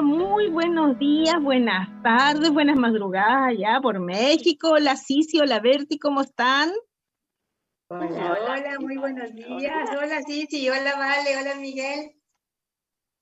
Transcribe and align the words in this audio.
Hola, 0.00 0.16
muy 0.16 0.48
buenos 0.48 0.98
días, 0.98 1.42
buenas 1.42 1.86
tardes, 2.02 2.50
buenas 2.50 2.76
madrugadas 2.76 3.48
allá 3.48 3.80
por 3.82 4.00
México. 4.00 4.70
Hola 4.70 4.96
Cici, 4.96 5.38
hola 5.40 5.60
Berti, 5.60 5.98
¿cómo 5.98 6.22
están? 6.22 6.70
Hola, 7.88 8.38
hola, 8.40 8.80
muy 8.80 8.96
buenos 8.96 9.34
días. 9.34 9.90
Hola 9.90 10.22
Cici, 10.26 10.70
hola 10.70 10.96
Vale, 10.96 11.36
hola 11.36 11.54
Miguel. 11.56 12.12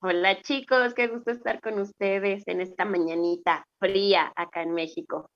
Hola 0.03 0.41
chicos, 0.43 0.95
qué 0.95 1.09
gusto 1.09 1.33
estar 1.33 1.61
con 1.61 1.81
ustedes 1.81 2.45
en 2.47 2.61
esta 2.61 2.85
mañanita 2.85 3.67
fría 3.81 4.33
acá 4.37 4.63
en 4.63 4.73
México. 4.73 5.31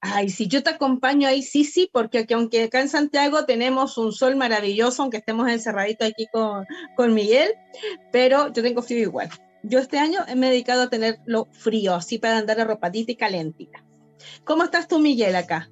Ay, 0.00 0.30
sí, 0.30 0.48
yo 0.48 0.62
te 0.62 0.70
acompaño 0.70 1.28
ahí, 1.28 1.42
sí, 1.42 1.64
sí, 1.64 1.90
porque 1.92 2.26
aunque 2.32 2.64
acá 2.64 2.80
en 2.80 2.88
Santiago 2.88 3.44
tenemos 3.44 3.98
un 3.98 4.12
sol 4.12 4.36
maravilloso, 4.36 5.02
aunque 5.02 5.18
estemos 5.18 5.50
encerraditos 5.50 6.08
aquí 6.08 6.26
con, 6.32 6.64
con 6.96 7.12
Miguel, 7.12 7.52
pero 8.10 8.50
yo 8.50 8.62
tengo 8.62 8.80
frío 8.80 9.00
igual. 9.00 9.28
Yo 9.62 9.78
este 9.78 9.98
año 9.98 10.20
me 10.36 10.48
he 10.48 10.50
dedicado 10.50 10.82
a 10.82 10.90
tenerlo 10.90 11.46
frío, 11.52 11.94
así 11.94 12.18
para 12.18 12.38
andar 12.38 12.60
arropadita 12.60 13.12
y 13.12 13.16
calentita. 13.16 13.84
¿Cómo 14.44 14.64
estás 14.64 14.88
tú, 14.88 14.98
Miguel, 14.98 15.36
acá? 15.36 15.70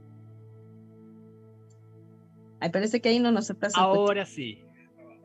Ay, 2.60 2.70
parece 2.70 3.00
que 3.00 3.08
ahí 3.08 3.18
no 3.18 3.32
nos 3.32 3.50
está 3.50 3.68
Ahora 3.74 4.26
sí. 4.26 4.62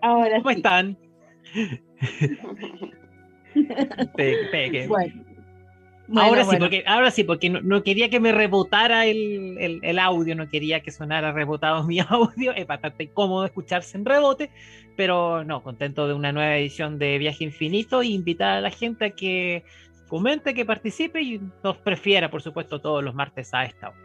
Ahora 0.01 0.37
¿Cómo 0.37 0.49
están? 0.51 0.97
pegue, 4.15 4.87
Bueno. 4.87 5.34
Ahora 6.15 6.45
sí, 6.45 6.57
porque, 6.57 6.83
ahora 6.85 7.11
sí, 7.11 7.23
porque 7.23 7.49
no, 7.49 7.83
quería 7.83 8.09
que 8.09 8.19
me 8.19 8.31
rebotara 8.31 9.05
el, 9.05 9.79
el, 9.81 9.99
audio, 9.99 10.35
no 10.35 10.47
quería 10.49 10.81
que 10.81 10.91
sonara 10.91 11.31
rebotado 11.31 11.83
mi 11.87 11.99
audio. 11.99 12.53
Es 12.53 12.67
bastante 12.67 13.09
cómodo 13.09 13.45
escucharse 13.45 13.97
en 13.97 14.05
rebote, 14.05 14.49
pero 14.95 15.43
no, 15.43 15.63
contento 15.63 16.07
de 16.07 16.13
una 16.13 16.31
nueva 16.31 16.57
edición 16.57 16.99
de 16.99 17.17
Viaje 17.17 17.43
Infinito 17.43 18.01
e 18.01 18.07
invitar 18.07 18.57
a 18.57 18.61
la 18.61 18.71
gente 18.71 19.05
a 19.05 19.09
que 19.11 19.63
comente, 20.07 20.53
que 20.53 20.65
participe 20.65 21.21
y 21.21 21.41
nos 21.63 21.77
prefiera, 21.77 22.29
por 22.29 22.41
supuesto, 22.41 22.79
todos 22.79 23.03
los 23.03 23.15
martes 23.15 23.53
a 23.53 23.65
esta 23.65 23.89
hora. 23.89 23.99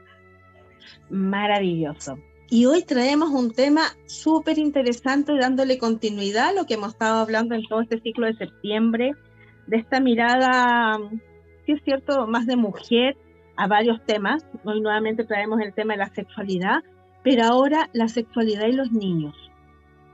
Maravilloso. 1.10 2.18
Y 2.48 2.66
hoy 2.66 2.82
traemos 2.82 3.30
un 3.30 3.52
tema 3.52 3.82
súper 4.06 4.58
interesante, 4.58 5.32
dándole 5.38 5.78
continuidad 5.78 6.48
a 6.48 6.52
lo 6.52 6.66
que 6.66 6.74
hemos 6.74 6.92
estado 6.94 7.20
hablando 7.20 7.54
en 7.54 7.62
todo 7.68 7.80
este 7.80 8.00
ciclo 8.00 8.26
de 8.26 8.34
septiembre, 8.34 9.12
de 9.68 9.76
esta 9.76 10.00
mirada, 10.00 10.98
es 11.72 11.82
cierto, 11.84 12.26
más 12.26 12.46
de 12.46 12.56
mujer 12.56 13.16
a 13.56 13.66
varios 13.66 14.04
temas. 14.06 14.46
Hoy 14.64 14.80
nuevamente 14.80 15.24
traemos 15.24 15.60
el 15.60 15.74
tema 15.74 15.94
de 15.94 15.98
la 15.98 16.14
sexualidad, 16.14 16.82
pero 17.22 17.44
ahora 17.44 17.90
la 17.92 18.08
sexualidad 18.08 18.66
y 18.66 18.72
los 18.72 18.90
niños. 18.90 19.34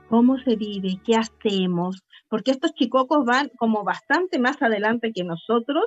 ¿Cómo 0.09 0.37
se 0.39 0.55
vive? 0.55 0.99
¿Qué 1.05 1.15
hacemos? 1.15 2.03
Porque 2.29 2.51
estos 2.51 2.73
chicocos 2.73 3.25
van 3.25 3.49
como 3.57 3.83
bastante 3.83 4.39
más 4.39 4.61
adelante 4.61 5.13
que 5.13 5.23
nosotros 5.23 5.85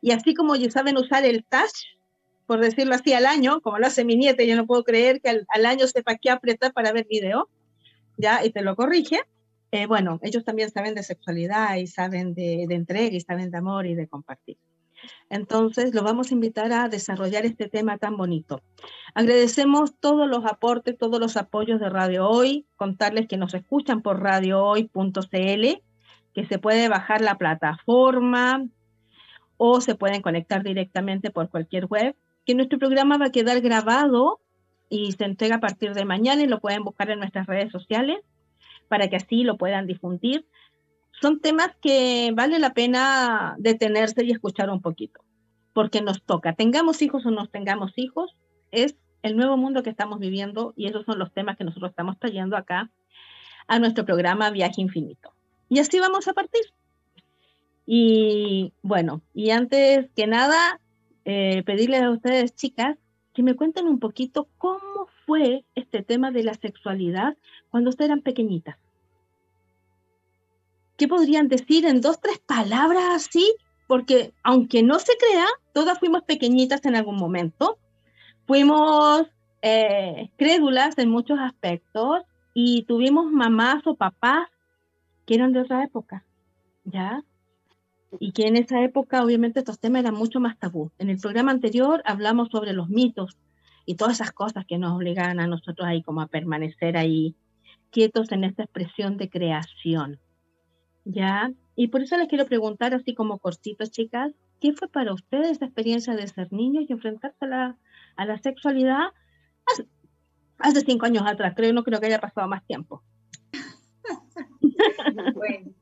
y 0.00 0.12
así 0.12 0.34
como 0.34 0.54
ya 0.56 0.70
saben 0.70 0.96
usar 0.96 1.24
el 1.24 1.44
touch, 1.44 1.98
por 2.46 2.60
decirlo 2.60 2.94
así, 2.94 3.12
al 3.12 3.26
año, 3.26 3.60
como 3.60 3.78
lo 3.78 3.86
hace 3.86 4.04
mi 4.04 4.16
nieta, 4.16 4.44
yo 4.44 4.54
no 4.54 4.66
puedo 4.66 4.84
creer 4.84 5.20
que 5.20 5.30
al, 5.30 5.66
año 5.66 5.86
sepa 5.88 6.16
qué 6.16 6.30
apretar 6.30 6.72
para 6.72 6.92
ver 6.92 7.06
video, 7.10 7.48
¿ya? 8.16 8.44
Y 8.44 8.50
te 8.50 8.62
lo 8.62 8.76
corrige. 8.76 9.18
Eh, 9.72 9.86
bueno, 9.86 10.20
ellos 10.22 10.44
también 10.44 10.70
saben 10.70 10.94
de 10.94 11.02
sexualidad 11.02 11.74
y 11.76 11.88
saben 11.88 12.34
de 12.34 12.66
entrega 12.70 13.16
y 13.16 13.20
saben 13.20 13.50
de 13.50 13.58
amor 13.58 13.86
y 13.86 13.96
de 13.96 14.06
compartir. 14.06 14.58
Entonces, 15.30 15.94
lo 15.94 16.02
vamos 16.02 16.30
a 16.30 16.34
invitar 16.34 16.72
a 16.72 16.88
desarrollar 16.88 17.46
este 17.46 17.68
tema 17.68 17.98
tan 17.98 18.16
bonito. 18.16 18.62
Agradecemos 19.14 19.94
todos 19.98 20.28
los 20.28 20.44
aportes, 20.44 20.96
todos 20.98 21.20
los 21.20 21.36
apoyos 21.36 21.80
de 21.80 21.88
Radio 21.88 22.28
Hoy, 22.28 22.66
contarles 22.76 23.26
que 23.28 23.36
nos 23.36 23.54
escuchan 23.54 24.02
por 24.02 24.22
radiohoy.cl, 24.22 25.82
que 26.34 26.46
se 26.46 26.58
puede 26.58 26.88
bajar 26.88 27.20
la 27.20 27.38
plataforma 27.38 28.66
o 29.56 29.80
se 29.80 29.94
pueden 29.94 30.22
conectar 30.22 30.62
directamente 30.62 31.30
por 31.30 31.48
cualquier 31.50 31.86
web 31.86 32.14
que 32.46 32.54
nuestro 32.54 32.78
programa 32.78 33.18
va 33.18 33.26
a 33.26 33.32
quedar 33.32 33.60
grabado 33.60 34.40
y 34.88 35.12
se 35.12 35.24
entrega 35.24 35.56
a 35.56 35.60
partir 35.60 35.92
de 35.94 36.04
mañana 36.04 36.42
y 36.42 36.46
lo 36.46 36.60
pueden 36.60 36.84
buscar 36.84 37.10
en 37.10 37.18
nuestras 37.18 37.46
redes 37.46 37.72
sociales 37.72 38.20
para 38.88 39.08
que 39.08 39.16
así 39.16 39.42
lo 39.42 39.56
puedan 39.56 39.86
difundir. 39.86 40.46
Son 41.20 41.40
temas 41.40 41.70
que 41.80 42.32
vale 42.34 42.58
la 42.58 42.74
pena 42.74 43.56
detenerse 43.58 44.24
y 44.24 44.32
escuchar 44.32 44.70
un 44.70 44.82
poquito, 44.82 45.20
porque 45.72 46.02
nos 46.02 46.22
toca, 46.22 46.54
tengamos 46.54 47.00
hijos 47.02 47.24
o 47.26 47.30
no 47.30 47.46
tengamos 47.46 47.92
hijos, 47.96 48.36
es 48.70 48.96
el 49.22 49.36
nuevo 49.36 49.56
mundo 49.56 49.82
que 49.82 49.90
estamos 49.90 50.18
viviendo 50.18 50.72
y 50.76 50.86
esos 50.86 51.04
son 51.04 51.18
los 51.18 51.32
temas 51.32 51.56
que 51.56 51.64
nosotros 51.64 51.90
estamos 51.90 52.18
trayendo 52.18 52.56
acá 52.56 52.90
a 53.66 53.78
nuestro 53.78 54.04
programa 54.04 54.50
Viaje 54.50 54.80
Infinito. 54.80 55.32
Y 55.68 55.80
así 55.80 55.98
vamos 55.98 56.28
a 56.28 56.32
partir. 56.32 56.62
Y 57.86 58.72
bueno, 58.82 59.22
y 59.32 59.50
antes 59.50 60.08
que 60.14 60.26
nada, 60.26 60.80
eh, 61.24 61.62
pedirles 61.64 62.02
a 62.02 62.10
ustedes, 62.10 62.54
chicas, 62.54 62.96
que 63.32 63.42
me 63.42 63.54
cuenten 63.54 63.86
un 63.86 63.98
poquito 63.98 64.48
cómo 64.58 65.08
fue 65.26 65.64
este 65.74 66.02
tema 66.02 66.30
de 66.30 66.44
la 66.44 66.54
sexualidad 66.54 67.36
cuando 67.70 67.90
ustedes 67.90 68.08
eran 68.10 68.22
pequeñitas. 68.22 68.76
¿Qué 70.96 71.08
podrían 71.08 71.48
decir 71.48 71.86
en 71.86 72.00
dos, 72.00 72.20
tres 72.20 72.38
palabras 72.38 73.04
así? 73.14 73.54
Porque 73.86 74.32
aunque 74.42 74.82
no 74.82 74.98
se 74.98 75.12
crea, 75.16 75.46
todas 75.72 75.98
fuimos 75.98 76.22
pequeñitas 76.22 76.84
en 76.86 76.96
algún 76.96 77.16
momento. 77.16 77.78
Fuimos 78.46 79.26
eh, 79.62 80.30
crédulas 80.36 80.96
en 80.98 81.10
muchos 81.10 81.38
aspectos 81.38 82.22
y 82.54 82.84
tuvimos 82.84 83.30
mamás 83.30 83.86
o 83.86 83.94
papás 83.94 84.48
que 85.26 85.34
eran 85.34 85.52
de 85.52 85.60
otra 85.60 85.84
época, 85.84 86.24
¿ya? 86.84 87.22
y 88.20 88.32
que 88.32 88.46
en 88.46 88.56
esa 88.56 88.82
época 88.82 89.22
obviamente 89.22 89.60
estos 89.60 89.78
temas 89.78 90.00
eran 90.00 90.14
mucho 90.14 90.40
más 90.40 90.58
tabú. 90.58 90.90
En 90.98 91.10
el 91.10 91.18
programa 91.18 91.50
anterior 91.50 92.02
hablamos 92.04 92.48
sobre 92.50 92.72
los 92.72 92.88
mitos 92.88 93.36
y 93.84 93.96
todas 93.96 94.14
esas 94.14 94.32
cosas 94.32 94.64
que 94.66 94.78
nos 94.78 94.94
obligan 94.94 95.40
a 95.40 95.46
nosotros 95.46 95.86
ahí 95.86 96.02
como 96.02 96.20
a 96.20 96.26
permanecer 96.26 96.96
ahí 96.96 97.34
quietos 97.90 98.32
en 98.32 98.44
esta 98.44 98.64
expresión 98.64 99.16
de 99.16 99.28
creación. 99.30 100.18
¿Ya? 101.08 101.52
Y 101.76 101.86
por 101.88 102.02
eso 102.02 102.16
les 102.16 102.26
quiero 102.26 102.46
preguntar 102.46 102.92
así 102.92 103.14
como 103.14 103.38
cortito, 103.38 103.86
chicas, 103.86 104.32
¿qué 104.60 104.72
fue 104.72 104.88
para 104.88 105.14
ustedes 105.14 105.52
esa 105.52 105.66
experiencia 105.66 106.16
de 106.16 106.26
ser 106.26 106.52
niños 106.52 106.86
y 106.88 106.92
enfrentarse 106.92 107.44
a 107.44 107.46
la, 107.46 107.78
a 108.16 108.24
la 108.24 108.38
sexualidad 108.38 109.10
hace, 109.72 109.86
hace 110.58 110.80
cinco 110.80 111.06
años 111.06 111.22
atrás? 111.24 111.54
Creo, 111.54 111.72
no 111.72 111.84
creo 111.84 112.00
que 112.00 112.06
haya 112.06 112.20
pasado 112.20 112.48
más 112.48 112.66
tiempo. 112.66 113.04
bueno. 115.34 115.72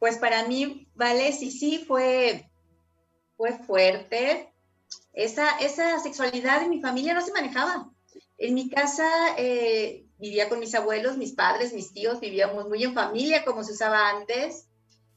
Pues 0.00 0.18
para 0.18 0.46
mí, 0.48 0.88
vale, 0.94 1.32
sí, 1.32 1.52
sí, 1.52 1.84
fue, 1.86 2.50
fue 3.36 3.52
fuerte. 3.52 4.52
Esa, 5.12 5.58
esa 5.60 6.00
sexualidad 6.00 6.64
en 6.64 6.70
mi 6.70 6.80
familia 6.82 7.14
no 7.14 7.20
se 7.20 7.32
manejaba. 7.32 7.90
En 8.36 8.54
mi 8.54 8.68
casa 8.68 9.06
eh, 9.38 10.05
vivía 10.18 10.48
con 10.48 10.60
mis 10.60 10.74
abuelos, 10.74 11.16
mis 11.16 11.32
padres, 11.32 11.72
mis 11.72 11.92
tíos, 11.92 12.20
vivíamos 12.20 12.68
muy 12.68 12.82
en 12.84 12.94
familia 12.94 13.44
como 13.44 13.62
se 13.64 13.72
usaba 13.72 14.10
antes. 14.10 14.66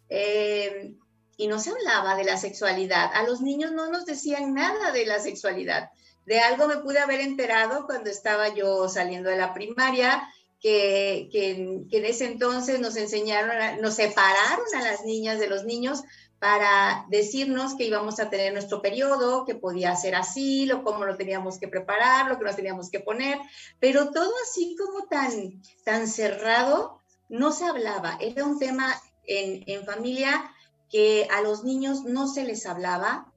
Eh, 0.09 0.95
y 1.37 1.47
no 1.47 1.57
se 1.57 1.69
hablaba 1.69 2.15
de 2.15 2.25
la 2.25 2.37
sexualidad. 2.37 3.11
A 3.13 3.23
los 3.23 3.39
niños 3.39 3.71
no 3.71 3.89
nos 3.89 4.05
decían 4.05 4.53
nada 4.53 4.91
de 4.91 5.05
la 5.05 5.19
sexualidad. 5.19 5.89
De 6.25 6.41
algo 6.41 6.67
me 6.67 6.77
pude 6.77 6.99
haber 6.99 7.21
enterado 7.21 7.85
cuando 7.85 8.09
estaba 8.09 8.53
yo 8.53 8.89
saliendo 8.89 9.29
de 9.29 9.37
la 9.37 9.53
primaria 9.53 10.21
que, 10.59 11.29
en 11.31 12.05
ese 12.05 12.25
entonces 12.25 12.81
nos 12.81 12.97
enseñaron, 12.97 13.81
nos 13.81 13.95
separaron 13.95 14.65
a 14.75 14.81
las 14.81 15.05
niñas 15.05 15.39
de 15.39 15.47
los 15.47 15.63
niños 15.63 16.03
para 16.39 17.05
decirnos 17.09 17.75
que 17.75 17.85
íbamos 17.85 18.19
a 18.19 18.29
tener 18.29 18.53
nuestro 18.53 18.81
periodo, 18.81 19.45
que 19.45 19.55
podía 19.55 19.95
ser 19.95 20.15
así, 20.15 20.65
lo, 20.65 20.83
cómo 20.83 21.05
lo 21.05 21.17
teníamos 21.17 21.59
que 21.59 21.67
preparar, 21.67 22.27
lo 22.27 22.37
que 22.37 22.45
nos 22.45 22.55
teníamos 22.55 22.89
que 22.89 23.01
poner, 23.01 23.39
pero 23.79 24.11
todo 24.11 24.31
así 24.43 24.75
como 24.77 25.07
tan, 25.07 25.61
tan 25.83 26.07
cerrado, 26.07 27.01
no 27.27 27.51
se 27.51 27.65
hablaba. 27.65 28.17
Era 28.21 28.45
un 28.45 28.57
tema 28.57 28.95
en, 29.25 29.63
en 29.67 29.85
familia 29.85 30.51
que 30.89 31.27
a 31.29 31.41
los 31.41 31.63
niños 31.63 32.05
no 32.05 32.27
se 32.27 32.45
les 32.45 32.65
hablaba. 32.65 33.31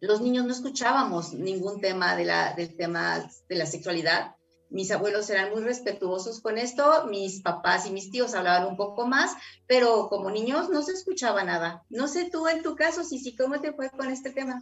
Los 0.00 0.20
niños 0.20 0.44
no 0.44 0.52
escuchábamos 0.52 1.32
ningún 1.32 1.80
tema 1.80 2.14
de 2.16 2.26
la, 2.26 2.52
del 2.52 2.76
tema 2.76 3.28
de 3.48 3.56
la 3.56 3.66
sexualidad 3.66 4.36
mis 4.74 4.90
abuelos 4.90 5.30
eran 5.30 5.52
muy 5.52 5.62
respetuosos 5.62 6.40
con 6.40 6.58
esto, 6.58 7.06
mis 7.06 7.40
papás 7.42 7.86
y 7.86 7.92
mis 7.92 8.10
tíos 8.10 8.34
hablaban 8.34 8.66
un 8.66 8.76
poco 8.76 9.06
más, 9.06 9.36
pero 9.68 10.08
como 10.08 10.32
niños 10.32 10.68
no 10.68 10.82
se 10.82 10.94
escuchaba 10.94 11.44
nada. 11.44 11.84
No 11.90 12.08
sé 12.08 12.28
tú 12.28 12.48
en 12.48 12.60
tu 12.64 12.74
caso, 12.74 13.04
Sisi, 13.04 13.36
¿cómo 13.36 13.60
te 13.60 13.72
fue 13.72 13.88
con 13.90 14.10
este 14.10 14.30
tema? 14.30 14.60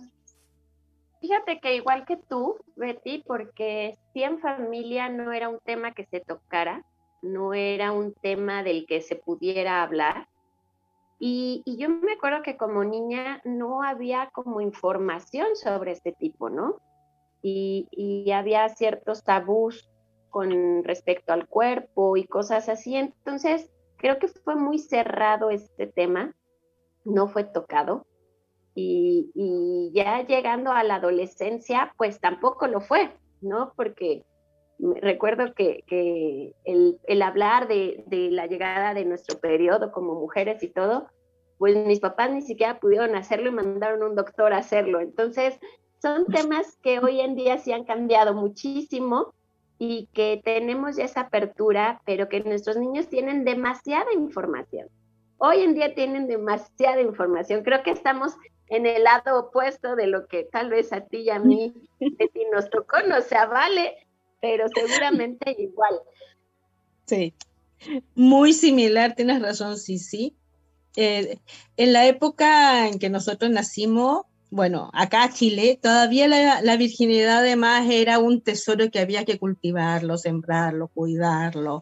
Fíjate 1.23 1.61
que 1.61 1.77
igual 1.77 2.05
que 2.05 2.19
tú, 2.19 2.59
Betty, 2.77 3.23
porque 3.27 3.97
si 4.13 4.23
en 4.23 4.39
familia 4.39 5.09
no 5.09 5.33
era 5.33 5.49
un 5.49 5.61
tema 5.61 5.95
que 5.95 6.05
se 6.05 6.21
tocara, 6.21 6.85
no 7.23 7.55
era 7.55 7.93
un 7.93 8.13
tema 8.13 8.63
del 8.63 8.85
que 8.85 9.01
se 9.01 9.17
pudiera 9.17 9.83
hablar. 9.83 10.29
Y, 11.19 11.63
yo 11.65 11.89
me 11.89 12.13
acuerdo 12.13 12.43
que 12.43 12.59
como 12.59 12.85
niña 12.85 13.41
no 13.45 13.83
había 13.83 14.29
como 14.35 14.61
información 14.61 15.57
sobre 15.57 15.93
este 15.93 16.13
tipo, 16.13 16.51
¿no? 16.51 16.83
Y 17.41 18.31
había 18.31 18.69
ciertos 18.69 19.25
tabús 19.25 19.89
con 20.33 20.83
respecto 20.83 21.33
al 21.33 21.47
cuerpo 21.47 22.17
y 22.17 22.27
cosas 22.27 22.69
así. 22.69 22.97
Entonces, 22.97 23.71
creo 23.99 24.19
que 24.19 24.27
fue 24.27 24.57
muy 24.57 24.81
cerrado 24.81 25.51
este 25.51 25.87
tema 25.87 26.35
no 27.05 27.29
fue 27.29 27.45
tocado. 27.45 28.07
Y, 28.75 29.91
ya 29.95 30.27
llegando 30.27 30.73
a 30.73 30.83
la 30.83 30.95
adolescencia, 30.95 31.93
pues 31.99 32.21
tampoco 32.21 32.67
lo 32.67 32.81
fue, 32.81 33.13
¿no? 33.43 33.75
Porque 33.77 34.25
recuerdo 34.79 35.53
que, 35.55 35.85
el, 36.65 37.23
hablar 37.23 37.69
de, 37.69 38.03
de, 38.07 38.31
la 38.31 38.47
llegada 38.47 38.95
de 38.95 39.05
nuestro 39.05 39.39
periodo 39.39 39.93
como 39.93 40.15
mujeres 40.15 40.63
y 40.63 40.69
todo, 40.69 41.07
pues 41.59 41.77
mis 41.87 42.01
papás 42.01 42.31
ni 42.33 42.41
siquiera 42.41 42.81
pudieron 42.81 43.15
hacerlo 43.15 43.51
y 43.51 43.53
mandaron 43.53 44.03
a 44.03 44.07
un 44.07 44.15
doctor 44.17 44.55
a 44.55 44.59
hacerlo. 44.59 45.01
Entonces, 45.01 45.61
son 46.01 46.27
temas 46.27 46.79
que 46.83 46.99
hoy 46.99 47.21
en 47.21 47.37
día 47.37 47.59
sí 47.59 47.73
han 47.73 47.85
cambiado 47.85 48.33
muchísimo 48.33 49.35
y 49.85 50.07
que 50.15 50.41
tenemos 50.45 50.95
ya 50.95 51.07
esa 51.07 51.23
apertura, 51.23 52.01
pero 52.07 52.29
que 52.29 52.39
nuestros 52.39 52.77
niños 52.77 53.09
tienen 53.09 53.43
demasiada 53.43 54.13
información. 54.13 54.87
Hoy 55.39 55.63
en 55.63 55.75
día 55.75 55.93
tienen 55.93 56.29
demasiada 56.29 57.01
información. 57.01 57.65
Creo 57.65 57.83
que 57.83 57.91
estamos 57.91 58.35
en 58.69 58.87
el 58.87 59.03
lado 59.03 59.41
opuesto 59.41 59.97
de 59.97 60.07
lo 60.07 60.29
que 60.29 60.45
tal 60.45 60.71
vez 60.71 60.93
a 60.93 61.01
ti 61.01 61.23
y 61.23 61.31
a 61.31 61.41
mí 61.41 61.75
nos 62.53 62.71
tocó, 62.71 62.99
no 63.09 63.23
se 63.23 63.35
vale, 63.35 63.97
pero 64.41 64.67
seguramente 64.69 65.53
igual. 65.59 65.99
Sí, 67.07 67.35
muy 68.15 68.53
similar, 68.53 69.17
tienes 69.17 69.43
razón, 69.43 69.79
sí, 69.79 69.99
sí. 69.99 70.37
Eh, 70.95 71.41
en 71.77 71.93
la 71.93 72.07
época 72.07 72.87
en 72.87 73.01
que 73.01 73.11
nosotros 73.11 73.51
nacimos, 73.51 74.27
bueno, 74.53 74.91
acá 74.93 75.31
Chile, 75.33 75.79
todavía 75.81 76.29
la, 76.29 76.77
virginidad 76.77 77.39
además 77.39 77.89
era 77.89 78.19
un 78.19 78.43
tesoro 78.43 78.91
que 78.91 78.99
había 78.99 79.25
que 79.25 79.39
cultivarlo, 79.39 80.19
sembrarlo, 80.19 80.89
cuidarlo, 80.89 81.81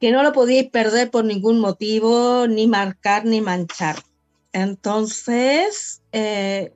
que 0.00 0.10
no 0.10 0.24
lo 0.24 0.32
podíais 0.32 0.68
perder 0.68 1.12
por 1.12 1.24
ningún 1.24 1.60
motivo, 1.60 2.48
ni 2.48 2.66
marcar, 2.66 3.24
ni 3.24 3.40
manchar. 3.40 3.94
Entonces, 4.52 6.02
eh, 6.10 6.74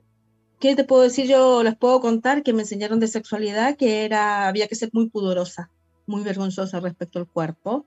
¿qué 0.61 0.77
te 0.77 0.85
puedo 0.85 1.01
decir? 1.01 1.27
Yo 1.27 1.61
les 1.61 1.75
puedo 1.75 1.99
contar 1.99 2.41
que 2.41 2.53
me 2.53 2.61
enseñaron 2.61 3.01
de 3.01 3.09
sexualidad 3.09 3.75
que 3.75 4.05
era, 4.05 4.47
había 4.47 4.69
que 4.69 4.75
ser 4.75 4.91
muy 4.93 5.09
pudorosa, 5.09 5.69
muy 6.07 6.23
vergonzosa 6.23 6.79
respecto 6.79 7.19
al 7.19 7.27
cuerpo, 7.27 7.85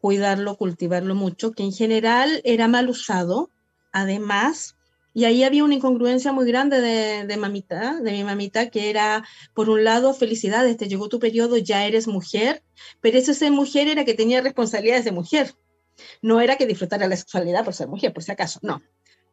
cuidarlo, 0.00 0.56
cultivarlo 0.56 1.16
mucho, 1.16 1.50
que 1.50 1.64
en 1.64 1.72
general 1.72 2.42
era 2.44 2.68
mal 2.68 2.88
usado, 2.88 3.50
además 3.90 4.75
y 5.16 5.24
ahí 5.24 5.44
había 5.44 5.64
una 5.64 5.72
incongruencia 5.72 6.30
muy 6.30 6.46
grande 6.46 6.78
de, 6.82 7.36
mamita, 7.38 7.98
de 8.02 8.12
mi 8.12 8.22
mamita, 8.22 8.68
que 8.68 8.90
era, 8.90 9.24
por 9.54 9.70
un 9.70 9.82
lado, 9.82 10.12
felicidades, 10.12 10.76
te 10.76 10.88
llegó 10.88 11.08
tu 11.08 11.18
periodo, 11.18 11.56
ya 11.56 11.86
eres 11.86 12.06
mujer, 12.06 12.62
pero 13.00 13.16
ese 13.16 13.32
ser 13.32 13.50
mujer 13.50 13.88
era 13.88 14.04
que 14.04 14.12
tenía 14.12 14.42
responsabilidades 14.42 15.06
de 15.06 15.12
mujer. 15.12 15.54
No 16.20 16.42
era 16.42 16.56
que 16.56 16.66
disfrutara 16.66 17.08
la 17.08 17.16
sexualidad 17.16 17.64
por 17.64 17.72
ser 17.72 17.88
mujer, 17.88 18.12
por 18.12 18.24
si 18.24 18.30
acaso, 18.30 18.60
no. 18.62 18.82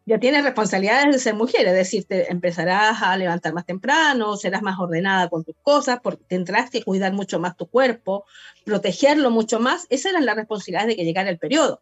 Ya 0.06 0.22
tienes 0.22 0.46
responsabilidades 0.46 1.14
de 1.14 1.20
ser 1.20 1.36
mujer, 1.36 1.68
es 1.68 1.74
decir, 1.74 2.06
te 2.06 2.32
empezarás 2.32 3.02
a 3.02 3.18
levantar 3.18 3.54
más 3.54 3.66
temprano, 3.66 4.38
serás 4.38 4.62
más 4.62 4.80
ordenada 4.80 5.28
con 5.28 5.44
tus 5.44 5.56
cosas, 5.64 6.00
porque 6.02 6.24
tendrás 6.30 6.70
que 6.70 6.82
cuidar 6.82 7.12
mucho 7.12 7.42
más 7.42 7.58
tu 7.58 7.68
cuerpo, 7.68 8.24
protegerlo 8.64 9.32
mucho 9.32 9.60
más. 9.60 9.86
Esas 9.90 10.14
eran 10.14 10.26
las 10.26 10.38
responsabilidades 10.38 10.88
de 10.88 10.96
que 10.96 11.04
llegara 11.04 11.30
el 11.30 11.40
periodo, 11.40 11.82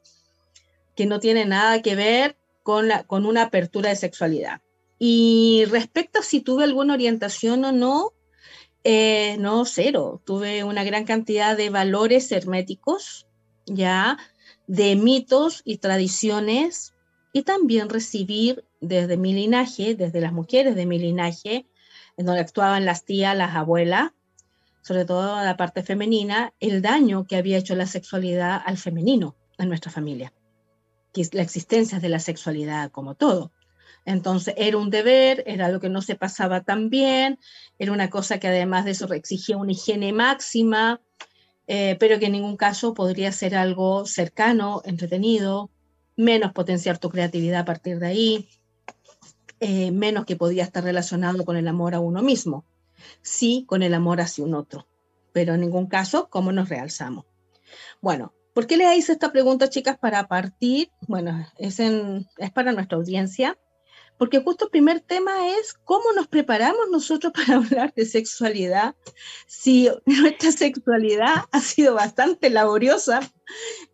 que 0.95 1.05
no 1.05 1.19
tiene 1.19 1.45
nada 1.45 1.83
que 1.83 1.95
ver 1.95 2.40
con, 2.63 3.25
una 3.25 3.43
apertura 3.43 3.89
de 3.89 3.95
sexualidad. 3.95 4.61
Y 4.99 5.65
respecto 5.69 6.19
a 6.19 6.23
si 6.23 6.41
tuve 6.41 6.63
alguna 6.63 6.93
orientación 6.93 7.65
o 7.65 7.71
no, 7.71 8.13
eh, 8.83 9.37
no, 9.39 9.65
cero. 9.65 10.21
Tuve 10.25 10.63
una 10.63 10.83
gran 10.83 11.05
cantidad 11.05 11.57
de 11.57 11.69
valores 11.69 12.31
herméticos, 12.31 13.27
ya, 13.65 14.17
de 14.67 14.95
mitos 14.95 15.61
y 15.65 15.77
tradiciones, 15.77 16.93
y 17.33 17.43
también 17.43 17.89
recibir 17.89 18.65
desde 18.79 19.17
mi 19.17 19.33
linaje, 19.33 19.95
desde 19.95 20.21
las 20.21 20.33
mujeres 20.33 20.75
de 20.75 20.85
mi 20.85 20.99
linaje, 20.99 21.65
en 22.17 22.25
donde 22.25 22.41
actuaban 22.41 22.85
las 22.85 23.05
tías, 23.05 23.35
las 23.35 23.55
abuelas, 23.55 24.11
sobre 24.81 25.05
todo 25.05 25.43
la 25.43 25.57
parte 25.57 25.83
femenina, 25.83 26.53
el 26.59 26.81
daño 26.81 27.25
que 27.25 27.37
había 27.37 27.57
hecho 27.57 27.75
la 27.75 27.85
sexualidad 27.85 28.61
al 28.65 28.77
femenino 28.77 29.35
en 29.57 29.69
nuestra 29.69 29.91
familia 29.91 30.33
la 31.33 31.41
existencia 31.41 31.99
de 31.99 32.09
la 32.09 32.19
sexualidad 32.19 32.91
como 32.91 33.15
todo. 33.15 33.51
Entonces 34.05 34.55
era 34.57 34.77
un 34.77 34.89
deber, 34.89 35.43
era 35.45 35.67
algo 35.67 35.79
que 35.79 35.89
no 35.89 36.01
se 36.01 36.15
pasaba 36.15 36.61
tan 36.61 36.89
bien, 36.89 37.39
era 37.77 37.91
una 37.91 38.09
cosa 38.09 38.39
que 38.39 38.47
además 38.47 38.85
de 38.85 38.91
eso 38.91 39.11
exigía 39.13 39.57
una 39.57 39.73
higiene 39.73 40.11
máxima, 40.11 41.01
eh, 41.67 41.95
pero 41.99 42.17
que 42.19 42.25
en 42.25 42.31
ningún 42.33 42.57
caso 42.57 42.93
podría 42.93 43.31
ser 43.31 43.55
algo 43.55 44.05
cercano, 44.05 44.81
entretenido, 44.85 45.69
menos 46.15 46.51
potenciar 46.51 46.97
tu 46.97 47.09
creatividad 47.09 47.61
a 47.61 47.65
partir 47.65 47.99
de 47.99 48.07
ahí, 48.07 48.49
eh, 49.59 49.91
menos 49.91 50.25
que 50.25 50.35
podía 50.35 50.63
estar 50.63 50.83
relacionado 50.83 51.45
con 51.45 51.55
el 51.55 51.67
amor 51.67 51.93
a 51.93 51.99
uno 51.99 52.23
mismo, 52.23 52.65
sí 53.21 53.65
con 53.67 53.83
el 53.83 53.93
amor 53.93 54.19
hacia 54.19 54.43
un 54.43 54.55
otro, 54.55 54.87
pero 55.31 55.53
en 55.53 55.61
ningún 55.61 55.85
caso 55.85 56.29
cómo 56.29 56.51
nos 56.51 56.69
realzamos. 56.69 57.25
Bueno, 58.01 58.33
¿Por 58.53 58.67
qué 58.67 58.75
les 58.75 58.97
hice 58.97 59.13
esta 59.13 59.31
pregunta, 59.31 59.69
chicas, 59.69 59.97
para 59.97 60.27
partir? 60.27 60.89
Bueno, 61.07 61.47
es, 61.57 61.79
para 62.53 62.73
nuestra 62.73 62.97
audiencia, 62.97 63.57
porque 64.17 64.41
justo 64.41 64.65
el 64.65 64.71
primer 64.71 64.99
tema 64.99 65.49
es 65.57 65.73
cómo 65.73 66.11
nos 66.13 66.27
preparamos 66.27 66.89
nosotros 66.91 67.31
para 67.35 67.55
hablar 67.55 67.93
de 67.93 68.05
sexualidad, 68.05 68.95
si 69.47 69.89
nuestra 70.05 70.51
sexualidad 70.51 71.45
ha 71.51 71.59
sido 71.61 71.95
bastante 71.95 72.49
laboriosa, 72.49 73.21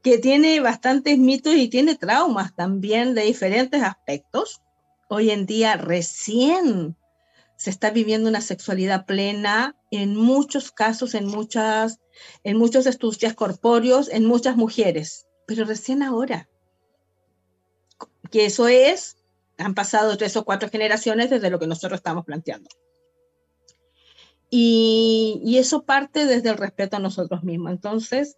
que 0.01 0.17
tiene 0.17 0.59
bastantes 0.59 1.17
mitos 1.17 1.55
y 1.55 1.67
tiene 1.67 1.95
traumas 1.95 2.55
también 2.55 3.13
de 3.13 3.23
diferentes 3.23 3.83
aspectos. 3.83 4.61
Hoy 5.09 5.29
en 5.29 5.45
día 5.45 5.77
recién 5.77 6.97
se 7.57 7.71
está 7.71 7.89
viviendo 7.89 8.29
una 8.29 8.41
sexualidad 8.41 9.05
plena 9.05 9.75
en 9.91 10.15
muchos 10.15 10.71
casos, 10.71 11.15
en 11.15 11.27
muchas 11.27 11.99
en 12.43 12.57
muchos 12.57 12.85
estudios 12.85 13.33
corpóreos, 13.33 14.09
en 14.09 14.25
muchas 14.25 14.55
mujeres, 14.55 15.27
pero 15.45 15.65
recién 15.65 16.03
ahora. 16.03 16.49
Que 18.31 18.45
eso 18.45 18.67
es, 18.67 19.17
han 19.57 19.73
pasado 19.73 20.17
tres 20.17 20.35
o 20.37 20.45
cuatro 20.45 20.69
generaciones 20.69 21.29
desde 21.29 21.49
lo 21.49 21.59
que 21.59 21.67
nosotros 21.67 21.99
estamos 21.99 22.25
planteando. 22.25 22.69
Y, 24.49 25.41
y 25.43 25.57
eso 25.57 25.83
parte 25.83 26.25
desde 26.25 26.49
el 26.49 26.57
respeto 26.57 26.97
a 26.97 27.01
nosotros 27.01 27.43
mismos. 27.43 27.71
Entonces, 27.71 28.37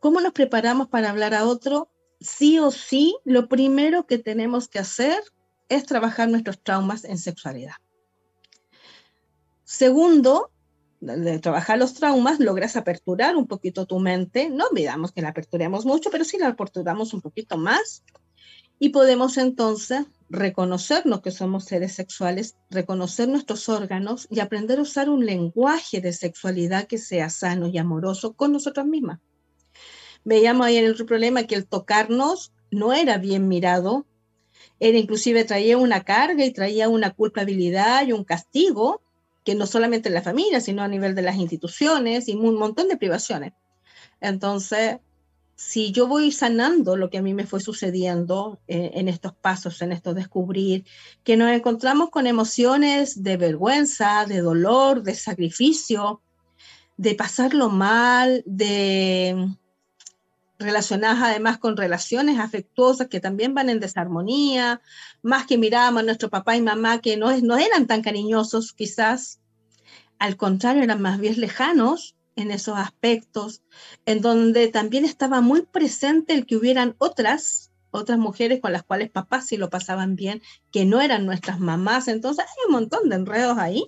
¿cómo 0.00 0.20
nos 0.20 0.32
preparamos 0.32 0.88
para 0.88 1.10
hablar 1.10 1.34
a 1.34 1.46
otro? 1.46 1.90
Sí 2.20 2.58
o 2.58 2.70
sí, 2.70 3.16
lo 3.24 3.48
primero 3.48 4.06
que 4.06 4.18
tenemos 4.18 4.68
que 4.68 4.78
hacer 4.78 5.20
es 5.68 5.86
trabajar 5.86 6.28
nuestros 6.28 6.62
traumas 6.62 7.04
en 7.04 7.18
sexualidad. 7.18 7.74
Segundo, 9.70 10.50
de 10.98 11.38
trabajar 11.38 11.78
los 11.78 11.94
traumas, 11.94 12.40
logras 12.40 12.74
aperturar 12.74 13.36
un 13.36 13.46
poquito 13.46 13.86
tu 13.86 14.00
mente. 14.00 14.50
No 14.50 14.64
olvidamos 14.66 15.12
que 15.12 15.22
la 15.22 15.28
aperturemos 15.28 15.86
mucho, 15.86 16.10
pero 16.10 16.24
sí 16.24 16.38
la 16.38 16.48
aperturamos 16.48 17.14
un 17.14 17.20
poquito 17.20 17.56
más. 17.56 18.02
Y 18.80 18.88
podemos 18.88 19.36
entonces 19.36 20.06
reconocernos 20.28 21.20
que 21.20 21.30
somos 21.30 21.66
seres 21.66 21.92
sexuales, 21.92 22.56
reconocer 22.68 23.28
nuestros 23.28 23.68
órganos 23.68 24.26
y 24.28 24.40
aprender 24.40 24.80
a 24.80 24.82
usar 24.82 25.08
un 25.08 25.24
lenguaje 25.24 26.00
de 26.00 26.12
sexualidad 26.12 26.88
que 26.88 26.98
sea 26.98 27.30
sano 27.30 27.68
y 27.68 27.78
amoroso 27.78 28.32
con 28.32 28.50
nosotras 28.50 28.86
mismas. 28.86 29.20
Veíamos 30.24 30.66
ahí 30.66 30.78
en 30.78 30.86
el 30.86 31.06
problema 31.06 31.44
que 31.44 31.54
el 31.54 31.68
tocarnos 31.68 32.52
no 32.72 32.92
era 32.92 33.18
bien 33.18 33.46
mirado, 33.46 34.04
era 34.80 34.98
inclusive 34.98 35.44
traía 35.44 35.78
una 35.78 36.02
carga 36.02 36.44
y 36.44 36.52
traía 36.52 36.88
una 36.88 37.12
culpabilidad 37.12 38.04
y 38.04 38.12
un 38.12 38.24
castigo 38.24 39.00
que 39.44 39.54
no 39.54 39.66
solamente 39.66 40.08
en 40.08 40.14
la 40.14 40.22
familia, 40.22 40.60
sino 40.60 40.82
a 40.82 40.88
nivel 40.88 41.14
de 41.14 41.22
las 41.22 41.36
instituciones 41.36 42.28
y 42.28 42.34
un 42.34 42.58
montón 42.58 42.88
de 42.88 42.96
privaciones. 42.96 43.52
Entonces, 44.20 44.98
si 45.56 45.92
yo 45.92 46.06
voy 46.06 46.32
sanando 46.32 46.96
lo 46.96 47.10
que 47.10 47.18
a 47.18 47.22
mí 47.22 47.34
me 47.34 47.46
fue 47.46 47.60
sucediendo 47.60 48.60
eh, 48.66 48.92
en 48.94 49.08
estos 49.08 49.34
pasos, 49.34 49.82
en 49.82 49.92
estos 49.92 50.14
descubrir, 50.14 50.84
que 51.22 51.36
nos 51.36 51.50
encontramos 51.52 52.08
con 52.08 52.26
emociones 52.26 53.22
de 53.22 53.36
vergüenza, 53.36 54.24
de 54.26 54.40
dolor, 54.40 55.02
de 55.02 55.14
sacrificio, 55.14 56.22
de 56.96 57.14
pasarlo 57.14 57.68
mal, 57.68 58.42
de 58.46 59.54
relacionadas 60.60 61.22
además 61.22 61.58
con 61.58 61.76
relaciones 61.76 62.38
afectuosas 62.38 63.08
que 63.08 63.20
también 63.20 63.54
van 63.54 63.70
en 63.70 63.80
desarmonía, 63.80 64.80
más 65.22 65.46
que 65.46 65.58
mirábamos 65.58 66.02
a 66.02 66.06
nuestro 66.06 66.30
papá 66.30 66.56
y 66.56 66.62
mamá 66.62 67.00
que 67.00 67.16
no, 67.16 67.36
no 67.40 67.56
eran 67.56 67.86
tan 67.86 68.02
cariñosos 68.02 68.72
quizás, 68.72 69.40
al 70.18 70.36
contrario, 70.36 70.82
eran 70.82 71.00
más 71.00 71.18
bien 71.18 71.40
lejanos 71.40 72.14
en 72.36 72.50
esos 72.50 72.78
aspectos, 72.78 73.62
en 74.06 74.20
donde 74.20 74.68
también 74.68 75.04
estaba 75.04 75.40
muy 75.40 75.62
presente 75.62 76.34
el 76.34 76.46
que 76.46 76.56
hubieran 76.56 76.94
otras, 76.98 77.72
otras 77.90 78.18
mujeres 78.18 78.60
con 78.60 78.72
las 78.72 78.82
cuales 78.82 79.10
papás 79.10 79.46
sí 79.46 79.56
lo 79.56 79.70
pasaban 79.70 80.14
bien, 80.14 80.42
que 80.70 80.84
no 80.84 81.00
eran 81.00 81.26
nuestras 81.26 81.58
mamás, 81.58 82.06
entonces 82.08 82.44
hay 82.44 82.66
un 82.66 82.72
montón 82.72 83.08
de 83.08 83.16
enredos 83.16 83.58
ahí. 83.58 83.86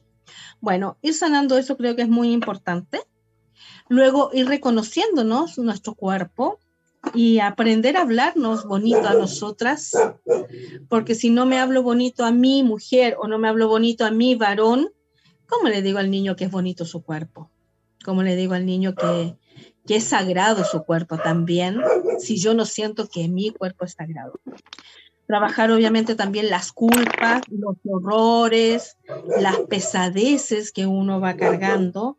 Bueno, 0.60 0.96
ir 1.02 1.14
sanando 1.14 1.58
eso 1.58 1.76
creo 1.76 1.96
que 1.96 2.02
es 2.02 2.08
muy 2.08 2.32
importante. 2.32 3.02
Luego 3.88 4.30
ir 4.32 4.46
reconociéndonos 4.46 5.58
nuestro 5.58 5.94
cuerpo, 5.94 6.58
y 7.14 7.40
aprender 7.40 7.96
a 7.96 8.02
hablarnos 8.02 8.64
bonito 8.64 9.06
a 9.06 9.14
nosotras, 9.14 9.92
porque 10.88 11.14
si 11.14 11.30
no 11.30 11.46
me 11.46 11.58
hablo 11.58 11.82
bonito 11.82 12.24
a 12.24 12.32
mi 12.32 12.62
mujer 12.62 13.16
o 13.18 13.26
no 13.26 13.38
me 13.38 13.48
hablo 13.48 13.68
bonito 13.68 14.04
a 14.04 14.10
mi 14.10 14.34
varón, 14.34 14.90
¿cómo 15.46 15.68
le 15.68 15.82
digo 15.82 15.98
al 15.98 16.10
niño 16.10 16.36
que 16.36 16.44
es 16.44 16.50
bonito 16.50 16.84
su 16.84 17.02
cuerpo? 17.02 17.50
¿Cómo 18.04 18.22
le 18.22 18.36
digo 18.36 18.54
al 18.54 18.66
niño 18.66 18.94
que, 18.94 19.36
que 19.86 19.96
es 19.96 20.04
sagrado 20.04 20.64
su 20.64 20.84
cuerpo 20.84 21.18
también, 21.18 21.80
si 22.18 22.38
yo 22.38 22.54
no 22.54 22.64
siento 22.64 23.08
que 23.08 23.28
mi 23.28 23.50
cuerpo 23.50 23.84
es 23.84 23.92
sagrado? 23.92 24.40
Trabajar 25.26 25.70
obviamente 25.70 26.14
también 26.14 26.50
las 26.50 26.72
culpas, 26.72 27.42
los 27.48 27.76
horrores, 27.88 28.96
las 29.38 29.58
pesadeces 29.60 30.72
que 30.72 30.86
uno 30.86 31.20
va 31.20 31.36
cargando 31.36 32.18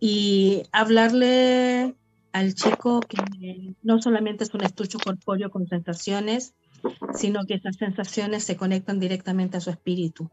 y 0.00 0.64
hablarle 0.72 1.94
al 2.36 2.54
chico 2.54 3.00
que 3.00 3.74
no 3.82 4.02
solamente 4.02 4.44
es 4.44 4.52
un 4.52 4.62
estucho 4.62 4.98
corpóreo 4.98 5.50
con 5.50 5.66
sensaciones, 5.66 6.54
sino 7.14 7.46
que 7.46 7.54
esas 7.54 7.76
sensaciones 7.76 8.44
se 8.44 8.58
conectan 8.58 9.00
directamente 9.00 9.56
a 9.56 9.60
su 9.62 9.70
espíritu. 9.70 10.30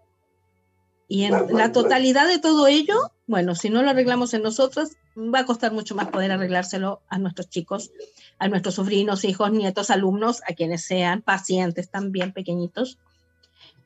Y 1.08 1.24
en 1.24 1.56
la 1.56 1.72
totalidad 1.72 2.28
de 2.28 2.40
todo 2.40 2.68
ello, 2.68 2.96
bueno, 3.26 3.56
si 3.56 3.70
no 3.70 3.84
lo 3.84 3.90
arreglamos 3.92 4.34
en 4.34 4.42
nosotros, 4.42 4.98
va 5.16 5.40
a 5.40 5.46
costar 5.46 5.72
mucho 5.72 5.96
más 5.96 6.10
poder 6.10 6.34
arreglárselo 6.34 7.02
a 7.08 7.20
nuestros 7.20 7.50
chicos, 7.50 7.92
a 8.38 8.50
nuestros 8.50 8.76
sobrinos, 8.76 9.24
hijos, 9.24 9.54
nietos, 9.54 9.90
alumnos, 9.90 10.42
a 10.46 10.56
quienes 10.56 10.84
sean 10.84 11.22
pacientes 11.22 11.90
también 11.90 12.34
pequeñitos, 12.34 13.00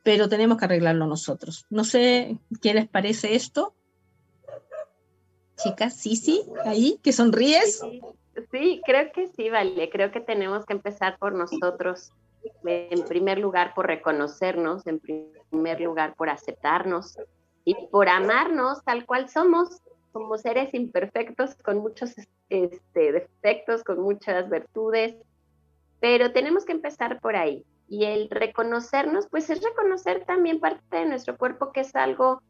pero 0.01 0.27
tenemos 0.27 0.57
que 0.57 0.65
arreglarlo 0.65 1.05
nosotros. 1.05 1.67
No 1.69 1.83
sé 1.83 2.39
qué 2.63 2.73
les 2.73 2.87
parece 2.87 3.35
esto. 3.35 3.75
Chicas, 5.57 5.95
sí, 5.95 6.15
sí, 6.15 6.43
ahí, 6.65 6.99
que 7.03 7.11
sonríes. 7.11 7.81
Sí, 8.51 8.81
creo 8.85 9.11
que 9.11 9.27
sí, 9.29 9.49
vale. 9.49 9.89
Creo 9.89 10.11
que 10.11 10.19
tenemos 10.19 10.65
que 10.65 10.73
empezar 10.73 11.17
por 11.17 11.33
nosotros. 11.33 12.11
En 12.63 13.03
primer 13.03 13.39
lugar, 13.39 13.73
por 13.73 13.87
reconocernos, 13.87 14.85
en 14.87 14.99
primer 14.99 15.81
lugar, 15.81 16.15
por 16.15 16.29
aceptarnos 16.29 17.17
y 17.65 17.75
por 17.91 18.07
amarnos 18.07 18.83
tal 18.83 19.05
cual 19.05 19.27
somos, 19.29 19.81
como 20.11 20.37
seres 20.37 20.73
imperfectos 20.73 21.55
con 21.55 21.79
muchos 21.79 22.13
este, 22.49 23.11
defectos, 23.11 23.83
con 23.83 23.99
muchas 23.99 24.49
virtudes, 24.49 25.15
pero 25.99 26.31
tenemos 26.31 26.63
que 26.63 26.71
empezar 26.71 27.19
por 27.19 27.35
ahí. 27.35 27.65
Y 27.89 28.05
el 28.05 28.29
reconocernos, 28.29 29.27
pues 29.29 29.49
es 29.49 29.61
reconocer 29.61 30.25
también 30.25 30.59
parte 30.59 30.97
de 30.97 31.05
nuestro 31.05 31.37
cuerpo, 31.37 31.71
que 31.71 31.81
es 31.81 31.95
algo 31.95 32.41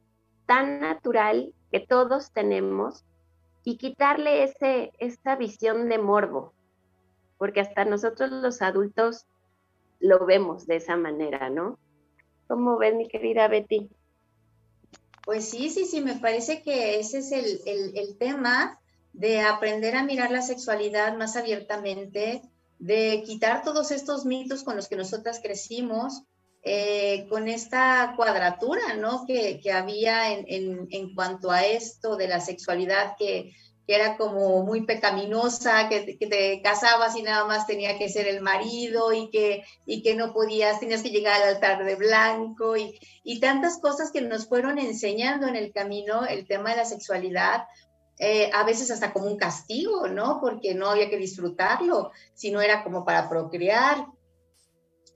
tan 0.48 0.80
natural 0.80 1.54
que 1.72 1.80
todos 1.80 2.32
tenemos, 2.32 3.06
y 3.68 3.76
quitarle 3.76 4.44
ese, 4.44 4.94
esa 4.98 5.36
visión 5.36 5.90
de 5.90 5.98
morbo, 5.98 6.54
porque 7.38 7.60
hasta 7.60 7.84
nosotros 7.84 8.32
los 8.32 8.62
adultos 8.62 9.26
lo 10.00 10.26
vemos 10.26 10.68
de 10.68 10.78
esa 10.78 10.96
manera, 10.96 11.50
¿no? 11.50 11.78
¿Cómo 12.48 12.78
ves, 12.78 12.96
mi 12.96 13.10
querida 13.10 13.50
Betty? 13.50 13.90
Pues 15.26 15.50
sí, 15.50 15.70
sí, 15.70 15.84
sí, 15.84 16.00
me 16.00 16.16
parece 16.16 16.62
que 16.62 16.98
ese 17.02 17.18
es 17.18 17.34
el, 17.34 17.60
el, 17.94 18.18
tema 18.18 18.80
de 19.12 19.42
aprender 19.42 19.98
a 19.98 20.06
mirar 20.06 20.32
la 20.32 20.42
sexualidad 20.42 21.18
más 21.18 21.36
abiertamente, 21.36 22.42
de 22.80 23.22
quitar 23.26 23.64
todos 23.64 23.92
estos 23.92 24.26
mitos 24.26 24.64
con 24.64 24.78
los 24.78 24.88
que 24.88 24.96
nosotras 24.96 25.42
crecimos, 25.44 26.24
eh, 26.68 27.28
con 27.30 27.48
esta 27.48 28.14
cuadratura, 28.16 28.96
¿no? 28.98 29.26
Que, 29.26 29.60
que 29.62 29.72
había 29.72 30.34
en, 30.34 30.46
en, 30.48 30.88
en, 30.92 31.16
cuanto 31.16 31.50
a 31.50 31.66
esto 31.66 32.18
de 32.18 32.28
la 32.28 32.42
sexualidad 32.42 33.16
que 33.18 33.54
que 33.88 33.96
era 33.96 34.18
como 34.18 34.64
muy 34.64 34.86
pecaminosa, 34.86 35.88
que, 35.88 36.18
que, 36.18 36.28
te 36.28 36.62
casabas 36.62 37.16
y 37.16 37.22
nada 37.22 37.46
más 37.46 37.66
tenía 37.66 37.98
que 37.98 38.10
ser 38.10 38.28
el 38.28 38.42
marido 38.42 39.14
y 39.14 39.30
que, 39.30 39.64
y 39.86 40.02
que 40.02 40.14
no 40.14 40.34
podías, 40.34 40.82
tenías 40.82 41.02
que 41.02 41.10
llegar 41.10 41.42
al 41.42 41.56
altar 41.56 41.86
de 41.86 41.96
blanco 41.96 42.76
y, 42.76 43.00
y 43.24 43.40
tantas 43.40 43.80
cosas 43.80 44.12
que 44.12 44.20
nos 44.20 44.48
fueron 44.48 44.78
enseñando 44.78 45.48
en 45.48 45.56
el 45.56 45.72
camino 45.72 46.26
el 46.26 46.46
tema 46.46 46.72
de 46.72 46.78
la 46.78 46.86
sexualidad, 46.86 47.64
eh, 48.20 48.52
a 48.54 48.64
veces 48.66 48.92
hasta 48.92 49.14
como 49.14 49.28
un 49.28 49.38
castigo, 49.38 50.10
¿no? 50.10 50.42
Porque 50.42 50.74
no 50.74 50.90
había 50.90 51.10
que 51.10 51.18
disfrutarlo, 51.18 52.12
sino 52.34 52.60
era 52.60 52.84
como 52.84 53.06
para 53.06 53.30
procrear, 53.30 54.06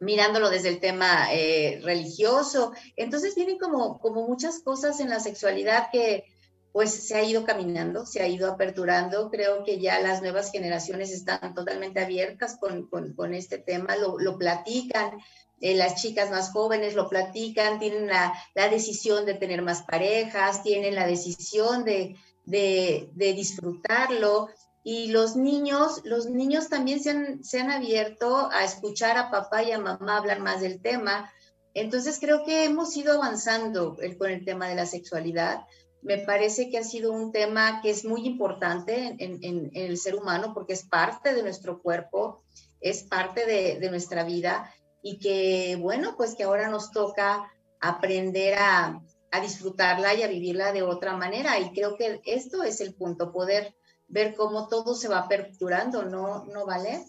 mirándolo 0.01 0.49
desde 0.49 0.69
el 0.69 0.79
tema 0.79 1.33
eh, 1.33 1.79
religioso. 1.83 2.73
Entonces 2.97 3.33
tienen 3.33 3.57
como, 3.57 3.99
como 3.99 4.27
muchas 4.27 4.59
cosas 4.59 4.99
en 4.99 5.09
la 5.09 5.21
sexualidad 5.21 5.89
que, 5.91 6.25
pues 6.71 6.91
se 6.91 7.15
ha 7.15 7.23
ido 7.23 7.43
caminando, 7.43 8.05
se 8.05 8.21
ha 8.21 8.27
ido 8.27 8.51
aperturando. 8.51 9.29
Creo 9.29 9.63
que 9.63 9.79
ya 9.79 9.99
las 9.99 10.21
nuevas 10.21 10.51
generaciones 10.51 11.11
están 11.11 11.53
totalmente 11.53 11.99
abiertas 11.99 12.57
con, 12.57 12.87
con, 12.87 13.33
este 13.33 13.57
tema, 13.57 13.95
lo, 13.95 14.17
lo 14.19 14.37
platican. 14.37 15.19
Eh, 15.59 15.75
las 15.75 16.01
chicas 16.01 16.31
más 16.31 16.51
jóvenes 16.51 16.95
lo 16.95 17.07
platican, 17.07 17.79
tienen 17.79 18.07
la, 18.07 18.33
la, 18.55 18.69
decisión 18.69 19.25
de 19.25 19.35
tener 19.35 19.61
más 19.61 19.83
parejas, 19.83 20.63
tienen 20.63 20.95
la 20.95 21.05
decisión 21.05 21.83
de, 21.83 22.15
de, 22.45 23.09
de, 23.13 23.33
disfrutarlo. 23.33 24.49
Y 24.83 25.07
los 25.11 25.35
niños, 25.35 26.01
los 26.03 26.25
niños 26.27 26.69
también 26.69 27.01
se 27.01 27.11
han, 27.11 27.43
se 27.43 27.59
han 27.59 27.69
abierto 27.69 28.49
a 28.51 28.63
escuchar 28.63 29.17
a 29.17 29.29
papá 29.29 29.63
y 29.63 29.71
a 29.71 29.79
mamá 29.79 30.17
hablar 30.17 30.39
más 30.39 30.61
del 30.61 30.81
tema. 30.81 31.31
Entonces 31.73 32.17
creo 32.19 32.43
que 32.45 32.65
hemos 32.65 32.95
ido 32.97 33.13
avanzando 33.13 33.95
con 34.17 34.31
el 34.31 34.43
tema 34.43 34.67
de 34.67 34.75
la 34.75 34.85
sexualidad 34.85 35.61
me 36.01 36.17
parece 36.17 36.69
que 36.69 36.77
ha 36.77 36.83
sido 36.83 37.11
un 37.11 37.31
tema 37.31 37.81
que 37.81 37.91
es 37.91 38.05
muy 38.05 38.25
importante 38.25 39.15
en, 39.19 39.71
el 39.73 39.97
ser 39.97 40.15
humano 40.15 40.53
porque 40.53 40.73
es 40.73 40.83
parte 40.83 41.33
de 41.33 41.43
nuestro 41.43 41.81
cuerpo, 41.81 42.43
es 42.79 43.03
parte 43.03 43.45
de, 43.45 43.89
nuestra 43.89 44.23
vida 44.23 44.73
y 45.03 45.19
que, 45.19 45.77
bueno, 45.79 46.15
pues 46.17 46.35
que 46.35 46.43
ahora 46.43 46.69
nos 46.69 46.91
toca 46.91 47.51
aprender 47.79 48.55
a, 48.57 49.01
disfrutarla 49.41 50.13
y 50.13 50.23
a 50.23 50.27
vivirla 50.27 50.73
de 50.73 50.81
otra 50.81 51.15
manera. 51.15 51.57
Y 51.59 51.71
creo 51.71 51.95
que 51.95 52.19
esto 52.25 52.63
es 52.63 52.81
el 52.81 52.93
punto, 52.93 53.31
poder 53.31 53.73
ver 54.11 54.35
cómo 54.35 54.67
todo 54.67 54.93
se 54.93 55.07
va 55.07 55.19
aperturando, 55.19 56.03
¿no, 56.03 56.45
no 56.45 56.65
vale? 56.65 57.05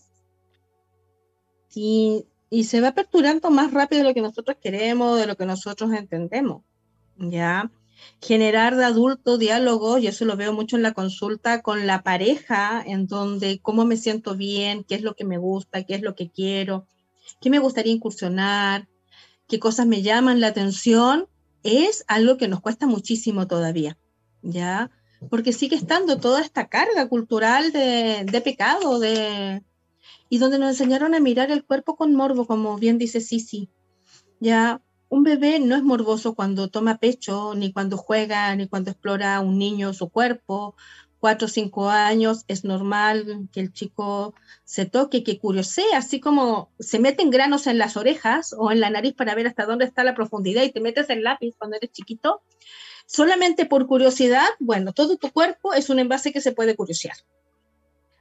Sí, 1.68 2.26
y 2.48 2.64
se 2.64 2.80
va 2.80 2.88
aperturando 2.88 3.50
más 3.50 3.72
rápido 3.72 4.02
de 4.02 4.08
lo 4.08 4.14
que 4.14 4.20
nosotros 4.20 4.56
queremos, 4.60 5.18
de 5.18 5.26
lo 5.26 5.36
que 5.36 5.46
nosotros 5.46 5.92
entendemos, 5.92 6.62
¿ya? 7.16 7.70
generar 8.20 8.76
de 8.76 8.84
adulto 8.84 9.38
diálogo, 9.38 9.98
y 9.98 10.06
eso 10.06 10.24
lo 10.24 10.36
veo 10.36 10.52
mucho 10.52 10.76
en 10.76 10.82
la 10.82 10.92
consulta 10.92 11.62
con 11.62 11.86
la 11.86 12.02
pareja, 12.02 12.82
en 12.84 13.06
donde 13.06 13.60
cómo 13.60 13.84
me 13.84 13.96
siento 13.96 14.36
bien, 14.36 14.84
qué 14.84 14.94
es 14.94 15.02
lo 15.02 15.14
que 15.14 15.24
me 15.24 15.38
gusta, 15.38 15.84
qué 15.84 15.94
es 15.94 16.02
lo 16.02 16.14
que 16.14 16.30
quiero, 16.30 16.86
qué 17.40 17.50
me 17.50 17.58
gustaría 17.58 17.92
incursionar, 17.92 18.88
qué 19.48 19.58
cosas 19.58 19.86
me 19.86 20.02
llaman 20.02 20.40
la 20.40 20.48
atención, 20.48 21.28
es 21.62 22.04
algo 22.08 22.36
que 22.36 22.48
nos 22.48 22.60
cuesta 22.60 22.86
muchísimo 22.86 23.46
todavía, 23.46 23.98
¿ya? 24.42 24.90
Porque 25.30 25.52
sigue 25.52 25.76
estando 25.76 26.18
toda 26.18 26.40
esta 26.40 26.68
carga 26.68 27.08
cultural 27.08 27.72
de, 27.72 28.42
pecado, 28.44 28.98
de, 28.98 29.62
y 30.28 30.38
donde 30.38 30.58
nos 30.58 30.70
enseñaron 30.70 31.14
a 31.14 31.20
mirar 31.20 31.50
el 31.50 31.64
cuerpo 31.64 31.96
con 31.96 32.14
morbo, 32.14 32.46
como 32.46 32.76
bien 32.76 32.98
dice 32.98 33.20
Sisi, 33.20 33.68
¿ya? 34.40 34.80
un 35.12 35.24
bebé 35.24 35.60
no 35.60 35.76
es 35.76 35.82
morboso 35.82 36.34
cuando 36.34 36.68
toma 36.68 36.96
pecho, 36.96 37.54
ni 37.54 37.70
cuando 37.70 37.98
juega, 37.98 38.56
ni 38.56 38.66
cuando 38.66 38.90
explora 38.90 39.40
un 39.40 39.58
niño 39.58 39.92
su 39.92 40.08
cuerpo. 40.08 40.74
Cuatro 41.20 41.48
o 41.48 41.50
cinco 41.50 41.90
años 41.90 42.46
es 42.48 42.64
normal 42.64 43.46
que 43.52 43.60
el 43.60 43.74
chico 43.74 44.34
se 44.64 44.86
toque, 44.86 45.22
que 45.22 45.38
curiosee, 45.38 45.92
así 45.94 46.18
como 46.18 46.70
se 46.78 46.98
meten 46.98 47.28
granos 47.28 47.66
en 47.66 47.76
las 47.76 47.98
orejas 47.98 48.54
o 48.58 48.72
en 48.72 48.80
la 48.80 48.88
nariz 48.88 49.12
para 49.12 49.34
ver 49.34 49.46
hasta 49.46 49.66
dónde 49.66 49.84
está 49.84 50.02
la 50.02 50.14
profundidad 50.14 50.62
y 50.62 50.72
te 50.72 50.80
metes 50.80 51.10
el 51.10 51.22
lápiz 51.24 51.54
cuando 51.58 51.76
eres 51.76 51.92
chiquito. 51.92 52.40
Solamente 53.14 53.66
por 53.66 53.86
curiosidad, 53.86 54.46
bueno, 54.58 54.94
todo 54.94 55.18
tu 55.18 55.30
cuerpo 55.30 55.74
es 55.74 55.90
un 55.90 55.98
envase 55.98 56.32
que 56.32 56.40
se 56.40 56.52
puede 56.52 56.74
curiosear. 56.74 57.16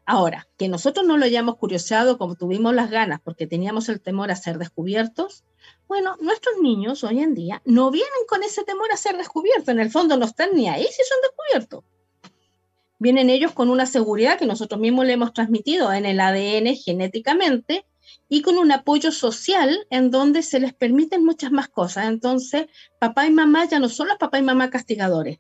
Ahora, 0.05 0.50
que 0.57 0.67
nosotros 0.67 1.07
no 1.07 1.17
lo 1.17 1.24
hayamos 1.24 1.55
curioseado 1.55 2.17
como 2.17 2.36
tuvimos 2.36 2.75
las 2.75 2.91
ganas 2.91 3.21
porque 3.21 3.48
teníamos 3.48 3.88
el 3.88 4.01
temor 4.01 4.31
a 4.31 4.36
ser 4.36 4.57
descubiertos, 4.57 5.45
bueno, 5.88 6.17
nuestros 6.19 6.55
niños 6.62 7.05
hoy 7.05 7.21
en 7.21 7.36
día 7.36 7.62
no 7.63 7.89
vienen 7.89 8.12
con 8.27 8.43
ese 8.43 8.65
temor 8.65 8.91
a 8.91 8.98
ser 8.98 9.15
descubiertos, 9.15 9.69
en 9.69 9.79
el 9.79 9.91
fondo 9.91 10.17
no 10.17 10.25
están 10.25 10.50
ni 10.55 10.67
ahí 10.67 10.83
si 10.83 11.03
son 11.05 11.19
descubiertos. 11.21 11.86
Vienen 13.00 13.29
ellos 13.29 13.53
con 13.53 13.69
una 13.69 13.86
seguridad 13.86 14.38
que 14.38 14.45
nosotros 14.45 14.81
mismos 14.81 15.05
le 15.05 15.13
hemos 15.13 15.31
transmitido 15.31 15.93
en 15.93 16.05
el 16.05 16.19
ADN 16.19 16.75
genéticamente 16.75 17.86
y 18.31 18.41
con 18.41 18.57
un 18.57 18.71
apoyo 18.71 19.11
social 19.11 19.85
en 19.91 20.09
donde 20.09 20.41
se 20.41 20.59
les 20.59 20.73
permiten 20.73 21.23
muchas 21.23 21.51
más 21.51 21.67
cosas. 21.67 22.07
Entonces, 22.07 22.65
papá 22.97 23.27
y 23.27 23.29
mamá 23.29 23.65
ya 23.65 23.77
no 23.77 23.89
son 23.89 24.07
los 24.07 24.17
papá 24.17 24.39
y 24.39 24.41
mamá 24.41 24.71
castigadores. 24.71 25.39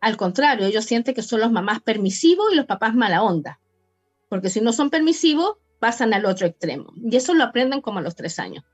Al 0.00 0.16
contrario, 0.16 0.66
ellos 0.66 0.86
sienten 0.86 1.14
que 1.14 1.22
son 1.22 1.40
los 1.40 1.52
mamás 1.52 1.80
permisivos 1.82 2.52
y 2.52 2.56
los 2.56 2.66
papás 2.66 2.94
mala 2.94 3.22
onda. 3.22 3.60
Porque 4.28 4.48
si 4.48 4.60
no 4.60 4.72
son 4.72 4.90
permisivos, 4.90 5.58
pasan 5.78 6.14
al 6.14 6.24
otro 6.24 6.46
extremo. 6.46 6.92
Y 6.96 7.14
eso 7.16 7.34
lo 7.34 7.44
aprenden 7.44 7.82
como 7.82 7.98
a 7.98 8.02
los 8.02 8.16
tres 8.16 8.38
años 8.38 8.64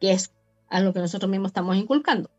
que 0.00 0.12
es 0.12 0.32
a 0.68 0.80
lo 0.80 0.92
que 0.92 1.00
nosotros 1.00 1.30
mismos 1.30 1.50
estamos 1.50 1.76
inculcando. 1.76 2.30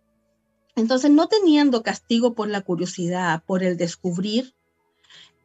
Entonces, 0.76 1.10
no 1.10 1.28
teniendo 1.28 1.82
castigo 1.82 2.36
por 2.36 2.50
la 2.50 2.62
curiosidad, 2.62 3.44
por 3.46 3.64
el 3.64 3.78
descubrir, 3.78 4.54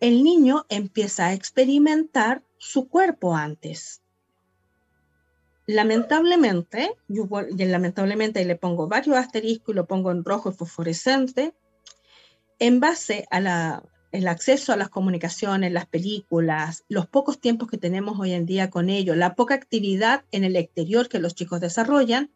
el 0.00 0.22
niño 0.22 0.66
empieza 0.68 1.26
a 1.26 1.32
experimentar 1.32 2.44
su 2.58 2.88
cuerpo 2.88 3.34
antes. 3.34 4.01
Lamentablemente, 5.66 6.96
yo 7.08 7.28
lamentablemente 7.56 8.44
le 8.44 8.56
pongo 8.56 8.88
varios 8.88 9.16
asteriscos 9.16 9.74
y 9.74 9.76
lo 9.76 9.86
pongo 9.86 10.10
en 10.10 10.24
rojo 10.24 10.50
y 10.50 10.54
fosforescente, 10.54 11.54
en 12.58 12.80
base 12.80 13.26
al 13.30 13.46
acceso 14.26 14.72
a 14.72 14.76
las 14.76 14.88
comunicaciones, 14.88 15.72
las 15.72 15.86
películas, 15.86 16.84
los 16.88 17.06
pocos 17.06 17.40
tiempos 17.40 17.68
que 17.68 17.78
tenemos 17.78 18.18
hoy 18.18 18.32
en 18.32 18.46
día 18.46 18.70
con 18.70 18.90
ellos, 18.90 19.16
la 19.16 19.34
poca 19.34 19.54
actividad 19.54 20.24
en 20.32 20.44
el 20.44 20.56
exterior 20.56 21.08
que 21.08 21.18
los 21.18 21.34
chicos 21.34 21.60
desarrollan, 21.60 22.30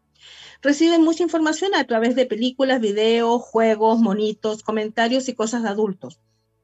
reciben 0.63 1.03
mucha 1.03 1.23
información 1.23 1.75
a 1.75 1.85
través 1.85 2.15
de 2.15 2.27
películas, 2.27 2.81
videos, 2.81 3.43
juegos, 3.43 3.99
monitos, 3.99 4.63
comentarios 4.63 5.29
y 5.29 5.35
cosas 5.35 5.63
de 5.63 5.69
adultos. 5.69 6.21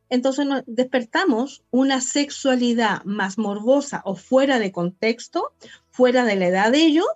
Entonces 0.09 0.47
despertamos 0.67 1.63
una 1.71 2.01
sexualidad 2.01 3.03
más 3.05 3.39
morbosa 3.39 4.03
o 4.05 4.15
fuera 4.15 4.59
de 4.59 4.71
contexto, 4.71 5.55
fuera 5.93 6.25
de 6.25 6.37
la 6.37 6.49
edad 6.49 6.73
de 6.73 6.85
ellos, 6.85 7.07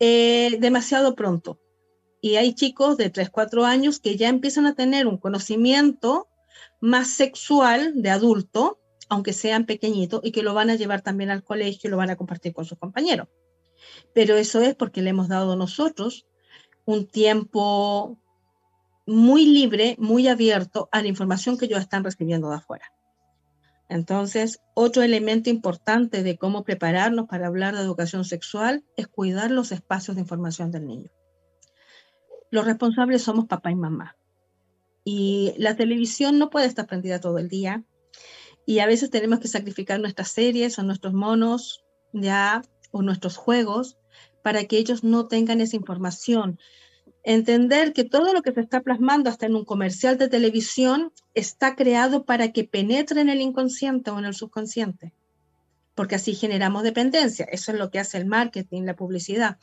eh, 0.00 0.56
demasiado 0.60 1.14
pronto. 1.14 1.60
Y 2.20 2.36
hay 2.36 2.54
chicos 2.54 2.96
de 2.96 3.10
3, 3.10 3.30
4 3.30 3.64
años 3.64 4.00
que 4.00 4.16
ya 4.16 4.28
empiezan 4.28 4.66
a 4.66 4.74
tener 4.74 5.06
un 5.06 5.18
conocimiento 5.18 6.28
más 6.80 7.08
sexual 7.08 8.00
de 8.02 8.10
adulto, 8.10 8.78
aunque 9.08 9.32
sean 9.32 9.66
pequeñitos, 9.66 10.20
y 10.24 10.32
que 10.32 10.42
lo 10.42 10.54
van 10.54 10.70
a 10.70 10.76
llevar 10.76 11.02
también 11.02 11.30
al 11.30 11.44
colegio 11.44 11.88
y 11.88 11.90
lo 11.90 11.96
van 11.96 12.10
a 12.10 12.16
compartir 12.16 12.54
con 12.54 12.64
sus 12.64 12.78
compañeros 12.78 13.28
pero 14.12 14.36
eso 14.36 14.60
es 14.60 14.74
porque 14.74 15.02
le 15.02 15.10
hemos 15.10 15.28
dado 15.28 15.56
nosotros 15.56 16.26
un 16.84 17.06
tiempo 17.06 18.18
muy 19.06 19.46
libre, 19.46 19.96
muy 19.98 20.28
abierto 20.28 20.88
a 20.92 21.02
la 21.02 21.08
información 21.08 21.58
que 21.58 21.66
ellos 21.66 21.80
están 21.80 22.04
recibiendo 22.04 22.50
de 22.50 22.56
afuera. 22.56 22.92
Entonces, 23.88 24.60
otro 24.74 25.02
elemento 25.02 25.48
importante 25.48 26.22
de 26.22 26.36
cómo 26.36 26.62
prepararnos 26.62 27.26
para 27.26 27.46
hablar 27.46 27.74
de 27.74 27.82
educación 27.82 28.24
sexual 28.24 28.84
es 28.96 29.08
cuidar 29.08 29.50
los 29.50 29.72
espacios 29.72 30.16
de 30.16 30.22
información 30.22 30.70
del 30.70 30.86
niño. 30.86 31.10
Los 32.50 32.66
responsables 32.66 33.22
somos 33.22 33.46
papá 33.46 33.70
y 33.70 33.76
mamá. 33.76 34.16
Y 35.04 35.54
la 35.56 35.76
televisión 35.76 36.38
no 36.38 36.50
puede 36.50 36.66
estar 36.66 36.86
prendida 36.86 37.20
todo 37.20 37.38
el 37.38 37.48
día. 37.48 37.82
Y 38.66 38.80
a 38.80 38.86
veces 38.86 39.10
tenemos 39.10 39.40
que 39.40 39.48
sacrificar 39.48 40.00
nuestras 40.00 40.28
series 40.28 40.78
o 40.78 40.82
nuestros 40.82 41.14
monos 41.14 41.84
ya 42.12 42.62
o 42.90 43.02
nuestros 43.02 43.36
juegos 43.36 43.98
para 44.42 44.64
que 44.64 44.78
ellos 44.78 45.04
no 45.04 45.28
tengan 45.28 45.62
esa 45.62 45.76
información. 45.76 46.58
Entender 47.30 47.92
que 47.92 48.04
todo 48.04 48.32
lo 48.32 48.40
que 48.40 48.52
se 48.52 48.62
está 48.62 48.80
plasmando 48.80 49.28
hasta 49.28 49.44
en 49.44 49.54
un 49.54 49.66
comercial 49.66 50.16
de 50.16 50.30
televisión 50.30 51.12
está 51.34 51.76
creado 51.76 52.24
para 52.24 52.52
que 52.52 52.64
penetre 52.64 53.20
en 53.20 53.28
el 53.28 53.42
inconsciente 53.42 54.10
o 54.10 54.18
en 54.18 54.24
el 54.24 54.32
subconsciente, 54.32 55.12
porque 55.94 56.14
así 56.14 56.34
generamos 56.34 56.84
dependencia. 56.84 57.46
Eso 57.52 57.72
es 57.72 57.78
lo 57.78 57.90
que 57.90 57.98
hace 57.98 58.16
el 58.16 58.24
marketing, 58.24 58.84
la 58.84 58.96
publicidad. 58.96 59.58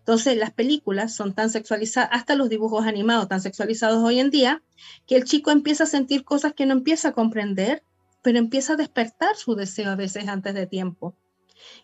Entonces, 0.00 0.36
las 0.36 0.52
películas 0.52 1.14
son 1.14 1.32
tan 1.32 1.48
sexualizadas, 1.48 2.10
hasta 2.12 2.34
los 2.34 2.50
dibujos 2.50 2.84
animados 2.86 3.28
tan 3.28 3.40
sexualizados 3.40 4.04
hoy 4.04 4.20
en 4.20 4.28
día, 4.28 4.62
que 5.06 5.16
el 5.16 5.24
chico 5.24 5.52
empieza 5.52 5.84
a 5.84 5.86
sentir 5.86 6.22
cosas 6.22 6.52
que 6.52 6.66
no 6.66 6.74
empieza 6.74 7.08
a 7.08 7.12
comprender, 7.12 7.82
pero 8.20 8.38
empieza 8.38 8.74
a 8.74 8.76
despertar 8.76 9.36
su 9.36 9.54
deseo 9.54 9.88
a 9.88 9.96
veces 9.96 10.28
antes 10.28 10.52
de 10.52 10.66
tiempo 10.66 11.16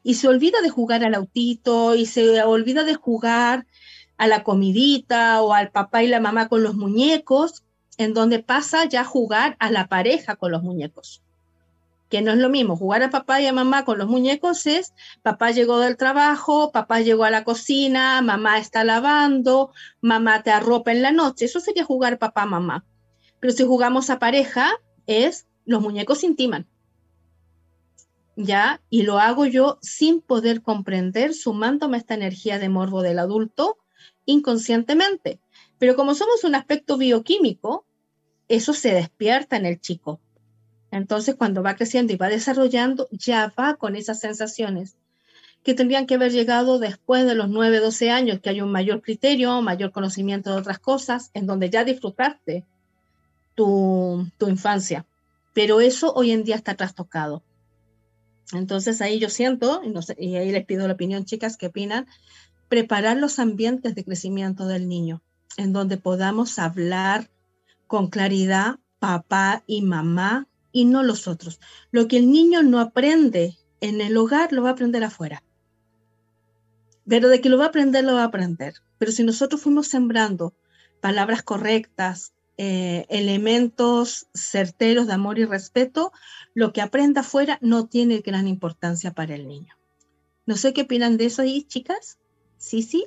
y 0.02 0.14
se 0.14 0.28
olvida 0.28 0.60
de 0.60 0.70
jugar 0.70 1.04
al 1.04 1.14
autito 1.14 1.94
y 1.94 2.06
se 2.06 2.42
olvida 2.42 2.84
de 2.84 2.94
jugar 2.94 3.66
a 4.16 4.26
la 4.26 4.42
comidita 4.42 5.42
o 5.42 5.52
al 5.52 5.70
papá 5.70 6.02
y 6.02 6.08
la 6.08 6.20
mamá 6.20 6.48
con 6.48 6.62
los 6.62 6.74
muñecos, 6.74 7.64
en 7.98 8.14
donde 8.14 8.42
pasa 8.42 8.84
ya 8.84 9.02
a 9.02 9.04
jugar 9.04 9.56
a 9.58 9.70
la 9.70 9.88
pareja 9.88 10.36
con 10.36 10.52
los 10.52 10.62
muñecos. 10.62 11.22
Que 12.08 12.22
no 12.22 12.30
es 12.32 12.38
lo 12.38 12.48
mismo, 12.48 12.76
jugar 12.76 13.02
a 13.02 13.10
papá 13.10 13.40
y 13.40 13.46
a 13.46 13.52
mamá 13.52 13.84
con 13.84 13.98
los 13.98 14.08
muñecos 14.08 14.66
es 14.66 14.94
papá 15.22 15.50
llegó 15.50 15.80
del 15.80 15.96
trabajo, 15.96 16.70
papá 16.70 17.00
llegó 17.00 17.24
a 17.24 17.30
la 17.30 17.42
cocina, 17.42 18.22
mamá 18.22 18.58
está 18.58 18.84
lavando, 18.84 19.72
mamá 20.00 20.42
te 20.42 20.52
arropa 20.52 20.92
en 20.92 21.02
la 21.02 21.10
noche. 21.10 21.46
Eso 21.46 21.58
sería 21.58 21.84
jugar 21.84 22.18
papá-mamá. 22.18 22.84
Pero 23.40 23.52
si 23.52 23.64
jugamos 23.64 24.08
a 24.10 24.20
pareja, 24.20 24.70
es 25.06 25.46
los 25.64 25.82
muñecos 25.82 26.22
intiman 26.22 26.68
¿ya? 28.36 28.82
Y 28.90 29.02
lo 29.02 29.18
hago 29.18 29.46
yo 29.46 29.78
sin 29.80 30.20
poder 30.20 30.62
comprender, 30.62 31.34
sumándome 31.34 31.96
esta 31.96 32.14
energía 32.14 32.58
de 32.58 32.68
morbo 32.68 33.02
del 33.02 33.18
adulto 33.18 33.78
inconscientemente. 34.26 35.40
Pero 35.78 35.96
como 35.96 36.14
somos 36.14 36.44
un 36.44 36.54
aspecto 36.54 36.96
bioquímico, 36.98 37.84
eso 38.48 38.72
se 38.72 38.92
despierta 38.92 39.56
en 39.56 39.66
el 39.66 39.80
chico. 39.80 40.20
Entonces, 40.90 41.34
cuando 41.34 41.62
va 41.62 41.76
creciendo 41.76 42.12
y 42.12 42.16
va 42.16 42.28
desarrollando, 42.28 43.08
ya 43.10 43.52
va 43.58 43.74
con 43.74 43.96
esas 43.96 44.20
sensaciones 44.20 44.96
que 45.62 45.74
tendrían 45.74 46.06
que 46.06 46.14
haber 46.14 46.30
llegado 46.30 46.78
después 46.78 47.26
de 47.26 47.34
los 47.34 47.48
9, 47.48 47.80
12 47.80 48.10
años, 48.10 48.38
que 48.40 48.50
hay 48.50 48.60
un 48.60 48.70
mayor 48.70 49.02
criterio, 49.02 49.60
mayor 49.62 49.90
conocimiento 49.90 50.52
de 50.52 50.60
otras 50.60 50.78
cosas, 50.78 51.30
en 51.34 51.46
donde 51.46 51.70
ya 51.70 51.82
disfrutaste 51.82 52.64
tu, 53.56 54.28
tu 54.38 54.48
infancia. 54.48 55.04
Pero 55.54 55.80
eso 55.80 56.12
hoy 56.14 56.30
en 56.30 56.44
día 56.44 56.54
está 56.54 56.74
trastocado. 56.74 57.42
Entonces 58.52 59.00
ahí 59.00 59.18
yo 59.18 59.28
siento, 59.28 59.82
y, 60.16 60.36
ahí 60.36 60.52
les 60.52 60.64
pido 60.64 60.86
la 60.86 60.94
opinión, 60.94 61.24
chicas, 61.24 61.56
¿qué 61.56 61.66
opinan? 61.66 62.06
Preparar 62.68 63.16
los 63.16 63.38
ambientes 63.38 63.94
de 63.94 64.04
crecimiento 64.04 64.66
del 64.66 64.88
niño, 64.88 65.22
en 65.56 65.72
donde 65.72 65.96
podamos 65.96 66.58
hablar 66.58 67.30
con 67.86 68.08
claridad 68.08 68.78
papá 68.98 69.62
y 69.66 69.82
mamá 69.82 70.48
y 70.72 70.84
no 70.84 71.02
los 71.02 71.28
otros. 71.28 71.60
Lo 71.90 72.08
que 72.08 72.18
el 72.18 72.30
niño 72.30 72.62
no 72.62 72.80
aprende 72.80 73.56
en 73.80 74.00
el 74.00 74.16
hogar 74.16 74.52
lo 74.52 74.62
va 74.62 74.70
a 74.70 74.72
aprender 74.72 75.04
afuera. 75.04 75.42
Pero 77.08 77.28
de 77.28 77.40
que 77.40 77.48
lo 77.48 77.58
va 77.58 77.66
a 77.66 77.68
aprender, 77.68 78.04
lo 78.04 78.14
va 78.14 78.22
a 78.22 78.26
aprender. 78.26 78.74
Pero 78.98 79.12
si 79.12 79.22
nosotros 79.22 79.62
fuimos 79.62 79.86
sembrando 79.86 80.54
palabras 81.00 81.42
correctas, 81.42 82.34
eh, 82.58 83.06
elementos 83.10 84.28
certeros 84.34 85.06
de 85.06 85.12
amor 85.12 85.38
y 85.38 85.44
respeto, 85.44 86.12
lo 86.54 86.72
que 86.72 86.80
aprenda 86.80 87.20
afuera 87.20 87.58
no 87.60 87.86
tiene 87.86 88.20
gran 88.20 88.48
importancia 88.48 89.12
para 89.12 89.34
el 89.34 89.46
niño. 89.46 89.74
No 90.46 90.56
sé 90.56 90.72
qué 90.72 90.82
opinan 90.82 91.16
de 91.16 91.26
eso 91.26 91.42
ahí, 91.42 91.64
chicas. 91.64 92.18
Sí, 92.66 92.82
sí. 92.82 93.06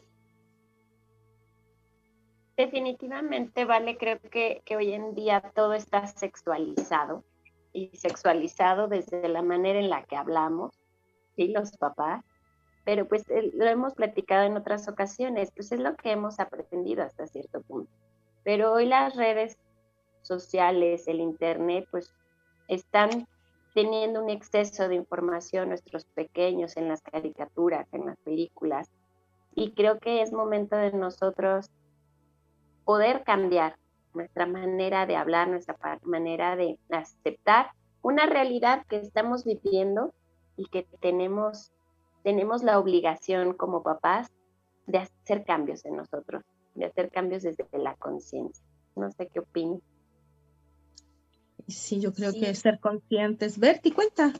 Definitivamente, 2.55 3.65
vale, 3.65 3.97
creo 3.97 4.17
que, 4.21 4.61
que 4.63 4.77
hoy 4.77 4.93
en 4.93 5.15
día 5.15 5.51
todo 5.53 5.73
está 5.73 6.07
sexualizado 6.07 7.25
y 7.73 7.89
sexualizado 7.93 8.87
desde 8.87 9.27
la 9.27 9.41
manera 9.41 9.77
en 9.79 9.89
la 9.89 10.05
que 10.05 10.15
hablamos, 10.15 10.71
¿sí? 11.35 11.49
los 11.49 11.75
papás, 11.75 12.23
pero 12.85 13.05
pues 13.05 13.25
lo 13.27 13.65
hemos 13.65 13.95
platicado 13.95 14.45
en 14.45 14.55
otras 14.55 14.87
ocasiones, 14.87 15.51
pues 15.53 15.73
es 15.73 15.81
lo 15.81 15.93
que 15.97 16.11
hemos 16.11 16.39
aprendido 16.39 17.03
hasta 17.03 17.27
cierto 17.27 17.61
punto. 17.61 17.91
Pero 18.45 18.71
hoy 18.71 18.85
las 18.85 19.13
redes 19.17 19.59
sociales, 20.21 21.05
el 21.09 21.19
Internet, 21.19 21.85
pues 21.91 22.13
están 22.69 23.27
teniendo 23.73 24.23
un 24.23 24.29
exceso 24.29 24.87
de 24.87 24.95
información 24.95 25.67
nuestros 25.67 26.05
pequeños 26.05 26.77
en 26.77 26.87
las 26.87 27.01
caricaturas, 27.01 27.93
en 27.93 28.05
las 28.05 28.17
películas. 28.19 28.89
Y 29.55 29.71
creo 29.73 29.99
que 29.99 30.21
es 30.21 30.31
momento 30.31 30.75
de 30.75 30.91
nosotros 30.91 31.69
poder 32.85 33.23
cambiar 33.23 33.77
nuestra 34.13 34.45
manera 34.45 35.05
de 35.05 35.15
hablar, 35.15 35.47
nuestra 35.47 35.77
manera 36.03 36.55
de 36.55 36.77
aceptar 36.89 37.71
una 38.01 38.25
realidad 38.25 38.85
que 38.87 38.97
estamos 38.97 39.43
viviendo 39.43 40.13
y 40.55 40.65
que 40.65 40.87
tenemos, 40.99 41.71
tenemos 42.23 42.63
la 42.63 42.79
obligación 42.79 43.53
como 43.53 43.83
papás 43.83 44.31
de 44.87 44.99
hacer 44.99 45.43
cambios 45.45 45.85
en 45.85 45.97
nosotros 45.97 46.43
de 46.79 46.85
hacer 46.85 47.09
cambios 47.11 47.43
desde 47.43 47.65
la 47.73 47.95
conciencia. 47.95 48.63
No 48.95 49.11
sé 49.11 49.27
qué 49.27 49.39
opinas. 49.39 49.81
Sí, 51.67 51.99
yo 51.99 52.13
creo 52.13 52.33
que 52.33 52.55
ser 52.55 52.79
conscientes. 52.79 53.59
Berti, 53.59 53.91
cuenta. 53.91 54.33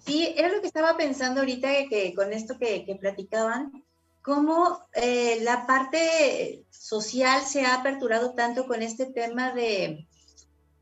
Sí, 0.00 0.34
era 0.36 0.48
lo 0.48 0.60
que 0.60 0.66
estaba 0.66 0.96
pensando 0.96 1.40
ahorita 1.40 1.68
que, 1.88 2.12
con 2.14 2.32
esto 2.32 2.58
que, 2.58 2.84
que 2.84 2.96
platicaban, 2.96 3.83
cómo 4.24 4.80
eh, 4.94 5.38
la 5.42 5.66
parte 5.66 6.64
social 6.70 7.42
se 7.42 7.66
ha 7.66 7.74
aperturado 7.74 8.32
tanto 8.32 8.66
con 8.66 8.80
este 8.80 9.04
tema 9.04 9.52
de, 9.52 10.08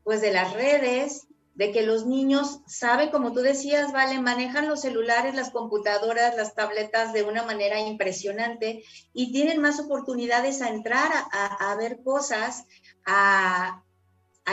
pues, 0.05 0.21
de 0.21 0.31
las 0.31 0.53
redes, 0.53 1.27
de 1.53 1.73
que 1.73 1.81
los 1.81 2.05
niños 2.05 2.61
saben, 2.67 3.11
como 3.11 3.33
tú 3.33 3.41
decías, 3.41 3.91
vale, 3.91 4.17
manejan 4.21 4.69
los 4.69 4.79
celulares, 4.79 5.35
las 5.35 5.49
computadoras, 5.49 6.37
las 6.37 6.55
tabletas 6.55 7.11
de 7.11 7.23
una 7.23 7.43
manera 7.43 7.81
impresionante 7.81 8.85
y 9.13 9.33
tienen 9.33 9.59
más 9.59 9.77
oportunidades 9.77 10.61
a 10.61 10.69
entrar 10.69 11.11
a, 11.31 11.75
ver 11.75 12.01
cosas, 12.01 12.63
a, 13.05 13.83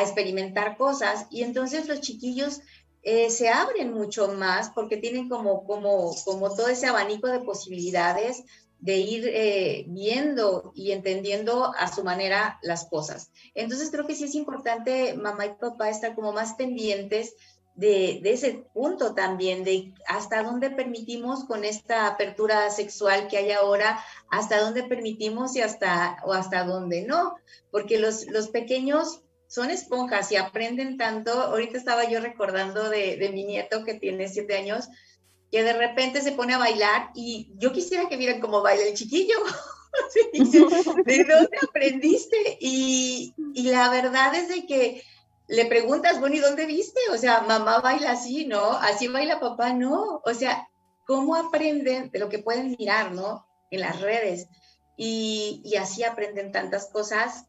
experimentar 0.01 0.77
cosas. 0.77 1.29
Y 1.31 1.45
entonces 1.45 1.87
los 1.89 2.01
chiquillos 2.01 2.61
eh, 3.03 3.31
se 3.31 3.51
abren 3.51 3.95
mucho 3.95 4.33
más 4.33 4.71
porque 4.71 4.97
tienen 4.97 5.29
como, 5.29 5.65
como, 5.65 6.13
como 6.25 6.53
todo 6.55 6.67
ese 6.67 6.89
abanico 6.89 7.29
de 7.29 7.39
posibilidades 7.39 8.43
de 8.81 8.97
ir 8.97 9.29
eh, 9.29 9.85
viendo 9.89 10.73
y 10.75 10.93
entendiendo 10.93 11.73
a 11.77 11.93
su 11.93 12.03
manera 12.03 12.59
las 12.63 12.87
cosas. 12.87 13.31
Entonces 13.55 13.91
creo 13.91 14.07
que 14.07 14.15
sí 14.15 14.25
es 14.25 14.35
importante 14.35 15.15
mamá 15.15 15.47
y 15.47 15.55
papá 15.55 15.91
estar 15.91 16.15
como 16.15 16.33
más 16.33 16.55
pendientes 16.55 17.35
de, 17.75 18.21
ese 18.25 18.67
punto 18.75 19.15
también, 19.15 19.65
de 19.65 19.95
hasta 20.07 20.43
dónde 20.43 20.71
permitimos 20.71 21.45
con 21.45 21.65
esta 21.65 22.07
apertura 22.07 22.69
sexual 22.71 23.29
que 23.29 23.39
hay 23.39 23.53
ahora, 23.53 24.05
hasta 24.31 24.61
dónde 24.61 24.83
permitimos 24.83 25.57
y 25.57 25.63
hasta, 25.63 26.19
o 26.25 26.33
hasta 26.33 26.65
dónde 26.65 27.03
no, 27.03 27.37
porque 27.71 27.99
los, 27.99 28.27
los 28.27 28.49
pequeños 28.49 29.23
son 29.47 29.71
esponjas 29.71 30.31
y 30.31 30.37
aprenden 30.37 30.99
tanto. 30.99 31.33
Ahorita 31.33 31.79
estaba 31.79 32.05
yo 32.09 32.21
recordando 32.21 32.91
de, 32.91 33.17
de 33.17 33.31
mi 33.31 33.45
nieto 33.45 33.85
que 33.85 33.95
tiene 33.95 34.29
siete 34.29 34.57
años, 34.57 34.89
que 35.51 35.63
de 35.63 35.73
repente 35.73 36.23
se 36.23 36.33
pone 36.33 36.55
a 36.55 36.59
bailar 36.59 37.11
y 37.15 37.51
yo 37.57 37.73
quisiera 37.73 38.09
que 38.09 38.17
vieran 38.17 38.41
cómo 38.41 38.63
baila 38.63 38.85
el 38.85 38.95
chiquillo. 38.95 39.35
¿De 40.33 41.25
dónde 41.25 41.59
aprendiste? 41.69 42.59
Y, 42.61 43.35
y, 43.55 43.71
la 43.71 43.91
verdad 43.91 44.35
es 44.35 44.49
de 44.49 44.65
que 44.67 45.03
le 45.49 45.67
preguntas, 45.67 46.21
bueno, 46.21 46.37
¿y 46.37 46.39
dónde 46.39 46.67
viste? 46.67 47.01
O 47.13 47.19
sea, 47.19 47.41
mamá 47.41 47.81
baila 47.81 48.13
así, 48.13 48.47
¿no? 48.47 48.71
Así 48.73 49.09
baila 49.09 49.41
papá, 49.41 49.73
no. 49.73 50.23
O 50.25 50.35
sea, 50.35 50.69
¿cómo 51.07 51.35
aprenden 51.35 52.11
de 52.11 52.19
lo 52.21 52.29
que 52.29 52.39
pueden 52.39 52.77
mirar, 52.79 53.13
¿no? 53.13 53.47
En 53.71 53.81
las 53.81 54.01
redes. 54.01 54.47
Y, 54.97 55.61
y 55.65 55.77
así 55.77 56.05
aprenden 56.05 56.53
tantas 56.53 56.87
cosas 56.87 57.47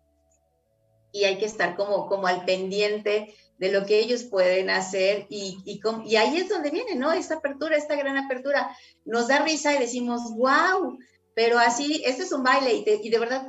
y 1.12 1.26
hay 1.26 1.38
que 1.38 1.46
estar 1.46 1.76
como, 1.76 2.08
como 2.08 2.28
al 2.28 2.46
pendiente 2.46 3.36
de 3.62 3.72
lo 3.72 3.86
que 3.86 4.00
ellos 4.00 4.24
pueden 4.24 4.72
hacer 4.72 5.28
y, 5.30 5.60
y, 5.66 6.16
ahí 6.16 6.38
es 6.38 6.50
donde 6.50 6.72
viene, 6.72 6.96
¿no? 6.96 7.14
Esta 7.14 7.36
apertura, 7.36 7.78
esta 7.78 7.96
gran 7.96 8.18
apertura. 8.18 8.76
Nos 9.06 9.28
da 9.28 9.46
risa 9.46 9.76
y 9.76 9.78
decimos, 9.78 10.36
wow, 10.36 10.98
pero 11.36 11.60
así, 11.60 12.02
este 12.04 12.24
es 12.24 12.32
un 12.32 12.42
baile 12.42 12.84
y, 13.04 13.10
de 13.12 13.20
verdad 13.20 13.46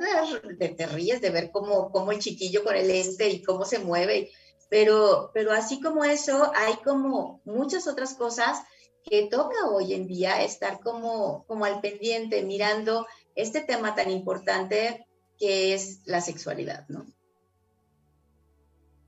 te, 0.59 0.69
te, 0.69 0.85
ríes 0.85 1.19
de 1.19 1.31
ver 1.31 1.49
cómo, 1.49 1.91
cómo 1.91 2.11
el 2.11 2.19
chiquillo 2.19 2.63
con 2.63 2.75
el 2.75 2.89
lente 2.89 3.27
y 3.27 3.41
cómo 3.41 3.65
se 3.65 3.79
mueve, 3.79 4.29
pero, 4.69 5.31
pero 5.33 5.51
así 5.51 5.81
como 5.81 6.05
eso, 6.05 6.51
hay 6.53 6.75
como 6.85 7.41
muchas 7.43 7.87
otras 7.87 8.13
cosas 8.13 8.61
que 9.03 9.23
toca 9.23 9.67
hoy 9.71 9.95
en 9.95 10.05
día 10.05 10.43
estar 10.43 10.79
como, 10.79 11.43
como 11.47 11.65
al 11.65 11.81
pendiente, 11.81 12.43
mirando 12.43 13.07
este 13.33 13.61
tema 13.61 13.95
tan 13.95 14.11
importante 14.11 15.07
que 15.39 15.73
es 15.73 16.01
la 16.05 16.21
sexualidad, 16.21 16.85
¿no? 16.87 17.03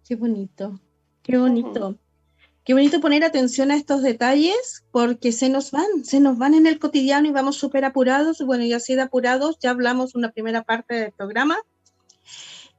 Qué 0.04 0.16
bonito. 0.16 0.80
Qué 1.26 1.40
bonito. 1.40 1.98
Qué 2.64 2.74
bonito 2.76 3.02
poner 3.02 3.24
atención 3.24 3.72
a 3.72 3.76
estos 3.76 4.04
detalles 4.04 4.86
porque 4.92 5.32
se 5.32 5.50
nos 5.50 5.72
van, 5.72 6.04
se 6.04 6.20
nos 6.20 6.38
van 6.38 6.54
en 6.54 6.68
el 6.68 6.78
cotidiano 6.78 7.28
y 7.28 7.32
vamos 7.32 7.58
súper 7.58 7.84
apurados. 7.84 8.44
Bueno, 8.46 8.64
y 8.64 8.74
así 8.74 8.94
de 8.94 9.02
apurados 9.02 9.58
ya 9.60 9.72
hablamos 9.72 10.14
una 10.14 10.30
primera 10.32 10.62
parte 10.62 10.94
del 10.94 11.12
programa. 11.14 11.58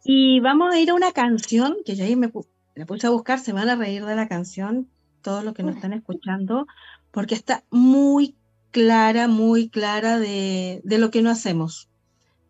Y 0.05 0.39
vamos 0.39 0.73
a 0.73 0.79
ir 0.79 0.91
a 0.91 0.95
una 0.95 1.11
canción 1.11 1.79
que 1.85 1.97
ya 1.97 2.05
ahí 2.05 2.15
me, 2.15 2.29
puse 2.29 3.07
a 3.09 3.11
buscar, 3.11 3.41
se 3.41 3.53
van 3.53 3.69
a 3.69 3.75
reír 3.75 4.05
de 4.05 4.15
la 4.15 4.29
canción, 4.29 4.89
todos 5.23 5.43
los 5.43 5.53
que 5.53 5.65
nos 5.65 5.75
están 5.75 5.93
escuchando, 5.93 6.69
porque 7.11 7.35
está 7.35 7.65
muy 7.71 8.37
clara, 8.71 9.27
muy 9.27 9.69
clara 9.71 10.21
de, 10.21 10.83
de 10.85 10.99
lo 10.99 11.11
que 11.11 11.23
no 11.23 11.31
hacemos 11.31 11.89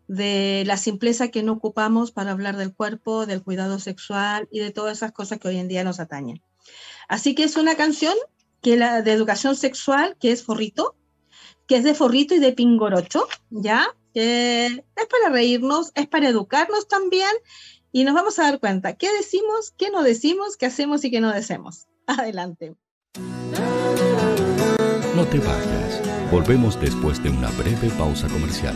de 0.07 0.63
la 0.65 0.77
simpleza 0.77 1.29
que 1.29 1.43
no 1.43 1.53
ocupamos 1.53 2.11
para 2.11 2.31
hablar 2.31 2.55
del 2.57 2.73
cuerpo, 2.73 3.25
del 3.25 3.43
cuidado 3.43 3.79
sexual 3.79 4.47
y 4.51 4.59
de 4.59 4.71
todas 4.71 4.97
esas 4.97 5.11
cosas 5.11 5.39
que 5.39 5.49
hoy 5.49 5.57
en 5.57 5.67
día 5.67 5.83
nos 5.83 5.99
atañen. 5.99 6.41
Así 7.07 7.35
que 7.35 7.43
es 7.43 7.57
una 7.57 7.75
canción 7.75 8.13
que 8.61 8.77
la 8.77 9.01
de 9.01 9.11
educación 9.11 9.55
sexual, 9.55 10.17
que 10.19 10.31
es 10.31 10.43
Forrito, 10.43 10.95
que 11.67 11.77
es 11.77 11.83
de 11.83 11.93
Forrito 11.93 12.35
y 12.35 12.39
de 12.39 12.53
Pingorocho, 12.53 13.27
¿ya? 13.49 13.87
Es 14.13 14.81
para 14.95 15.31
reírnos, 15.31 15.91
es 15.93 16.07
para 16.07 16.29
educarnos 16.29 16.87
también 16.87 17.29
y 17.91 18.03
nos 18.03 18.15
vamos 18.15 18.39
a 18.39 18.43
dar 18.43 18.59
cuenta 18.59 18.95
qué 18.95 19.11
decimos, 19.13 19.73
qué 19.77 19.91
no 19.91 20.03
decimos, 20.03 20.57
qué 20.57 20.65
hacemos 20.65 21.03
y 21.05 21.11
qué 21.11 21.21
no 21.21 21.31
decimos. 21.31 21.87
Adelante. 22.07 22.75
No 25.15 25.25
te 25.25 25.39
vayas. 25.39 26.01
Volvemos 26.31 26.79
después 26.79 27.21
de 27.23 27.29
una 27.29 27.49
breve 27.51 27.89
pausa 27.97 28.27
comercial. 28.27 28.75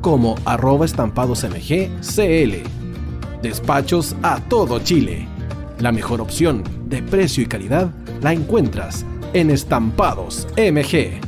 como 0.00 0.34
arroba 0.44 0.84
estampadosmgcl. 0.84 2.54
Despachos 3.42 4.16
a 4.22 4.40
todo 4.40 4.78
Chile. 4.80 5.28
La 5.78 5.92
mejor 5.92 6.20
opción 6.20 6.64
de 6.86 7.02
precio 7.02 7.42
y 7.42 7.46
calidad 7.46 7.90
la 8.22 8.32
encuentras 8.32 9.04
en 9.32 9.50
Estampados 9.50 10.48
MG. 10.56 11.20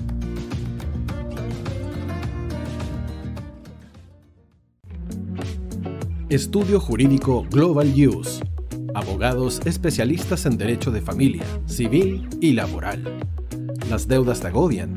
Estudio 6.30 6.80
Jurídico 6.80 7.46
Global 7.50 7.92
Use. 7.94 8.42
Abogados 8.94 9.60
especialistas 9.64 10.46
en 10.46 10.58
derecho 10.58 10.90
de 10.90 11.00
familia, 11.00 11.44
civil 11.66 12.28
y 12.40 12.52
laboral. 12.52 13.02
Las 13.88 14.08
deudas 14.08 14.40
te 14.40 14.48
agobian 14.48 14.96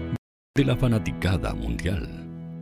de 0.53 0.65
la 0.65 0.75
fanaticada 0.75 1.53
mundial. 1.53 2.61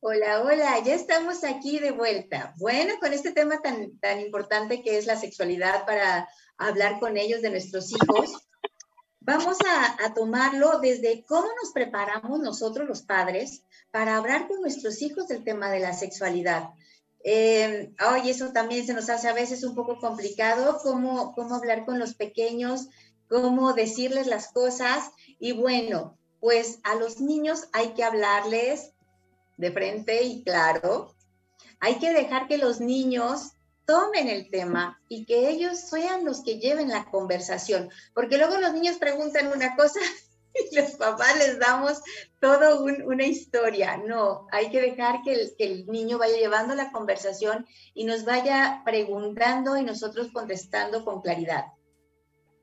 Hola, 0.00 0.42
hola, 0.42 0.82
ya 0.84 0.94
estamos 0.94 1.44
aquí 1.44 1.78
de 1.78 1.92
vuelta. 1.92 2.54
Bueno, 2.58 2.94
con 2.98 3.12
este 3.12 3.30
tema 3.30 3.60
tan, 3.62 3.96
tan 4.00 4.18
importante 4.20 4.82
que 4.82 4.98
es 4.98 5.06
la 5.06 5.14
sexualidad 5.14 5.86
para 5.86 6.28
hablar 6.56 6.98
con 6.98 7.16
ellos 7.16 7.40
de 7.40 7.50
nuestros 7.50 7.92
hijos, 7.92 8.48
vamos 9.20 9.58
a, 9.64 10.12
tomarlo 10.14 10.80
desde 10.80 11.24
cómo 11.24 11.46
nos 11.62 11.70
preparamos 11.72 12.40
nosotros 12.40 12.88
los 12.88 13.02
padres 13.02 13.62
para 13.92 14.16
hablar 14.16 14.48
con 14.48 14.60
nuestros 14.60 15.00
hijos 15.02 15.28
del 15.28 15.44
tema 15.44 15.70
de 15.70 15.78
la 15.78 15.92
sexualidad. 15.92 16.70
Eh, 17.22 17.92
eso 18.24 18.52
también 18.52 18.84
se 18.86 18.94
nos 18.94 19.08
hace 19.08 19.28
a 19.28 19.34
veces 19.34 19.62
un 19.62 19.76
poco 19.76 20.00
complicado, 20.00 20.80
cómo, 20.82 21.32
cómo 21.34 21.54
hablar 21.54 21.84
con 21.84 22.00
los 22.00 22.14
pequeños 22.14 22.88
cómo 23.28 23.72
decirles 23.72 24.26
las 24.26 24.52
cosas. 24.52 25.10
Y 25.38 25.52
bueno, 25.52 26.18
pues 26.40 26.78
a 26.84 26.94
los 26.94 27.20
niños 27.20 27.68
hay 27.72 27.94
que 27.94 28.04
hablarles 28.04 28.92
de 29.56 29.72
frente 29.72 30.22
y 30.22 30.42
claro. 30.42 31.14
Hay 31.80 31.98
que 31.98 32.12
dejar 32.12 32.48
que 32.48 32.58
los 32.58 32.80
niños 32.80 33.52
tomen 33.84 34.28
el 34.28 34.50
tema 34.50 35.00
y 35.08 35.24
que 35.24 35.48
ellos 35.48 35.78
sean 35.78 36.24
los 36.24 36.42
que 36.42 36.58
lleven 36.58 36.88
la 36.88 37.06
conversación, 37.06 37.88
porque 38.14 38.36
luego 38.36 38.58
los 38.58 38.74
niños 38.74 38.98
preguntan 38.98 39.48
una 39.48 39.76
cosa 39.76 40.00
y 40.54 40.74
los 40.76 40.90
papás 40.92 41.38
les 41.38 41.58
damos 41.58 42.02
toda 42.40 42.74
una 42.80 43.24
historia. 43.24 43.96
No, 43.96 44.46
hay 44.52 44.70
que 44.70 44.80
dejar 44.80 45.22
que 45.22 45.32
el, 45.32 45.54
que 45.56 45.64
el 45.64 45.86
niño 45.86 46.18
vaya 46.18 46.36
llevando 46.36 46.74
la 46.74 46.92
conversación 46.92 47.66
y 47.94 48.04
nos 48.04 48.24
vaya 48.24 48.82
preguntando 48.84 49.76
y 49.76 49.84
nosotros 49.84 50.28
contestando 50.32 51.04
con 51.04 51.22
claridad 51.22 51.64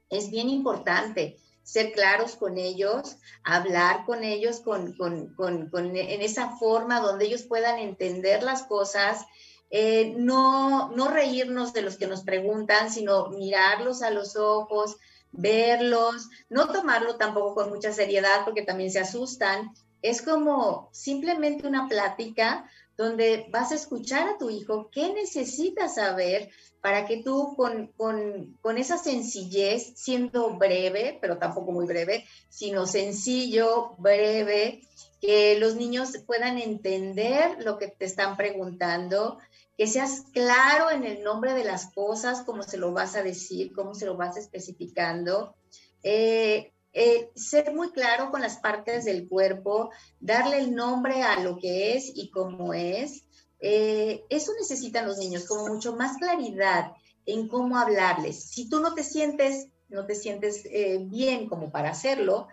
es 0.10 0.30
bien 0.30 0.50
importante 0.50 1.38
ser 1.64 1.94
claros 1.94 2.36
con 2.36 2.60
ellos, 2.60 3.18
hablar 3.44 4.06
con 4.06 4.24
ellos 4.24 4.60
con, 4.60 4.96
en 5.00 6.22
esa 6.22 6.52
forma 6.58 7.00
donde 7.00 7.26
ellos 7.26 7.44
puedan 7.44 7.80
entender 7.80 8.44
las 8.44 8.64
cosas, 8.64 9.26
eh, 9.72 10.14
no, 10.16 10.92
no 10.92 11.08
reírnos 11.08 11.74
de 11.74 11.82
los 11.82 11.98
que 11.98 12.06
nos 12.06 12.24
preguntan, 12.24 12.92
sino 12.92 13.30
mirarlos 13.30 14.04
a 14.04 14.12
los 14.12 14.36
ojos, 14.36 14.98
verlos, 15.32 16.30
no 16.50 16.68
tomarlo 16.68 17.18
tampoco 17.18 17.56
con 17.56 17.70
mucha 17.70 17.92
seriedad 17.92 18.46
porque 18.46 18.62
también 18.62 18.92
se 18.92 19.00
asustan. 19.00 19.72
Es 20.04 20.22
como 20.22 20.90
simplemente 20.94 21.68
una 21.68 21.88
plática 21.88 22.70
donde 22.98 23.48
vas 23.52 23.72
a 23.72 23.76
escuchar 23.76 24.28
a 24.28 24.38
tu 24.38 24.50
hijo 24.50 24.90
qué 24.92 25.14
necesita 25.14 25.90
saber 25.90 26.50
para 26.82 27.06
que 27.06 27.24
tú 27.24 27.56
con, 27.56 27.88
con, 27.98 28.78
esa 28.78 28.98
sencillez, 28.98 29.94
siendo 29.96 30.58
breve, 30.58 31.18
pero 31.20 31.38
tampoco 31.38 31.72
muy 31.72 31.86
breve, 31.88 32.26
sino 32.50 32.86
sencillo, 32.86 33.96
breve, 33.98 34.82
que 35.20 35.58
los 35.60 35.76
niños 35.76 36.12
puedan 36.28 36.58
entender 36.58 37.64
lo 37.64 37.78
que 37.78 37.88
te 37.88 38.06
están 38.06 38.38
preguntando 38.38 39.40
que 39.78 39.88
seas 39.88 40.24
claro 40.32 40.90
en 40.90 41.04
el 41.04 41.24
nombre 41.24 41.54
de 41.54 41.66
las 41.66 41.92
cosas, 41.94 42.44
cómo 42.44 42.64
se 42.64 42.78
lo 42.78 42.94
vas 42.94 43.16
a 43.16 43.24
decir, 43.24 43.74
cómo 43.74 43.94
se 43.94 44.06
lo 44.06 44.16
vas 44.16 44.38
especificando. 44.38 45.56
Eh, 46.02 46.72
eh, 46.96 47.30
ser 47.36 47.76
muy 47.76 47.92
claro 47.92 48.32
con 48.32 48.42
las 48.42 48.58
partes 48.58 49.06
del 49.06 49.28
cuerpo, 49.28 49.92
darle 50.20 50.58
el 50.58 50.74
nombre 50.74 51.22
a 51.22 51.40
lo 51.42 51.58
que 51.58 51.96
es 51.96 52.12
y 52.16 52.32
cómo 52.32 52.74
es. 52.74 53.26
Eh, 53.60 54.24
eso 54.30 54.52
necesitan 54.60 55.06
los 55.06 55.18
niños, 55.18 55.46
como 55.46 55.68
mucho 55.68 55.96
más 55.96 56.18
claridad 56.18 56.94
en 57.28 57.48
cómo 57.48 57.78
hablarles. 57.78 58.46
Si 58.46 58.70
tú 58.70 58.80
no 58.80 58.94
te 58.94 59.04
sientes, 59.04 59.68
no 59.90 60.06
te 60.08 60.16
sientes 60.16 60.64
bien 61.10 61.48
como 61.48 61.72
para 61.72 61.92
hacerlo, 61.92 62.48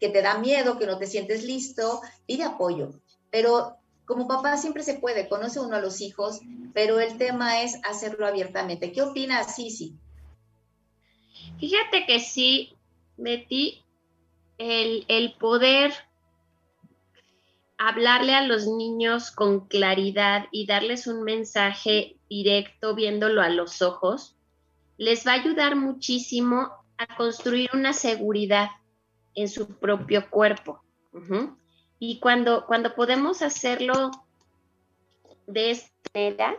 que 0.00 0.08
te 0.08 0.22
da 0.22 0.38
miedo, 0.38 0.78
que 0.78 0.86
no 0.86 0.98
te 0.98 1.06
sientes 1.06 1.44
listo, 1.44 2.02
pide 2.26 2.44
apoyo. 2.44 3.00
Pero 3.30 3.78
como 4.04 4.28
papá 4.28 4.56
siempre 4.56 4.82
se 4.82 4.94
puede, 4.94 5.28
conoce 5.28 5.60
uno 5.60 5.76
a 5.76 5.80
los 5.80 6.00
hijos, 6.00 6.40
pero 6.72 7.00
el 7.00 7.16
tema 7.16 7.62
es 7.62 7.78
hacerlo 7.84 8.26
abiertamente. 8.26 8.92
¿Qué 8.92 9.02
opinas, 9.02 9.54
Sisi? 9.54 9.94
Fíjate 11.58 12.04
que 12.06 12.20
sí, 12.20 12.76
Betty, 13.16 13.83
el, 14.58 15.34
poder 15.38 15.92
hablarle 17.78 18.34
a 18.34 18.42
los 18.42 18.66
niños 18.66 19.30
con 19.30 19.66
claridad 19.66 20.46
y 20.50 20.66
darles 20.66 21.06
un 21.06 21.22
mensaje 21.24 22.16
directo 22.28 22.94
viéndolo 22.94 23.42
a 23.42 23.48
los 23.48 23.82
ojos, 23.82 24.36
les 24.96 25.26
va 25.26 25.32
a 25.32 25.40
ayudar 25.40 25.76
muchísimo 25.76 26.70
a 26.98 27.16
construir 27.16 27.70
una 27.74 27.92
seguridad 27.92 28.68
en 29.34 29.48
su 29.48 29.66
propio 29.78 30.30
cuerpo. 30.30 30.82
Y 31.98 32.20
cuando, 32.20 32.66
cuando 32.66 32.94
podemos 32.94 33.42
hacerlo 33.42 34.10
de 35.46 35.72
esta 35.72 35.90
manera, 36.14 36.56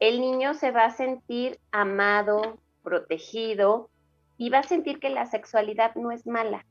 el 0.00 0.20
niño 0.20 0.54
se 0.54 0.70
va 0.70 0.84
a 0.84 0.90
sentir 0.90 1.58
amado, 1.72 2.58
protegido 2.82 3.90
y 4.36 4.50
va 4.50 4.58
a 4.58 4.62
sentir 4.64 5.00
que 5.00 5.08
la 5.08 5.26
sexualidad 5.26 5.94
no 5.94 6.10
es 6.10 6.26
mala, 6.26 6.66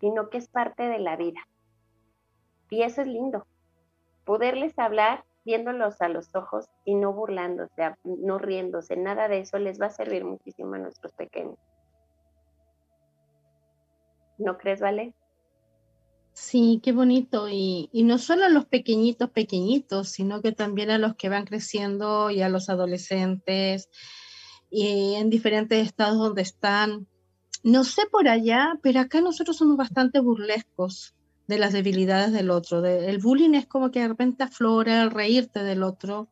sino 0.00 0.30
que 0.30 0.38
es 0.38 0.48
parte 0.48 0.84
de 0.84 0.98
la 0.98 1.16
vida. 1.16 1.40
Y 2.70 2.82
eso 2.82 3.02
es 3.02 3.06
lindo, 3.06 3.46
poderles 4.24 4.78
hablar 4.78 5.24
viéndolos 5.44 6.00
a 6.00 6.08
los 6.08 6.34
ojos 6.34 6.66
y 6.84 6.94
no 6.94 7.12
burlándose, 7.12 7.94
no 8.04 8.38
riéndose, 8.38 8.96
nada 8.96 9.28
de 9.28 9.40
eso 9.40 9.58
les 9.58 9.80
va 9.80 9.86
a 9.86 9.90
servir 9.90 10.24
muchísimo 10.24 10.74
a 10.74 10.78
nuestros 10.78 11.12
pequeños. 11.12 11.58
¿No 14.38 14.58
crees, 14.58 14.80
Vale? 14.80 15.14
Sí, 16.34 16.80
qué 16.82 16.90
bonito. 16.90 17.48
Y, 17.48 17.88
no 17.92 18.18
solo 18.18 18.44
a 18.44 18.48
los 18.48 18.66
pequeñitos, 18.66 19.30
pequeñitos, 19.30 20.08
sino 20.08 20.42
que 20.42 20.50
también 20.50 20.90
a 20.90 20.98
los 20.98 21.14
que 21.14 21.28
van 21.28 21.44
creciendo 21.44 22.30
y 22.30 22.42
a 22.42 22.48
los 22.48 22.68
adolescentes 22.68 23.88
y 24.68 25.14
en 25.14 25.30
diferentes 25.30 25.86
estados 25.86 26.18
donde 26.18 26.42
están. 26.42 27.06
No 27.64 27.82
sé 27.82 28.02
por 28.12 28.28
allá, 28.28 28.78
pero 28.82 29.00
acá 29.00 29.22
nosotros 29.22 29.56
somos 29.56 29.78
bastante 29.78 30.20
burlescos 30.20 31.14
de 31.46 31.58
las 31.58 31.72
debilidades 31.72 32.30
del 32.30 32.50
otro. 32.50 32.84
el 32.84 33.18
bullying 33.18 33.54
es 33.54 33.66
como 33.66 33.90
que 33.90 34.00
de 34.00 34.08
repente 34.08 34.44
aflora 34.44 35.02
el 35.02 35.10
reírte 35.10 35.62
del 35.62 35.82
otro. 35.82 36.28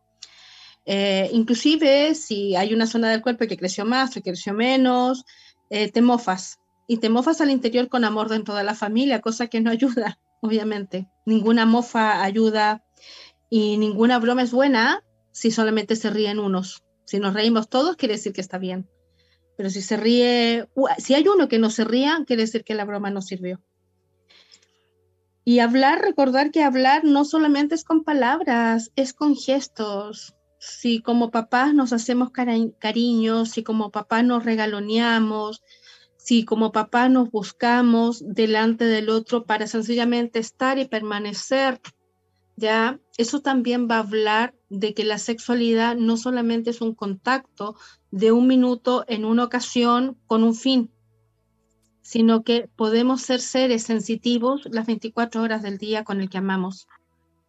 Eh, 0.85 1.31
inclusive 1.33 2.15
si 2.15 2.55
hay 2.55 2.75
una 2.75 2.87
zona 2.87 3.11
del 3.11 3.23
cuerpo 3.23 3.47
que 3.47 3.57
creció 3.57 3.87
más 3.87 4.11
o 4.11 4.15
que 4.15 4.31
creció 4.31 4.53
menos, 4.53 5.25
eh, 5.71 5.91
te 5.91 6.03
mofas 6.03 6.59
y 6.87 6.99
te 6.99 7.09
mofas 7.09 7.41
al 7.41 7.51
interior 7.51 7.89
con 7.89 8.05
amor 8.05 8.29
dentro 8.29 8.55
de 8.55 8.65
la 8.65 8.75
familia, 8.75 9.23
cosa 9.23 9.47
que 9.47 9.63
no 9.63 9.71
ayuda, 9.71 10.19
obviamente. 10.43 11.09
Ninguna 11.25 11.65
mofa 11.65 12.23
ayuda 12.23 12.85
y 13.49 13.79
ninguna 13.79 14.19
broma 14.19 14.43
es 14.43 14.53
buena 14.53 15.03
si 15.31 15.51
solamente 15.51 15.97
se 15.97 16.11
ríen 16.11 16.39
unos. 16.39 16.85
Si 17.07 17.21
nos 17.21 17.33
reímos 17.33 17.71
todos, 17.71 17.97
quiere 17.97 18.17
decir 18.17 18.35
que 18.35 18.43
está 18.43 18.59
bien. 18.59 18.87
Pero 19.63 19.71
si 19.71 19.81
se 19.81 19.97
ríe, 19.97 20.69
si 20.99 21.15
hay 21.15 21.29
uno 21.29 21.47
que 21.47 21.61
no 21.61 21.71
se 21.71 21.85
ría, 21.85 22.25
quiere 22.27 22.43
decir 22.43 22.65
que 22.65 22.75
la 22.75 22.85
broma 22.85 23.13
no 23.13 23.23
sirvió. 23.23 23.61
Y 25.45 25.61
hablar, 25.61 26.01
recordar 26.03 26.51
que 26.51 26.65
hablar 26.65 27.05
no 27.05 27.25
solamente 27.25 27.77
es 27.77 27.85
con 27.85 28.03
palabras, 28.03 28.91
es 28.97 29.13
con 29.13 29.37
gestos. 29.37 30.35
Si 30.59 31.01
como 31.01 31.31
papás 31.31 31.75
nos 31.75 31.93
hacemos 31.93 32.33
cariños, 32.33 33.51
si 33.51 33.63
como 33.63 33.93
papás 33.93 34.25
nos 34.25 34.45
regaloneamos, 34.45 35.63
si 36.17 36.45
como 36.45 36.73
papá 36.73 37.09
nos 37.09 37.31
buscamos 37.31 38.21
delante 38.27 38.87
del 38.87 39.11
otro 39.11 39.45
para 39.45 39.69
sencillamente 39.69 40.41
estar 40.41 40.81
y 40.81 40.89
permanecer, 40.89 41.81
ya 42.57 42.99
eso 43.17 43.43
también 43.43 43.87
va 43.89 43.99
a 43.99 44.01
hablar 44.01 44.57
de 44.71 44.93
que 44.93 45.05
la 45.05 45.19
sexualidad 45.19 45.95
no 45.95 46.17
solamente 46.17 46.71
es 46.71 46.81
un 46.81 46.97
contacto 46.97 47.77
de 48.13 48.31
un 48.31 48.47
minuto 48.47 49.05
en 49.09 49.25
una 49.25 49.43
ocasión 49.43 50.17
con 50.27 50.45
un 50.45 50.55
fin, 50.55 50.91
sino 52.03 52.43
que 52.43 52.69
podemos 52.77 53.23
ser 53.23 53.41
seres 53.41 53.85
sensitivos 53.85 54.69
las 54.71 54.87
24 54.87 55.43
horas 55.43 55.63
del 55.63 55.79
día 55.79 56.05
con 56.05 56.21
el 56.21 56.29
que 56.29 56.39
amamos 56.39 56.87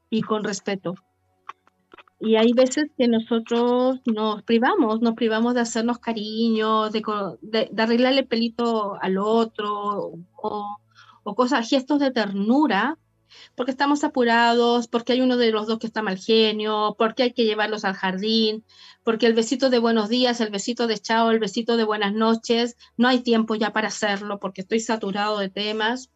y 0.10 0.22
con 0.22 0.44
respeto. 0.44 0.96
Y 2.20 2.38
hay 2.38 2.54
veces 2.54 2.86
que 2.98 3.10
nosotros 3.10 4.00
nos 4.06 4.44
privamos, 4.44 5.02
nos 5.02 5.16
privamos 5.16 5.54
de 5.54 5.60
hacernos 5.60 6.00
cariño, 6.00 6.90
de, 6.90 7.04
de, 7.42 7.70
arreglarle 7.84 8.22
el 8.22 8.28
pelito 8.28 8.96
al 9.02 9.18
otro 9.18 10.14
o, 10.38 10.78
o, 11.24 11.36
cosas, 11.36 11.70
gestos 11.70 12.00
de 12.00 12.12
ternura, 12.12 12.98
porque 13.56 13.72
estamos 13.72 14.04
apurados, 14.04 14.88
porque 14.88 15.14
hay 15.14 15.22
uno 15.22 15.38
de 15.38 15.52
los 15.52 15.68
dos 15.68 15.80
que 15.80 15.88
está 15.88 16.02
mal 16.02 16.18
genio, 16.18 16.96
porque 16.98 17.24
hay 17.24 17.34
que 17.34 17.46
llevarlos 17.46 17.86
al 17.86 17.94
jardín, 17.94 18.64
porque 19.04 19.28
el 19.28 19.34
besito 19.34 19.70
de 19.70 19.80
buenos 19.80 20.10
días, 20.10 20.42
el 20.42 20.50
besito 20.50 20.88
de 20.88 20.98
chao, 20.98 21.32
el 21.32 21.40
besito 21.40 21.78
de 21.78 21.84
buenas 21.84 22.14
noches, 22.14 22.78
no 22.98 23.08
hay 23.08 23.20
tiempo 23.20 23.56
ya 23.56 23.74
para 23.74 23.90
hacerlo 23.90 24.40
porque 24.40 24.62
estoy 24.62 24.80
saturado 24.80 25.40
de 25.40 25.50
temas. 25.50 26.10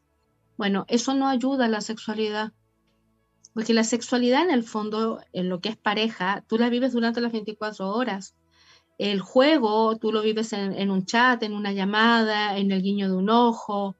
Bueno, 0.58 0.86
eso 0.88 1.14
no 1.14 1.28
ayuda 1.28 1.66
a 1.66 1.70
la 1.70 1.82
sexualidad. 1.82 2.54
Porque 3.54 3.74
la 3.74 3.84
sexualidad 3.84 4.44
en 4.44 4.52
el 4.52 4.64
fondo, 4.64 5.20
en 5.34 5.50
lo 5.50 5.62
que 5.62 5.70
es 5.70 5.78
pareja, 5.78 6.44
tú 6.48 6.60
la 6.60 6.70
vives 6.70 6.94
durante 6.94 7.22
las 7.22 7.32
24 7.32 7.90
horas. 7.90 8.36
El 8.98 9.20
juego, 9.20 9.98
tú 9.98 10.12
lo 10.12 10.22
vives 10.22 10.54
en, 10.54 10.92
un 10.92 11.06
chat, 11.06 11.42
en 11.44 11.54
una 11.54 11.72
llamada, 11.72 12.58
en 12.58 12.72
el 12.72 12.82
guiño 12.82 13.08
de 13.10 13.16
un 13.16 13.30
ojo, 13.30 13.96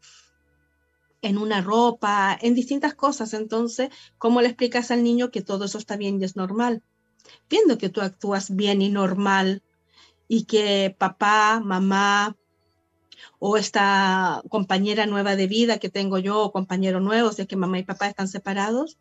en 1.22 1.38
una 1.38 1.62
ropa, 1.62 2.38
en 2.42 2.54
distintas 2.56 2.94
cosas. 2.94 3.34
Entonces, 3.34 3.90
¿cómo 4.18 4.42
le 4.42 4.48
explicas 4.48 4.92
al 4.92 5.04
niño 5.04 5.32
que 5.32 5.42
todo 5.42 5.66
eso 5.66 5.78
está 5.78 5.98
bien 5.98 6.22
y 6.22 6.26
es 6.26 6.36
normal? 6.36 6.84
Viendo 7.50 7.78
que 7.78 7.90
tú 7.90 8.02
actúas 8.02 8.56
bien 8.56 8.82
y 8.82 8.90
normal 8.90 9.64
y 10.28 10.46
que 10.46 10.96
papá, 10.98 11.62
mamá 11.64 12.36
o 13.40 13.58
esta 13.58 14.42
compañera 14.50 15.06
nueva 15.06 15.36
de 15.36 15.48
vida 15.48 15.80
que 15.80 15.90
tengo 15.90 16.18
yo 16.18 16.42
o 16.42 16.52
compañero 16.52 17.00
nuevo, 17.00 17.30
de 17.32 17.48
que 17.48 17.56
mamá 17.56 17.80
y 17.80 17.84
papá 17.84 18.08
están 18.08 18.28
separados, 18.28 18.98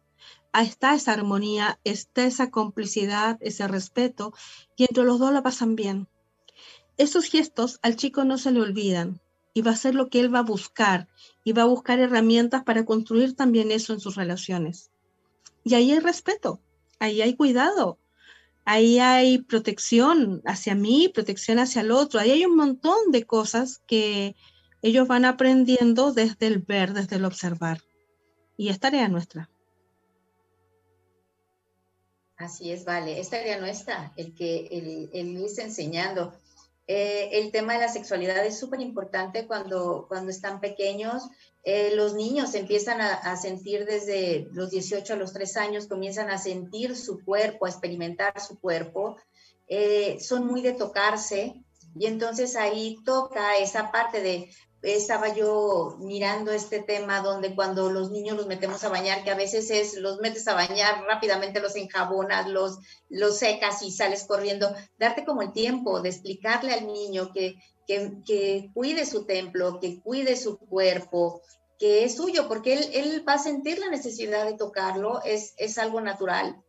está 0.53 0.95
esa 0.95 1.13
armonía, 1.13 1.79
está 1.85 2.25
esa 2.25 2.51
complicidad, 2.51 3.37
ese 3.41 3.69
respeto, 3.69 4.33
y 4.77 4.85
entre 4.85 5.05
los 5.05 5.19
dos 5.19 5.33
la 5.33 5.43
pasan 5.43 5.77
bien. 5.77 6.09
Esos 6.97 7.27
gestos 7.27 7.79
al 7.83 7.97
chico 7.97 8.25
no 8.25 8.39
se 8.39 8.53
le 8.53 8.61
olvidan 8.61 9.21
y 9.57 9.62
va 9.62 9.71
a 9.71 9.77
ser 9.77 9.95
lo 9.95 10.11
que 10.11 10.21
él 10.21 10.35
va 10.35 10.40
a 10.40 10.42
buscar 10.42 11.09
y 11.42 11.53
va 11.53 11.62
a 11.62 11.73
buscar 11.75 11.99
herramientas 11.99 12.62
para 12.62 12.85
construir 12.85 13.35
también 13.35 13.73
eso 13.73 13.95
en 13.95 14.01
sus 14.01 14.14
relaciones. 14.14 14.90
Y 15.64 15.73
ahí 15.73 15.92
hay 15.92 15.99
respeto, 15.99 16.61
ahí 16.99 17.23
hay 17.23 17.37
cuidado, 17.37 17.99
ahí 18.66 18.99
hay 18.99 19.38
protección 19.38 20.42
hacia 20.45 20.75
mí, 20.75 21.09
protección 21.09 21.59
hacia 21.59 21.81
el 21.81 21.90
otro, 21.90 22.21
ahí 22.21 22.33
hay 22.33 22.45
un 22.45 22.55
montón 22.55 23.11
de 23.12 23.25
cosas 23.25 23.81
que 23.87 24.37
ellos 24.83 25.09
van 25.09 25.25
aprendiendo 25.25 26.12
desde 26.12 26.49
el 26.49 26.59
ver, 26.59 26.92
desde 26.92 27.16
el 27.16 27.25
observar. 27.25 27.81
Y 28.59 28.69
es 28.69 28.79
tarea 28.79 29.09
nuestra. 29.09 29.49
Así 32.37 32.73
es, 32.73 32.85
vale. 32.85 33.19
Esta 33.21 33.38
tarea 33.38 33.59
no 33.59 33.64
está, 33.64 34.12
el 34.16 34.35
que 34.35 34.66
el, 34.71 35.09
el 35.14 35.29
irse 35.29 35.62
enseñando. 35.62 36.35
Eh, 36.88 37.31
el 37.33 37.51
tema 37.51 37.72
de 37.75 37.81
la 37.81 37.88
sexualidad 37.88 38.46
es 38.46 38.59
súper 38.59 38.81
importante 38.81 39.46
cuando, 39.46 40.07
cuando 40.09 40.31
están 40.31 40.61
pequeños. 40.61 41.25
Eh, 41.64 41.96
los 41.96 42.14
niños 42.14 42.55
empiezan 42.55 43.01
a, 43.01 43.37
sentir 43.37 43.87
desde 43.87 44.46
los 44.53 44.70
18 44.70 45.14
a 45.14 45.16
los 45.16 45.33
3 45.33 45.57
años, 45.57 45.88
comienzan 45.88 46.31
a 46.31 46.38
sentir 46.38 46.96
su 46.96 47.25
cuerpo, 47.25 47.66
a 47.66 47.70
experimentar 47.70 48.41
su 48.41 48.61
cuerpo. 48.61 49.16
Eh, 49.66 50.18
son 50.20 50.47
muy 50.47 50.62
de 50.62 50.74
tocarse 50.74 51.64
y 51.99 52.07
entonces 52.07 52.55
ahí 52.55 52.99
toca 53.05 53.57
esa 53.57 53.91
parte 53.91 54.20
de 54.20 54.49
estaba 54.95 55.34
yo 55.34 55.97
mirando 55.99 56.53
este 56.53 56.80
tema 56.80 57.20
donde 57.20 57.55
cuando 57.55 57.91
los 57.91 58.11
niños 58.11 58.37
los 58.37 58.47
metemos 58.47 58.84
a 58.84 58.89
bañar, 58.89 59.24
que 59.24 59.30
a 59.30 59.37
veces 59.37 59.70
es, 59.70 59.95
los 59.95 60.20
metes 60.20 60.47
a 60.47 60.55
bañar, 60.55 61.05
rápidamente 61.07 61.61
los 61.61 61.74
enjabonas, 61.74 62.49
los, 62.49 62.78
los 63.09 63.37
secas 63.39 63.82
y 63.82 63.91
sales 63.91 64.24
corriendo, 64.24 64.72
darte 64.99 65.24
como 65.24 65.43
el 65.43 65.53
tiempo 65.53 66.01
de 66.01 66.11
explicarle 66.11 66.72
al 66.72 66.87
niño 66.87 67.32
que, 67.32 67.57
que, 67.87 68.70
cuide 68.74 69.07
su 69.07 69.26
templo, 69.26 69.80
que 69.80 70.01
cuide 70.01 70.37
su 70.37 70.59
cuerpo, 70.59 71.43
que 71.78 72.05
es 72.05 72.16
suyo, 72.16 72.47
porque 72.47 72.74
él, 72.74 72.91
él, 72.93 73.24
va 73.28 73.34
a 73.34 73.39
sentir 73.39 73.78
la 73.78 73.91
necesidad 73.91 74.47
de 74.47 74.57
tocarlo, 74.57 75.22
es, 75.24 75.55
es 75.57 75.78
algo 75.78 76.01
natural. 76.01 76.62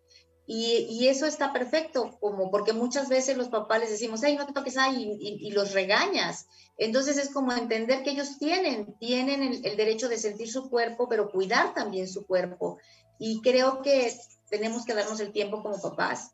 Y, 0.49 1.07
eso 1.09 1.25
está 1.25 1.51
perfecto, 1.51 2.17
como 2.21 2.49
porque 2.49 2.71
muchas 2.71 3.09
veces 3.09 3.35
los 3.35 3.49
papás 3.49 3.81
les 3.81 3.89
decimos, 3.89 4.21
hey, 4.23 4.35
no 4.37 4.45
te 4.45 4.53
toques 4.53 4.77
ahí, 4.77 5.17
y, 5.19 5.51
los 5.51 5.73
regañas. 5.73 6.47
Entonces 6.77 7.17
es 7.17 7.29
como 7.29 7.51
entender 7.51 8.01
que 8.01 8.11
ellos 8.11 8.37
tienen, 8.39 8.97
tienen 8.97 9.43
el, 9.43 9.65
el, 9.65 9.75
derecho 9.75 10.07
de 10.07 10.17
sentir 10.17 10.49
su 10.49 10.69
cuerpo, 10.69 11.09
pero 11.09 11.29
cuidar 11.29 11.73
también 11.73 12.07
su 12.07 12.25
cuerpo. 12.25 12.79
Y 13.19 13.41
creo 13.41 13.81
que 13.81 14.17
tenemos 14.49 14.85
que 14.85 14.93
darnos 14.93 15.19
el 15.19 15.33
tiempo 15.33 15.61
como 15.61 15.81
papás 15.81 16.31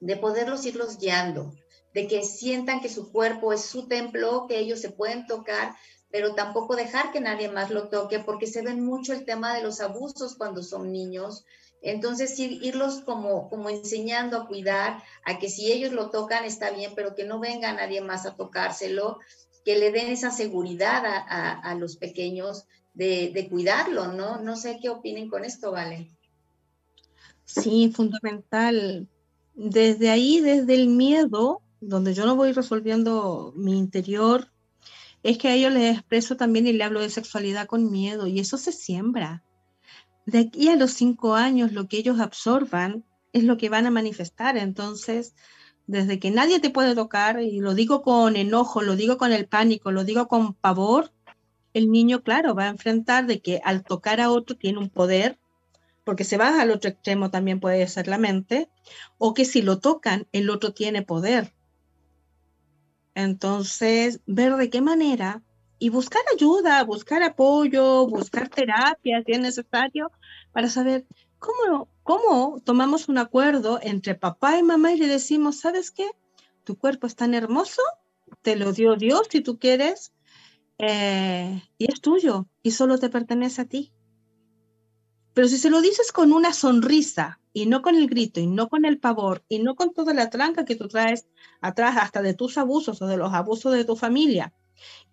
de 0.00 0.16
poderlos 0.16 0.64
irlos 0.64 0.98
guiando, 0.98 1.52
de 1.94 2.06
que 2.06 2.22
sientan 2.22 2.80
que 2.80 2.88
su 2.88 3.10
cuerpo 3.10 3.52
es 3.52 3.62
su 3.62 3.88
templo, 3.88 4.46
que 4.48 4.58
ellos 4.58 4.80
se 4.80 4.90
pueden 4.90 5.26
tocar, 5.26 5.74
pero 6.10 6.34
tampoco 6.34 6.76
dejar 6.76 7.12
que 7.12 7.20
nadie 7.20 7.48
más 7.48 7.70
lo 7.70 7.88
toque, 7.88 8.20
porque 8.20 8.46
se 8.46 8.62
ven 8.62 8.84
mucho 8.84 9.12
el 9.12 9.24
tema 9.24 9.54
de 9.54 9.62
los 9.62 9.80
abusos 9.80 10.36
cuando 10.36 10.62
son 10.62 10.92
niños. 10.92 11.44
Entonces, 11.80 12.38
irlos 12.38 13.00
como, 13.00 13.48
como 13.48 13.70
enseñando 13.70 14.36
a 14.36 14.46
cuidar, 14.46 15.02
a 15.24 15.38
que 15.38 15.48
si 15.48 15.70
ellos 15.70 15.92
lo 15.92 16.10
tocan 16.10 16.44
está 16.44 16.70
bien, 16.70 16.92
pero 16.96 17.14
que 17.14 17.24
no 17.24 17.38
venga 17.38 17.72
nadie 17.72 18.00
más 18.00 18.26
a 18.26 18.34
tocárselo, 18.34 19.18
que 19.64 19.78
le 19.78 19.92
den 19.92 20.08
esa 20.08 20.30
seguridad 20.30 21.02
a, 21.04 21.74
los 21.74 21.96
pequeños 21.96 22.66
de, 22.94 23.30
de, 23.32 23.48
cuidarlo, 23.48 24.08
¿no? 24.08 24.40
No 24.40 24.56
sé 24.56 24.78
qué 24.80 24.88
opinen 24.88 25.28
con 25.28 25.44
esto, 25.44 25.70
¿vale? 25.70 26.10
Sí, 27.44 27.92
fundamental. 27.94 29.08
Desde 29.54 30.10
ahí, 30.10 30.40
desde 30.40 30.74
el 30.74 30.88
miedo, 30.88 31.62
donde 31.80 32.14
yo 32.14 32.26
no 32.26 32.36
voy 32.36 32.52
resolviendo 32.52 33.52
mi 33.56 33.78
interior, 33.78 34.50
es 35.22 35.38
que 35.38 35.48
a 35.48 35.54
ellos 35.54 35.72
les 35.72 35.96
expreso 35.96 36.36
también 36.36 36.66
y 36.66 36.72
le 36.72 36.84
hablo 36.84 37.00
de 37.00 37.10
sexualidad 37.10 37.66
con 37.66 37.90
miedo 37.90 38.26
y 38.26 38.40
eso 38.40 38.56
se 38.56 38.72
siembra. 38.72 39.42
De 40.28 40.40
aquí 40.40 40.68
a 40.68 40.76
los 40.76 40.90
cinco 40.90 41.36
años 41.36 41.72
lo 41.72 41.88
que 41.88 41.96
ellos 41.96 42.20
absorban 42.20 43.02
es 43.32 43.44
lo 43.44 43.56
que 43.56 43.70
van 43.70 43.86
a 43.86 43.90
manifestar. 43.90 44.58
Entonces, 44.58 45.34
desde 45.86 46.18
que 46.18 46.30
nadie 46.30 46.60
te 46.60 46.68
puede 46.68 46.94
tocar, 46.94 47.40
y 47.40 47.60
lo 47.60 47.72
digo 47.72 48.02
con 48.02 48.36
enojo, 48.36 48.82
lo 48.82 48.94
digo 48.94 49.16
con 49.16 49.32
el 49.32 49.46
pánico, 49.46 49.90
lo 49.90 50.04
digo 50.04 50.28
con 50.28 50.52
pavor, 50.52 51.10
el 51.72 51.90
niño, 51.90 52.22
claro, 52.22 52.54
va 52.54 52.64
a 52.64 52.68
enfrentar 52.68 53.26
de 53.26 53.40
que 53.40 53.62
al 53.64 53.84
tocar 53.84 54.20
a 54.20 54.30
otro 54.30 54.54
tiene 54.54 54.76
un 54.78 54.90
poder, 54.90 55.38
porque 56.04 56.24
se 56.24 56.36
va 56.36 56.60
al 56.60 56.72
otro 56.72 56.90
extremo 56.90 57.30
también 57.30 57.58
puede 57.58 57.88
ser 57.88 58.06
la 58.06 58.18
mente, 58.18 58.68
o 59.16 59.32
que 59.32 59.46
si 59.46 59.62
lo 59.62 59.78
tocan, 59.78 60.26
el 60.32 60.50
otro 60.50 60.74
tiene 60.74 61.00
poder. 61.00 61.54
Entonces, 63.14 64.20
ver 64.26 64.56
de 64.56 64.68
qué 64.68 64.82
manera 64.82 65.42
y 65.78 65.90
buscar 65.90 66.22
ayuda, 66.34 66.82
buscar 66.84 67.22
apoyo, 67.22 68.06
buscar 68.06 68.48
terapia 68.48 69.22
si 69.24 69.32
es 69.32 69.40
necesario, 69.40 70.10
para 70.52 70.68
saber 70.68 71.06
cómo, 71.38 71.88
cómo 72.02 72.60
tomamos 72.64 73.08
un 73.08 73.18
acuerdo 73.18 73.78
entre 73.82 74.14
papá 74.14 74.58
y 74.58 74.62
mamá 74.62 74.92
y 74.92 74.98
le 74.98 75.06
decimos, 75.06 75.60
¿sabes 75.60 75.90
qué? 75.90 76.10
Tu 76.64 76.76
cuerpo 76.76 77.06
es 77.06 77.16
tan 77.16 77.34
hermoso, 77.34 77.82
te 78.42 78.56
lo 78.56 78.72
dio 78.72 78.96
Dios 78.96 79.28
si 79.30 79.40
tú 79.40 79.58
quieres, 79.58 80.12
eh, 80.78 81.62
y 81.76 81.92
es 81.92 82.00
tuyo, 82.00 82.46
y 82.62 82.72
solo 82.72 82.98
te 82.98 83.08
pertenece 83.08 83.62
a 83.62 83.64
ti. 83.66 83.92
Pero 85.34 85.48
si 85.48 85.58
se 85.58 85.70
lo 85.70 85.80
dices 85.80 86.12
con 86.12 86.32
una 86.32 86.52
sonrisa, 86.52 87.40
y 87.52 87.66
no 87.66 87.82
con 87.82 87.96
el 87.96 88.08
grito, 88.08 88.40
y 88.40 88.46
no 88.46 88.68
con 88.68 88.84
el 88.84 88.98
pavor, 88.98 89.44
y 89.48 89.60
no 89.60 89.74
con 89.74 89.92
toda 89.92 90.14
la 90.14 90.30
tranca 90.30 90.64
que 90.64 90.76
tú 90.76 90.88
traes 90.88 91.28
atrás 91.60 91.96
hasta 91.96 92.22
de 92.22 92.34
tus 92.34 92.58
abusos 92.58 93.00
o 93.02 93.06
de 93.06 93.16
los 93.16 93.32
abusos 93.32 93.72
de 93.72 93.84
tu 93.84 93.96
familia, 93.96 94.52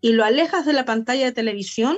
y 0.02 0.14
lo 0.14 0.24
alejas 0.24 0.66
de 0.66 0.74
la 0.74 0.86
pantalla 0.86 1.26
de 1.26 1.32
televisión, 1.32 1.98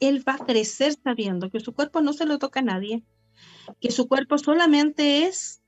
él 0.00 0.26
va 0.26 0.34
a 0.34 0.46
crecer 0.46 0.94
sabiendo 1.02 1.50
que 1.50 1.60
su 1.60 1.74
cuerpo 1.74 2.00
no 2.00 2.12
se 2.12 2.26
lo 2.26 2.38
toca 2.38 2.60
a 2.60 2.64
nadie, 2.64 3.02
que 3.80 3.90
su 3.90 4.08
cuerpo 4.08 4.38
solamente 4.38 5.26
es 5.26 5.60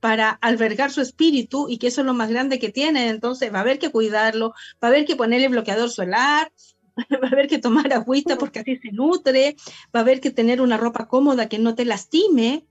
para 0.00 0.30
albergar 0.30 0.90
su 0.90 1.00
espíritu 1.00 1.68
y 1.68 1.78
que 1.78 1.88
eso 1.88 2.02
es 2.02 2.06
lo 2.06 2.14
más 2.14 2.30
grande 2.30 2.58
que 2.58 2.70
tiene. 2.70 3.08
Entonces 3.08 3.52
va 3.52 3.58
a 3.58 3.62
haber 3.62 3.78
que 3.78 3.90
cuidarlo, 3.90 4.50
va 4.82 4.88
a 4.88 4.90
haber 4.90 5.04
que 5.04 5.16
ponerle 5.16 5.48
bloqueador 5.48 5.90
solar, 5.90 6.52
va 7.22 7.28
a 7.28 7.32
haber 7.32 7.48
que 7.48 7.58
tomar 7.58 7.92
agüita 7.92 8.36
porque 8.36 8.60
así 8.60 8.76
se 8.76 8.92
nutre, 8.92 9.56
va 9.94 10.00
a 10.00 10.02
haber 10.02 10.20
que 10.20 10.30
tener 10.30 10.60
una 10.60 10.76
ropa 10.76 11.08
cómoda 11.08 11.48
que 11.48 11.58
no 11.58 11.74
te 11.74 11.84
lastime, 11.84 12.66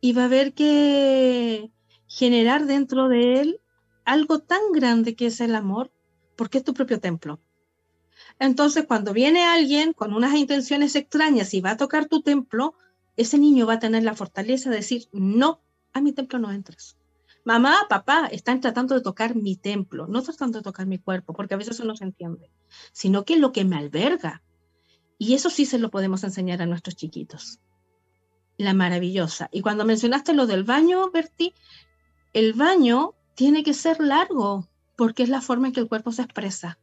y 0.00 0.12
va 0.12 0.22
a 0.22 0.26
haber 0.26 0.52
que 0.52 1.70
generar 2.06 2.66
dentro 2.66 3.08
de 3.08 3.40
él 3.40 3.60
algo 4.04 4.38
tan 4.40 4.60
grande 4.72 5.16
que 5.16 5.26
es 5.26 5.40
el 5.40 5.54
amor, 5.54 5.90
porque 6.36 6.58
es 6.58 6.64
tu 6.64 6.74
propio 6.74 7.00
templo. 7.00 7.40
Entonces, 8.38 8.84
cuando 8.86 9.12
viene 9.12 9.44
alguien 9.44 9.92
con 9.92 10.14
unas 10.14 10.34
intenciones 10.34 10.94
extrañas 10.94 11.52
y 11.54 11.60
va 11.60 11.72
a 11.72 11.76
tocar 11.76 12.06
tu 12.06 12.22
templo, 12.22 12.74
ese 13.16 13.38
niño 13.38 13.66
va 13.66 13.74
a 13.74 13.78
tener 13.78 14.02
la 14.02 14.14
fortaleza 14.14 14.70
de 14.70 14.76
decir, 14.76 15.08
no, 15.12 15.60
a 15.92 16.00
mi 16.00 16.12
templo 16.12 16.38
no 16.38 16.52
entres. 16.52 16.96
Mamá, 17.44 17.86
papá, 17.88 18.26
están 18.26 18.60
tratando 18.60 18.94
de 18.94 19.00
tocar 19.00 19.36
mi 19.36 19.56
templo, 19.56 20.06
no 20.06 20.22
tratando 20.22 20.58
de 20.58 20.64
tocar 20.64 20.86
mi 20.86 20.98
cuerpo, 20.98 21.32
porque 21.32 21.54
a 21.54 21.56
veces 21.56 21.76
eso 21.76 21.84
no 21.84 21.96
se 21.96 22.04
entiende, 22.04 22.50
sino 22.92 23.24
que 23.24 23.34
es 23.34 23.40
lo 23.40 23.52
que 23.52 23.64
me 23.64 23.76
alberga. 23.76 24.42
Y 25.18 25.34
eso 25.34 25.48
sí 25.48 25.64
se 25.64 25.78
lo 25.78 25.90
podemos 25.90 26.24
enseñar 26.24 26.60
a 26.60 26.66
nuestros 26.66 26.96
chiquitos 26.96 27.60
la 28.56 28.74
maravillosa. 28.74 29.48
Y 29.52 29.60
cuando 29.60 29.84
mencionaste 29.84 30.32
lo 30.32 30.46
del 30.46 30.64
baño, 30.64 31.10
Berti, 31.10 31.54
el 32.32 32.52
baño 32.52 33.14
tiene 33.34 33.62
que 33.62 33.74
ser 33.74 34.00
largo 34.00 34.68
porque 34.96 35.22
es 35.22 35.28
la 35.28 35.40
forma 35.40 35.68
en 35.68 35.72
que 35.72 35.80
el 35.80 35.88
cuerpo 35.88 36.12
se 36.12 36.22
expresa. 36.22 36.78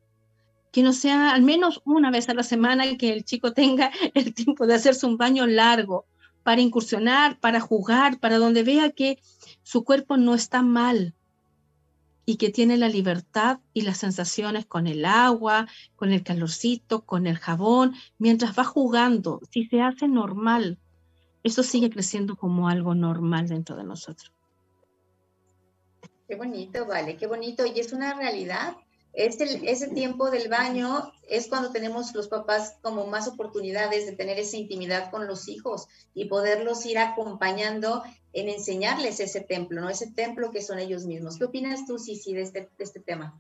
Que 0.72 0.84
no 0.84 0.94
sea 0.94 1.34
al 1.34 1.42
menos 1.42 1.82
una 1.86 2.12
vez 2.12 2.30
a 2.30 2.34
la 2.34 2.44
semana 2.44 2.98
que 2.98 3.12
el 3.14 3.26
chico 3.26 3.54
tenga 3.54 3.92
el 4.14 4.34
tiempo 4.34 4.66
de 4.68 4.76
hacerse 4.76 5.06
un 5.06 5.18
baño 5.18 5.46
largo 5.48 6.06
para 6.44 6.62
incursionar, 6.62 7.40
para 7.40 7.60
jugar, 7.60 8.20
para 8.20 8.38
donde 8.38 8.64
vea 8.64 8.92
que 8.92 9.20
su 9.64 9.84
cuerpo 9.84 10.18
no 10.18 10.36
está 10.36 10.62
mal 10.62 11.14
y 12.26 12.38
que 12.38 12.50
tiene 12.50 12.78
la 12.78 12.90
libertad 12.90 13.60
y 13.74 13.82
las 13.82 13.98
sensaciones 13.98 14.66
con 14.66 14.88
el 14.88 15.06
agua, 15.06 15.68
con 15.96 16.12
el 16.12 16.24
calorcito, 16.24 17.06
con 17.06 17.28
el 17.28 17.38
jabón, 17.38 17.96
mientras 18.18 18.58
va 18.58 18.64
jugando, 18.64 19.42
si 19.52 19.66
se 19.66 19.82
hace 19.82 20.08
normal, 20.08 20.78
eso 21.44 21.64
sigue 21.64 21.90
creciendo 21.90 22.38
como 22.38 22.70
algo 22.70 22.96
normal 22.96 23.48
dentro 23.48 23.76
de 23.76 23.84
nosotros. 23.84 24.33
Qué 26.34 26.40
bonito, 26.40 26.88
vale, 26.88 27.16
qué 27.16 27.28
bonito. 27.28 27.64
Y 27.64 27.80
es 27.80 27.94
una 27.94 28.16
realidad. 28.16 28.76
Este, 29.14 29.44
ese 29.70 29.90
tiempo 29.90 30.32
del 30.32 30.50
baño 30.50 31.12
es 31.30 31.48
cuando 31.48 31.72
tenemos 31.72 32.16
los 32.16 32.28
papás 32.28 32.80
como 32.82 33.06
más 33.06 33.28
oportunidades 33.28 34.08
de 34.08 34.14
tener 34.14 34.40
esa 34.40 34.58
intimidad 34.58 35.12
con 35.12 35.28
los 35.28 35.48
hijos 35.48 35.88
y 36.16 36.26
poderlos 36.26 36.88
ir 36.88 36.98
acompañando 36.98 38.02
en 38.34 38.50
enseñarles 38.50 39.20
ese 39.20 39.42
templo, 39.42 39.80
¿no? 39.80 39.92
Ese 39.92 40.12
templo 40.12 40.50
que 40.50 40.64
son 40.64 40.80
ellos 40.80 41.06
mismos. 41.06 41.38
¿Qué 41.38 41.44
opinas 41.46 41.86
tú, 41.86 42.00
Sisi, 42.00 42.34
de 42.34 42.42
este, 42.42 42.62
de 42.62 42.84
este 42.84 43.00
tema? 43.00 43.40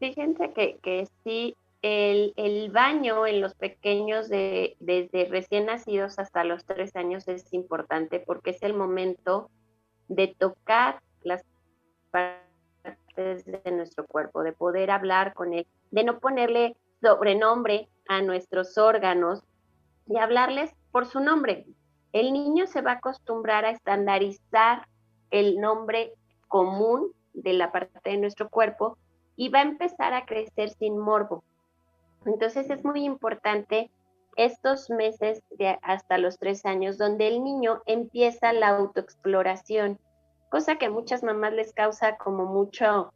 Fíjense 0.00 0.52
que, 0.52 0.80
que 0.82 1.06
sí, 1.22 1.54
el, 1.82 2.70
baño 2.72 3.24
en 3.24 3.40
los 3.40 3.54
pequeños 3.54 4.28
de, 4.28 4.76
desde 4.80 5.26
recién 5.26 5.66
nacidos 5.66 6.18
hasta 6.18 6.42
los 6.42 6.64
tres 6.64 6.96
años 6.96 7.28
es 7.28 7.52
importante 7.52 8.18
porque 8.18 8.50
es 8.50 8.64
el 8.64 8.74
momento 8.74 9.48
de 10.08 10.26
tocar 10.26 11.00
las 11.22 11.44
partes 12.10 13.44
de 13.44 13.70
nuestro 13.72 14.06
cuerpo, 14.06 14.42
de 14.42 14.52
poder 14.52 14.90
hablar 14.90 15.34
con 15.34 15.52
él, 15.52 15.66
de 15.90 16.04
no 16.04 16.18
ponerle 16.18 16.76
sobrenombre 17.00 17.88
a 18.08 18.22
nuestros 18.22 18.76
órganos 18.78 19.42
y 20.06 20.18
hablarles 20.18 20.72
por 20.92 21.06
su 21.06 21.20
nombre. 21.20 21.66
El 22.12 22.32
niño 22.32 22.66
se 22.66 22.82
va 22.82 22.92
a 22.92 22.94
acostumbrar 22.94 23.64
a 23.64 23.70
estandarizar 23.70 24.86
el 25.30 25.60
nombre 25.60 26.12
común 26.48 27.12
de 27.32 27.52
la 27.52 27.70
parte 27.70 28.10
de 28.10 28.16
nuestro 28.16 28.48
cuerpo 28.50 28.98
y 29.36 29.48
va 29.48 29.60
a 29.60 29.62
empezar 29.62 30.12
a 30.12 30.26
crecer 30.26 30.70
sin 30.70 30.98
morbo. 30.98 31.44
Entonces 32.26 32.68
es 32.70 32.84
muy 32.84 33.04
importante 33.04 33.90
estos 34.36 34.90
meses 34.90 35.42
de 35.50 35.78
hasta 35.82 36.18
los 36.18 36.38
tres 36.38 36.64
años 36.64 36.98
donde 36.98 37.28
el 37.28 37.42
niño 37.42 37.82
empieza 37.86 38.52
la 38.52 38.68
autoexploración, 38.68 39.98
cosa 40.50 40.76
que 40.76 40.86
a 40.86 40.90
muchas 40.90 41.22
mamás 41.22 41.54
les 41.54 41.72
causa 41.72 42.16
como 42.18 42.44
mucho, 42.44 43.14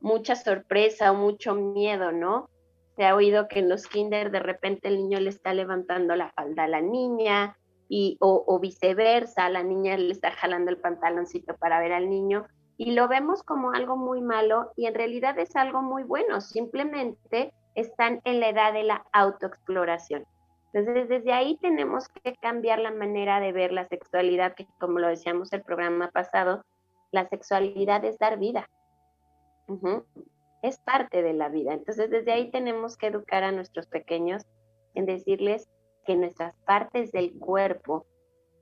mucha 0.00 0.34
sorpresa 0.34 1.12
o 1.12 1.14
mucho 1.14 1.54
miedo, 1.54 2.10
¿no? 2.10 2.48
Se 2.96 3.04
ha 3.06 3.14
oído 3.14 3.46
que 3.46 3.60
en 3.60 3.68
los 3.68 3.86
kinder 3.86 4.32
de 4.32 4.40
repente 4.40 4.88
el 4.88 4.96
niño 4.96 5.20
le 5.20 5.30
está 5.30 5.54
levantando 5.54 6.16
la 6.16 6.32
falda 6.32 6.64
a 6.64 6.68
la 6.68 6.80
niña 6.80 7.56
y, 7.88 8.16
o, 8.20 8.44
o 8.46 8.58
viceversa, 8.58 9.48
la 9.48 9.62
niña 9.62 9.96
le 9.96 10.10
está 10.10 10.32
jalando 10.32 10.70
el 10.70 10.78
pantaloncito 10.78 11.56
para 11.56 11.80
ver 11.80 11.92
al 11.92 12.10
niño 12.10 12.46
y 12.76 12.92
lo 12.92 13.08
vemos 13.08 13.42
como 13.42 13.72
algo 13.72 13.96
muy 13.96 14.22
malo 14.22 14.72
y 14.74 14.86
en 14.86 14.94
realidad 14.94 15.38
es 15.38 15.54
algo 15.54 15.82
muy 15.82 16.02
bueno, 16.02 16.40
simplemente 16.40 17.52
están 17.74 18.22
en 18.24 18.40
la 18.40 18.48
edad 18.48 18.72
de 18.72 18.84
la 18.84 19.04
autoexploración. 19.12 20.24
Entonces, 20.72 21.08
desde 21.08 21.32
ahí 21.32 21.56
tenemos 21.58 22.08
que 22.08 22.34
cambiar 22.36 22.78
la 22.78 22.92
manera 22.92 23.40
de 23.40 23.52
ver 23.52 23.72
la 23.72 23.86
sexualidad, 23.88 24.54
que 24.54 24.66
como 24.78 24.98
lo 24.98 25.08
decíamos 25.08 25.52
el 25.52 25.62
programa 25.62 26.10
pasado, 26.10 26.64
la 27.10 27.28
sexualidad 27.28 28.04
es 28.04 28.18
dar 28.18 28.38
vida. 28.38 28.68
Es 30.62 30.78
parte 30.80 31.22
de 31.22 31.32
la 31.32 31.48
vida. 31.48 31.74
Entonces, 31.74 32.10
desde 32.10 32.32
ahí 32.32 32.50
tenemos 32.50 32.96
que 32.96 33.08
educar 33.08 33.42
a 33.42 33.52
nuestros 33.52 33.86
pequeños 33.86 34.46
en 34.94 35.06
decirles 35.06 35.68
que 36.04 36.16
nuestras 36.16 36.54
partes 36.64 37.12
del 37.12 37.36
cuerpo 37.38 38.06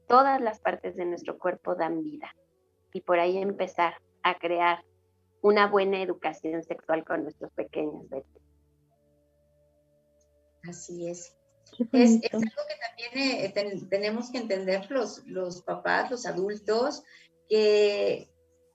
todas 0.09 0.41
las 0.41 0.59
partes 0.59 0.97
de 0.97 1.05
nuestro 1.05 1.39
cuerpo 1.39 1.77
dan 1.77 2.03
vida. 2.03 2.35
Y 2.93 3.03
por 3.03 3.21
ahí 3.21 3.37
empezar 3.39 3.95
a 4.23 4.39
crear 4.39 4.83
una 5.43 5.69
buena 5.69 6.03
educación 6.03 6.65
sexual 6.65 7.05
con 7.05 7.23
nuestros 7.23 7.53
pequeños. 7.53 8.07
Así 10.65 11.09
es. 11.09 11.38
Es, 11.93 12.11
algo 12.33 12.63
que 12.69 13.11
también 13.13 13.45
eh, 13.45 13.87
tenemos 13.89 14.31
que 14.31 14.39
entender 14.39 14.91
los, 14.91 15.25
los 15.27 15.63
papás, 15.63 16.11
los 16.11 16.27
adultos, 16.27 17.03
que, 17.49 18.29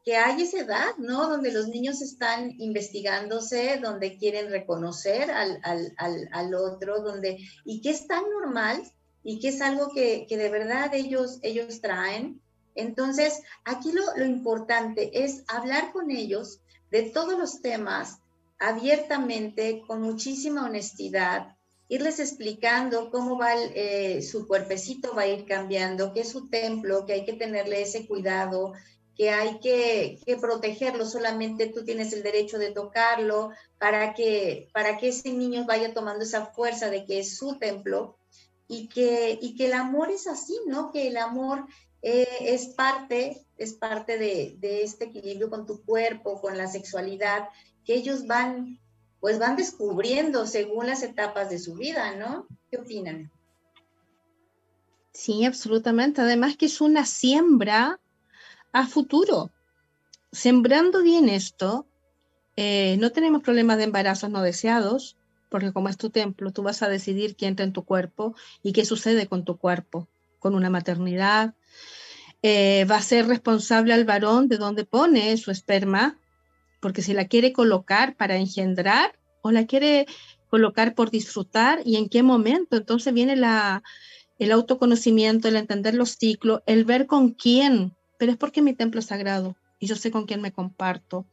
que 0.04 0.18
hay 0.18 0.41
esa 0.41 0.60
edad, 0.60 0.98
¿no? 0.98 1.30
Donde 1.30 1.52
los 1.52 1.68
niños 1.68 2.02
están 2.02 2.52
investigándose, 2.60 3.80
donde 3.82 4.18
quieren 4.18 4.50
reconocer 4.50 5.32
al, 5.32 5.60
al, 5.64 5.94
al, 5.98 6.30
al 6.32 6.56
otro, 6.56 7.02
donde, 7.02 7.39
y 7.66 7.82
que 7.82 7.91
es 7.91 8.08
tan 8.08 8.24
normal 8.30 8.84
y 9.24 9.39
que 9.39 9.50
es 9.50 9.62
algo 9.62 9.89
que, 9.94 10.26
que, 10.28 10.38
de 10.38 10.50
verdad 10.50 10.94
ellos, 10.94 11.39
ellos 11.41 11.82
traen. 11.82 12.41
Entonces, 12.76 13.41
aquí 13.64 13.91
lo, 13.91 14.04
lo 14.18 14.26
importante 14.26 15.24
es 15.24 15.44
hablar 15.48 15.94
con 15.94 16.12
ellos 16.12 16.60
de 16.91 17.04
todos 17.04 17.38
los 17.38 17.62
temas 17.62 18.20
abiertamente, 18.60 19.84
con 19.88 20.02
muchísima 20.02 20.66
honestidad, 20.66 21.58
irles 21.94 22.20
explicando 22.20 23.12
cómo 23.12 23.38
va 23.38 23.54
eh, 23.56 24.24
su 24.24 24.48
cuerpecito, 24.48 25.14
va 25.14 25.24
a 25.24 25.28
ir 25.28 25.46
cambiando, 25.46 26.12
que 26.12 26.22
es 26.22 26.30
su 26.30 26.50
templo, 26.50 27.06
que 27.06 27.14
hay 27.14 27.26
que 27.26 27.34
tenerle 27.34 27.84
ese 27.84 28.08
cuidado, 28.08 28.74
que 29.16 29.30
hay 29.30 29.60
que, 29.60 30.20
protegerlo, 30.41 31.06
solamente 31.06 31.68
tú 31.68 31.86
tienes 31.86 32.12
el 32.14 32.24
derecho 32.24 32.58
de 32.58 32.72
tocarlo 32.72 33.52
para 33.78 34.16
que, 34.16 34.70
para 34.74 34.98
que 34.98 35.10
ese 35.10 35.32
niño 35.32 35.66
vaya 35.68 35.94
tomando 35.94 36.24
esa 36.24 36.48
fuerza 36.48 36.89
de 36.89 37.06
que 37.06 37.20
es 37.20 37.38
su 37.38 37.60
templo 37.60 38.18
y 38.68 38.88
que, 38.88 39.38
y 39.39 39.56
que 39.56 39.68
el 39.68 39.74
amor 39.74 40.10
es 40.10 40.26
así, 40.26 40.58
¿no? 40.66 40.91
Que 40.91 41.10
el 41.10 41.18
amor 41.18 41.68
eh, 42.02 42.28
es 42.41 42.70
parte, 42.70 43.46
es 43.56 43.74
parte 43.74 44.18
de 44.18 44.82
este 44.82 45.06
equilibrio 45.06 45.52
con 45.52 45.68
tu 45.68 45.86
cuerpo, 45.86 46.41
con 46.41 46.58
la 46.58 46.66
sexualidad, 46.66 47.50
que 47.86 47.94
ellos 47.94 48.26
van 48.26 48.80
pues 49.24 49.39
van 49.39 49.55
descubriendo 49.55 50.45
según 50.45 50.86
las 50.86 51.01
etapas 51.01 51.49
de 51.49 51.57
su 51.57 51.76
vida, 51.76 52.13
¿no? 52.13 52.45
¿Qué 52.69 52.76
opinan? 52.76 53.32
Sí, 55.13 55.45
absolutamente. 55.45 56.19
Además 56.19 56.57
que 56.57 56.65
es 56.65 56.82
una 56.82 57.05
siembra 57.05 58.01
a 58.74 58.86
futuro. 58.86 59.49
Sembrando 60.34 61.01
bien 61.01 61.30
esto, 61.30 61.88
eh, 62.57 62.97
no 62.99 63.13
tenemos 63.13 63.41
problemas 63.41 63.78
de 63.78 63.86
embarazos 63.86 64.30
no 64.30 64.41
deseados, 64.41 65.15
porque 65.47 65.71
como 65.71 65.88
es 65.88 65.95
tu 65.95 66.09
templo, 66.09 66.51
tú 66.51 66.61
vas 66.61 66.84
a 66.84 66.89
decidir 66.89 67.38
quién 67.38 67.51
entra 67.51 67.65
en 67.65 67.71
tu 67.71 67.86
cuerpo 67.86 68.36
y 68.61 68.74
qué 68.74 68.84
sucede 68.84 69.28
con 69.28 69.45
tu 69.45 69.55
cuerpo, 69.55 70.09
con 70.39 70.53
una 70.53 70.69
maternidad. 70.69 71.53
Eh, 72.41 72.86
va 72.91 72.97
a 72.97 73.01
ser 73.01 73.28
responsable 73.28 73.93
al 73.93 74.03
varón 74.03 74.49
de 74.49 74.57
dónde 74.57 74.84
pone 74.84 75.38
su 75.38 75.49
esperma, 75.49 76.17
porque 76.84 77.02
si 77.02 77.14
la 77.14 77.30
quiere 77.30 77.54
colocar 77.54 78.18
para 78.18 78.36
engendrar 78.36 79.18
o 79.42 79.52
la 79.52 79.66
quiere 79.66 80.06
colocar 80.50 80.96
por 80.96 81.12
disfrutar 81.12 81.80
y 81.86 81.96
en 81.96 82.10
qué 82.10 82.24
momento. 82.24 82.76
Entonces 82.76 83.14
viene 83.14 83.38
la, 83.38 83.82
el 84.38 84.52
autoconocimiento, 84.52 85.48
el 85.48 85.56
entender 85.56 85.96
los 85.96 86.18
ciclos, 86.18 86.60
el 86.66 86.84
ver 86.84 87.08
con 87.08 87.32
quién, 87.32 87.96
pero 88.20 88.34
es 88.34 88.38
porque 88.38 88.62
mi 88.62 88.74
templo 88.74 89.00
es 89.00 89.06
sagrado 89.06 89.56
y 89.80 89.88
yo 89.88 89.96
sé 89.96 90.12
con 90.12 90.26
quién 90.26 90.42
me 90.42 90.52
comparto. 90.52 91.26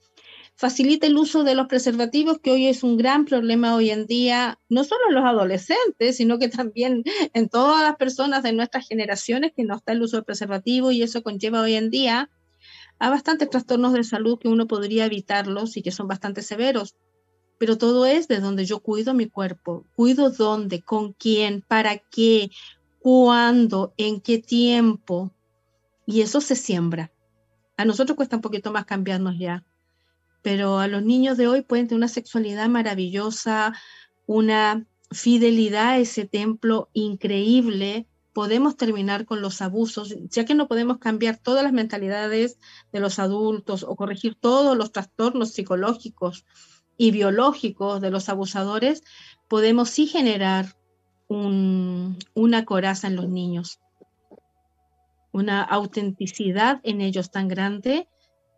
Facilita 0.54 1.08
el 1.08 1.16
uso 1.16 1.42
de 1.42 1.56
los 1.56 1.66
preservativos, 1.66 2.38
que 2.38 2.52
hoy 2.52 2.66
es 2.68 2.84
un 2.84 2.96
gran 2.96 3.24
problema 3.24 3.74
hoy 3.74 3.90
en 3.90 4.06
día, 4.06 4.56
no 4.68 4.84
solo 4.84 5.00
en 5.08 5.16
los 5.16 5.24
adolescentes, 5.24 6.16
sino 6.16 6.38
que 6.38 6.48
también 6.48 7.02
en 7.34 7.48
todas 7.48 7.82
las 7.82 7.96
personas 7.96 8.44
de 8.44 8.52
nuestras 8.52 8.86
generaciones 8.86 9.52
que 9.56 9.64
no 9.64 9.76
está 9.76 9.92
el 9.92 10.02
uso 10.02 10.16
del 10.16 10.24
preservativo 10.24 10.92
y 10.92 11.02
eso 11.02 11.24
conlleva 11.24 11.62
hoy 11.62 11.74
en 11.74 11.90
día 11.90 12.30
a 13.00 13.08
bastantes 13.08 13.48
trastornos 13.48 13.94
de 13.94 14.04
salud 14.04 14.38
que 14.38 14.48
uno 14.48 14.66
podría 14.66 15.06
evitarlos 15.06 15.76
y 15.76 15.82
que 15.82 15.90
son 15.90 16.06
bastante 16.06 16.42
severos. 16.42 16.94
Pero 17.58 17.78
todo 17.78 18.04
es 18.04 18.28
de 18.28 18.40
donde 18.40 18.66
yo 18.66 18.80
cuido 18.80 19.14
mi 19.14 19.26
cuerpo, 19.26 19.84
cuido 19.96 20.30
dónde, 20.30 20.82
con 20.82 21.14
quién, 21.14 21.64
para 21.66 21.98
qué, 21.98 22.50
cuándo, 23.00 23.94
en 23.96 24.20
qué 24.20 24.38
tiempo. 24.38 25.32
Y 26.06 26.20
eso 26.20 26.42
se 26.42 26.54
siembra. 26.54 27.10
A 27.78 27.86
nosotros 27.86 28.16
cuesta 28.16 28.36
un 28.36 28.42
poquito 28.42 28.70
más 28.70 28.84
cambiarnos 28.84 29.38
ya, 29.38 29.64
pero 30.42 30.78
a 30.78 30.86
los 30.86 31.02
niños 31.02 31.38
de 31.38 31.48
hoy 31.48 31.62
pueden 31.62 31.88
tener 31.88 31.98
una 31.98 32.08
sexualidad 32.08 32.68
maravillosa, 32.68 33.72
una 34.26 34.86
fidelidad 35.10 35.88
a 35.88 35.98
ese 35.98 36.26
templo 36.26 36.90
increíble, 36.92 38.06
podemos 38.32 38.76
terminar 38.76 39.24
con 39.24 39.40
los 39.40 39.60
abusos, 39.60 40.14
ya 40.28 40.44
que 40.44 40.54
no 40.54 40.68
podemos 40.68 40.98
cambiar 40.98 41.36
todas 41.36 41.64
las 41.64 41.72
mentalidades 41.72 42.58
de 42.92 43.00
los 43.00 43.18
adultos 43.18 43.82
o 43.82 43.96
corregir 43.96 44.34
todos 44.34 44.76
los 44.76 44.92
trastornos 44.92 45.52
psicológicos 45.52 46.44
y 46.96 47.10
biológicos 47.10 48.00
de 48.00 48.10
los 48.10 48.28
abusadores, 48.28 49.02
podemos 49.48 49.90
sí 49.90 50.06
generar 50.06 50.76
una 51.28 52.64
coraza 52.64 53.06
en 53.06 53.16
los 53.16 53.28
niños, 53.28 53.80
una 55.32 55.62
autenticidad 55.62 56.80
en 56.82 57.00
ellos 57.00 57.30
tan 57.30 57.46
grande 57.46 58.08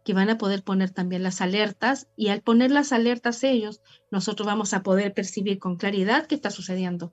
que 0.04 0.14
van 0.14 0.30
a 0.30 0.38
poder 0.38 0.64
poner 0.64 0.90
también 0.90 1.22
las 1.22 1.40
alertas 1.40 2.08
y 2.16 2.28
al 2.28 2.40
poner 2.40 2.70
las 2.70 2.92
alertas 2.92 3.44
ellos, 3.44 3.82
nosotros 4.10 4.46
vamos 4.46 4.74
a 4.74 4.82
poder 4.82 5.14
percibir 5.14 5.58
con 5.58 5.76
claridad 5.76 6.26
qué 6.26 6.34
está 6.34 6.50
sucediendo 6.50 7.12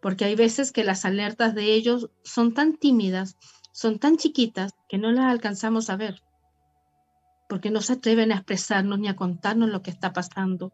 porque 0.00 0.24
hay 0.24 0.34
veces 0.34 0.72
que 0.72 0.84
las 0.84 1.04
alertas 1.04 1.54
de 1.54 1.72
ellos 1.74 2.10
son 2.22 2.54
tan 2.54 2.76
tímidas, 2.76 3.36
son 3.72 3.98
tan 3.98 4.16
chiquitas, 4.16 4.72
que 4.88 4.98
no 4.98 5.10
las 5.12 5.26
alcanzamos 5.26 5.90
a 5.90 5.96
ver, 5.96 6.22
porque 7.48 7.70
no 7.70 7.80
se 7.80 7.94
atreven 7.94 8.32
a 8.32 8.36
expresarnos 8.36 8.98
ni 8.98 9.08
a 9.08 9.16
contarnos 9.16 9.70
lo 9.70 9.82
que 9.82 9.90
está 9.90 10.12
pasando. 10.12 10.72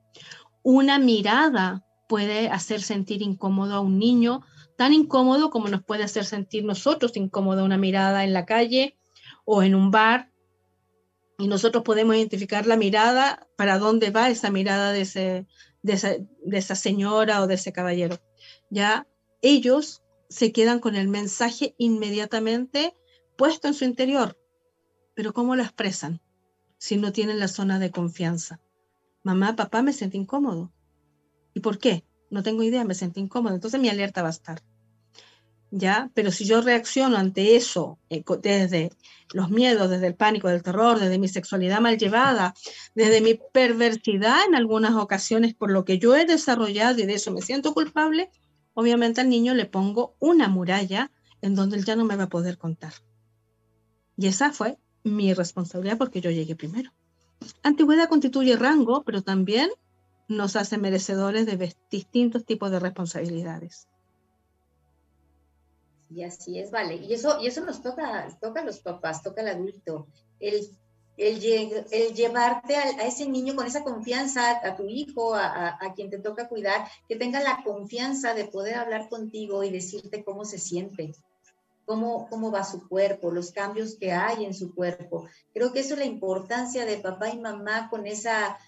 Una 0.62 0.98
mirada 0.98 1.84
puede 2.08 2.48
hacer 2.48 2.82
sentir 2.82 3.22
incómodo 3.22 3.74
a 3.74 3.80
un 3.80 3.98
niño, 3.98 4.42
tan 4.76 4.92
incómodo 4.92 5.50
como 5.50 5.68
nos 5.68 5.82
puede 5.82 6.04
hacer 6.04 6.24
sentir 6.24 6.64
nosotros 6.64 7.16
incómodo 7.16 7.64
una 7.64 7.78
mirada 7.78 8.24
en 8.24 8.32
la 8.32 8.44
calle 8.44 8.98
o 9.44 9.62
en 9.62 9.74
un 9.74 9.90
bar. 9.90 10.30
Y 11.38 11.48
nosotros 11.48 11.82
podemos 11.82 12.14
identificar 12.16 12.66
la 12.66 12.76
mirada, 12.76 13.48
para 13.56 13.78
dónde 13.78 14.10
va 14.10 14.30
esa 14.30 14.50
mirada 14.50 14.92
de, 14.92 15.00
esa, 15.00 15.18
de 15.82 16.58
esa 16.58 16.74
señora 16.76 17.42
o 17.42 17.46
de 17.46 17.54
ese 17.54 17.72
caballero. 17.72 18.18
Ya 18.70 19.06
ellos 19.44 20.02
se 20.30 20.52
quedan 20.52 20.80
con 20.80 20.96
el 20.96 21.06
mensaje 21.06 21.74
inmediatamente 21.76 22.94
puesto 23.36 23.68
en 23.68 23.74
su 23.74 23.84
interior. 23.84 24.38
Pero 25.14 25.34
¿cómo 25.34 25.54
lo 25.54 25.62
expresan 25.62 26.22
si 26.78 26.96
no 26.96 27.12
tienen 27.12 27.38
la 27.38 27.48
zona 27.48 27.78
de 27.78 27.90
confianza? 27.90 28.60
Mamá, 29.22 29.54
papá, 29.54 29.82
me 29.82 29.92
sentí 29.92 30.16
incómodo. 30.16 30.72
¿Y 31.52 31.60
por 31.60 31.78
qué? 31.78 32.04
No 32.30 32.42
tengo 32.42 32.62
idea, 32.62 32.84
me 32.84 32.94
sentí 32.94 33.20
incómodo. 33.20 33.54
Entonces 33.54 33.78
mi 33.78 33.90
alerta 33.90 34.22
va 34.22 34.28
a 34.28 34.32
estar. 34.32 34.62
¿Ya? 35.70 36.10
Pero 36.14 36.30
si 36.30 36.46
yo 36.46 36.62
reacciono 36.62 37.18
ante 37.18 37.54
eso 37.54 37.98
eh, 38.08 38.24
desde 38.40 38.92
los 39.34 39.50
miedos, 39.50 39.90
desde 39.90 40.06
el 40.06 40.14
pánico, 40.14 40.48
del 40.48 40.62
terror, 40.62 41.00
desde 41.00 41.18
mi 41.18 41.28
sexualidad 41.28 41.80
mal 41.80 41.98
llevada, 41.98 42.54
desde 42.94 43.20
mi 43.20 43.38
perversidad 43.52 44.38
en 44.48 44.54
algunas 44.54 44.94
ocasiones 44.94 45.52
por 45.54 45.70
lo 45.70 45.84
que 45.84 45.98
yo 45.98 46.16
he 46.16 46.24
desarrollado 46.24 46.98
y 47.00 47.06
de 47.06 47.14
eso 47.14 47.30
me 47.30 47.42
siento 47.42 47.74
culpable, 47.74 48.30
obviamente 48.74 49.20
al 49.20 49.28
niño 49.28 49.54
le 49.54 49.66
pongo 49.66 50.14
una 50.18 50.48
muralla 50.48 51.10
en 51.40 51.54
donde 51.54 51.76
él 51.76 51.84
ya 51.84 51.96
no 51.96 52.04
me 52.04 52.16
va 52.16 52.24
a 52.24 52.28
poder 52.28 52.58
contar. 52.58 52.92
Y 54.16 54.26
esa 54.26 54.52
fue 54.52 54.78
mi 55.02 55.34
responsabilidad 55.34 55.98
porque 55.98 56.20
yo 56.20 56.30
llegué 56.30 56.54
primero. 56.56 56.92
Antigüedad 57.62 58.08
constituye 58.08 58.56
rango, 58.56 59.02
pero 59.04 59.22
también 59.22 59.70
nos 60.28 60.56
hace 60.56 60.78
merecedores 60.78 61.46
de 61.46 61.74
distintos 61.90 62.44
tipos 62.44 62.70
de 62.70 62.80
responsabilidades. 62.80 63.88
Y 66.10 66.22
así 66.22 66.58
es, 66.58 66.70
vale. 66.70 66.96
Y 66.96 67.12
eso, 67.12 67.40
y 67.40 67.46
eso 67.46 67.64
nos 67.64 67.82
toca, 67.82 68.28
toca 68.40 68.60
a 68.60 68.64
los 68.64 68.78
papás, 68.78 69.22
toca 69.22 69.40
al 69.42 69.48
adulto. 69.48 70.06
El 70.38 70.68
el, 71.16 71.40
llevarte 72.14 72.76
a, 72.76 73.06
ese 73.06 73.28
niño 73.28 73.54
con 73.54 73.66
esa 73.66 73.84
confianza, 73.84 74.60
a 74.62 74.76
tu 74.76 74.88
hijo, 74.88 75.34
a, 75.34 75.78
quien 75.94 76.10
te 76.10 76.18
toca 76.18 76.48
cuidar, 76.48 76.88
que 77.08 77.16
tenga 77.16 77.40
la 77.40 77.62
confianza 77.64 78.34
de 78.34 78.46
poder 78.46 78.74
hablar 78.74 79.08
contigo 79.08 79.62
y 79.62 79.70
decirte 79.70 80.24
cómo 80.24 80.44
se 80.44 80.58
siente, 80.58 81.12
cómo, 81.84 82.28
cómo 82.28 82.50
va 82.50 82.64
su 82.64 82.88
cuerpo, 82.88 83.30
los 83.30 83.52
cambios 83.52 83.96
que 83.96 84.12
hay 84.12 84.44
en 84.44 84.54
su 84.54 84.74
cuerpo. 84.74 85.28
Creo 85.52 85.72
que 85.72 85.80
eso 85.80 85.94
es 85.94 86.00
la 86.00 86.06
importancia 86.06 86.84
de 86.84 86.98
papá 86.98 87.28
y 87.30 87.38
mamá 87.38 87.88
con 87.90 88.06
esa, 88.06 88.58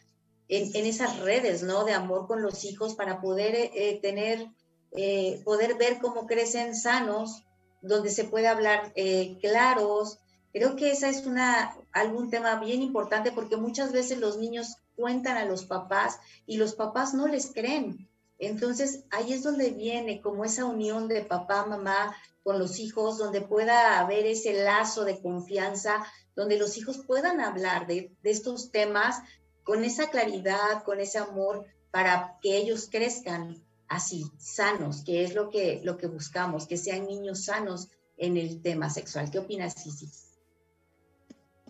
en, 0.48 0.86
esas 0.86 1.18
redes, 1.20 1.62
¿no? 1.62 1.84
De 1.84 1.94
amor 1.94 2.26
con 2.26 2.42
los 2.42 2.64
hijos 2.64 2.94
para 2.94 3.20
poder 3.20 3.54
eh, 3.56 3.98
tener, 4.00 4.46
eh, 4.92 5.40
poder 5.44 5.76
ver 5.76 5.98
cómo 5.98 6.26
crecen 6.26 6.74
sanos, 6.74 7.42
donde 7.82 8.10
se 8.10 8.24
puede 8.24 8.48
hablar 8.48 8.92
eh, 8.94 9.38
claros, 9.40 10.20
Creo 10.56 10.74
que 10.74 10.90
esa 10.90 11.10
es 11.10 11.26
una, 11.26 11.76
algún 11.92 12.30
tema 12.30 12.58
bien 12.58 12.80
importante 12.80 13.30
porque 13.30 13.58
muchas 13.58 13.92
veces 13.92 14.16
los 14.16 14.38
niños 14.38 14.78
cuentan 14.94 15.36
a 15.36 15.44
los 15.44 15.66
papás 15.66 16.18
y 16.46 16.56
los 16.56 16.74
papás 16.74 17.12
no 17.12 17.28
les 17.28 17.52
creen. 17.52 18.08
Entonces, 18.38 19.04
ahí 19.10 19.34
es 19.34 19.42
donde 19.42 19.72
viene 19.72 20.22
como 20.22 20.46
esa 20.46 20.64
unión 20.64 21.08
de 21.08 21.20
papá, 21.20 21.66
mamá 21.66 22.16
con 22.42 22.58
los 22.58 22.78
hijos, 22.78 23.18
donde 23.18 23.42
pueda 23.42 24.00
haber 24.00 24.24
ese 24.24 24.64
lazo 24.64 25.04
de 25.04 25.20
confianza, 25.20 26.06
donde 26.34 26.56
los 26.56 26.78
hijos 26.78 27.02
puedan 27.06 27.42
hablar 27.42 27.86
de, 27.86 28.16
de 28.22 28.30
estos 28.30 28.70
temas 28.70 29.18
con 29.62 29.84
esa 29.84 30.08
claridad, 30.08 30.84
con 30.84 31.00
ese 31.00 31.18
amor, 31.18 31.66
para 31.90 32.38
que 32.40 32.56
ellos 32.56 32.88
crezcan 32.90 33.62
así, 33.88 34.24
sanos, 34.38 35.04
que 35.04 35.22
es 35.22 35.34
lo 35.34 35.50
que, 35.50 35.82
lo 35.84 35.98
que 35.98 36.06
buscamos, 36.06 36.66
que 36.66 36.78
sean 36.78 37.06
niños 37.06 37.44
sanos 37.44 37.90
en 38.16 38.38
el 38.38 38.62
tema 38.62 38.88
sexual. 38.88 39.30
¿Qué 39.30 39.38
opinas, 39.38 39.74
Sisi? 39.74 40.08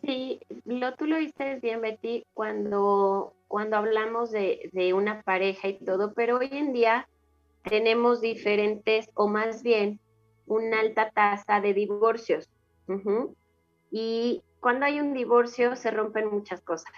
Sí, 0.03 0.41
lo, 0.65 0.95
tú 0.95 1.07
lo 1.07 1.17
dices 1.17 1.61
bien, 1.61 1.81
Betty, 1.81 2.27
cuando, 2.35 3.35
cuando 3.49 3.77
hablamos 3.77 4.31
de, 4.31 4.69
de 4.73 4.93
una 4.93 5.23
pareja 5.23 5.69
y 5.69 5.79
todo, 5.79 6.13
pero 6.15 6.39
hoy 6.39 6.51
en 6.53 6.73
día 6.73 7.09
tenemos 7.63 8.21
diferentes, 8.21 9.11
o 9.15 9.29
más 9.29 9.63
bien, 9.63 9.99
una 10.47 10.81
alta 10.81 11.11
tasa 11.11 11.61
de 11.61 11.75
divorcios. 11.75 12.49
Y 13.91 14.43
cuando 14.61 14.87
hay 14.87 15.01
un 15.01 15.13
divorcio 15.13 15.77
se 15.77 15.91
rompen 15.91 16.29
muchas 16.29 16.61
cosas. 16.61 16.93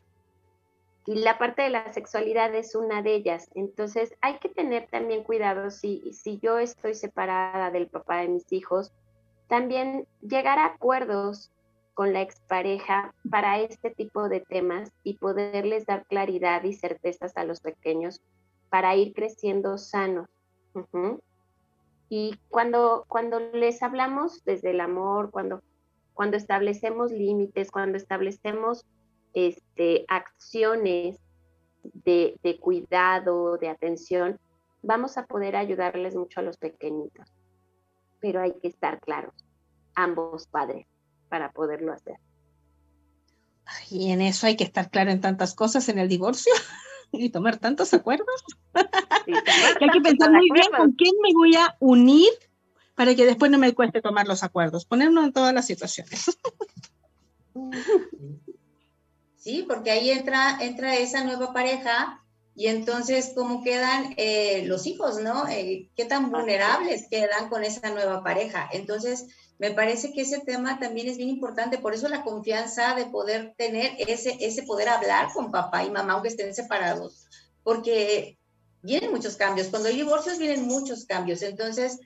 Y 1.06 1.14
la 1.16 1.38
parte 1.38 1.62
de 1.62 1.70
la 1.70 1.90
sexualidad 1.92 2.54
es 2.54 2.74
una 2.74 3.00
de 3.00 3.14
ellas. 3.14 3.48
Entonces 3.54 4.14
hay 4.20 4.38
que 4.38 4.50
tener 4.50 4.88
también 4.90 5.24
cuidado 5.24 5.70
si, 5.70 6.12
si 6.12 6.38
yo 6.38 6.58
estoy 6.58 6.94
separada 6.94 7.70
del 7.70 7.88
papá 7.88 8.18
de 8.18 8.28
mis 8.28 8.52
hijos, 8.52 8.92
también 9.48 10.06
llegar 10.20 10.58
a 10.58 10.66
acuerdos 10.66 11.50
con 11.98 12.12
la 12.12 12.22
expareja 12.22 13.12
para 13.28 13.58
este 13.58 13.90
tipo 13.90 14.28
de 14.28 14.38
temas 14.38 14.92
y 15.02 15.14
poderles 15.14 15.84
dar 15.84 16.06
claridad 16.06 16.62
y 16.62 16.72
certezas 16.72 17.36
a 17.36 17.42
los 17.42 17.58
pequeños 17.58 18.20
para 18.68 18.94
ir 18.94 19.12
creciendo 19.14 19.78
sanos. 19.78 20.28
Y 22.08 22.38
cuando, 22.50 23.04
cuando 23.08 23.40
les 23.40 23.82
hablamos 23.82 24.44
desde 24.44 24.70
el 24.70 24.80
amor, 24.80 25.32
cuando, 25.32 25.60
cuando 26.14 26.36
establecemos 26.36 27.10
límites, 27.10 27.72
cuando 27.72 27.96
establecemos 27.98 28.86
este, 29.34 30.04
acciones 30.06 31.18
de, 31.82 32.38
de 32.44 32.60
cuidado, 32.60 33.58
de 33.58 33.70
atención, 33.70 34.38
vamos 34.82 35.18
a 35.18 35.26
poder 35.26 35.56
ayudarles 35.56 36.14
mucho 36.14 36.38
a 36.38 36.44
los 36.44 36.58
pequeñitos. 36.58 37.34
Pero 38.20 38.40
hay 38.40 38.52
que 38.60 38.68
estar 38.68 39.00
claros, 39.00 39.34
ambos 39.96 40.46
padres, 40.46 40.86
para 41.28 41.52
poderlo 41.52 41.92
hacer. 41.92 42.16
Y 43.90 44.12
en 44.12 44.22
eso 44.22 44.46
hay 44.46 44.56
que 44.56 44.64
estar 44.64 44.90
claro 44.90 45.10
en 45.10 45.20
tantas 45.20 45.54
cosas 45.54 45.88
en 45.88 45.98
el 45.98 46.08
divorcio 46.08 46.52
y 47.12 47.30
tomar 47.30 47.58
tantos 47.58 47.92
acuerdos. 47.94 48.44
hay 48.74 49.90
que 49.90 50.00
pensar 50.00 50.30
muy 50.32 50.48
bien 50.52 50.68
con 50.76 50.92
quién 50.92 51.14
me 51.22 51.32
voy 51.34 51.56
a 51.56 51.76
unir 51.80 52.30
para 52.94 53.14
que 53.14 53.26
después 53.26 53.50
no 53.50 53.58
me 53.58 53.74
cueste 53.74 54.00
tomar 54.00 54.26
los 54.26 54.42
acuerdos, 54.42 54.84
ponernos 54.84 55.24
en 55.24 55.32
todas 55.32 55.54
las 55.54 55.66
situaciones. 55.66 56.38
¿sí? 59.36 59.64
Porque 59.66 59.90
ahí 59.90 60.10
entra, 60.10 60.58
entra 60.60 60.96
esa 60.96 61.24
nueva 61.24 61.52
pareja 61.52 62.22
y 62.58 62.66
entonces 62.66 63.30
cómo 63.36 63.62
quedan 63.62 64.14
eh, 64.16 64.64
los 64.66 64.88
hijos, 64.88 65.20
¿no? 65.20 65.46
Eh, 65.46 65.90
¿Qué 65.94 66.06
tan 66.06 66.28
vulnerables 66.28 67.06
quedan 67.08 67.48
con 67.50 67.62
esa 67.62 67.90
nueva 67.90 68.24
pareja? 68.24 68.68
Entonces, 68.72 69.26
me 69.60 69.70
parece 69.70 70.12
que 70.12 70.22
ese 70.22 70.40
tema 70.40 70.80
también 70.80 71.06
es 71.06 71.18
bien 71.18 71.28
importante, 71.28 71.78
por 71.78 71.94
eso 71.94 72.08
la 72.08 72.24
confianza 72.24 72.96
de 72.96 73.06
poder 73.06 73.54
tener 73.56 73.92
ese, 73.98 74.36
ese 74.40 74.64
poder 74.64 74.88
hablar 74.88 75.28
con 75.32 75.52
papá 75.52 75.84
y 75.84 75.90
mamá, 75.92 76.14
aunque 76.14 76.30
estén 76.30 76.52
separados, 76.52 77.28
porque 77.62 78.36
vienen 78.82 79.12
muchos 79.12 79.36
cambios, 79.36 79.68
cuando 79.68 79.90
hay 79.90 79.94
divorcios 79.94 80.38
vienen 80.38 80.66
muchos 80.66 81.04
cambios, 81.04 81.42
entonces 81.42 82.00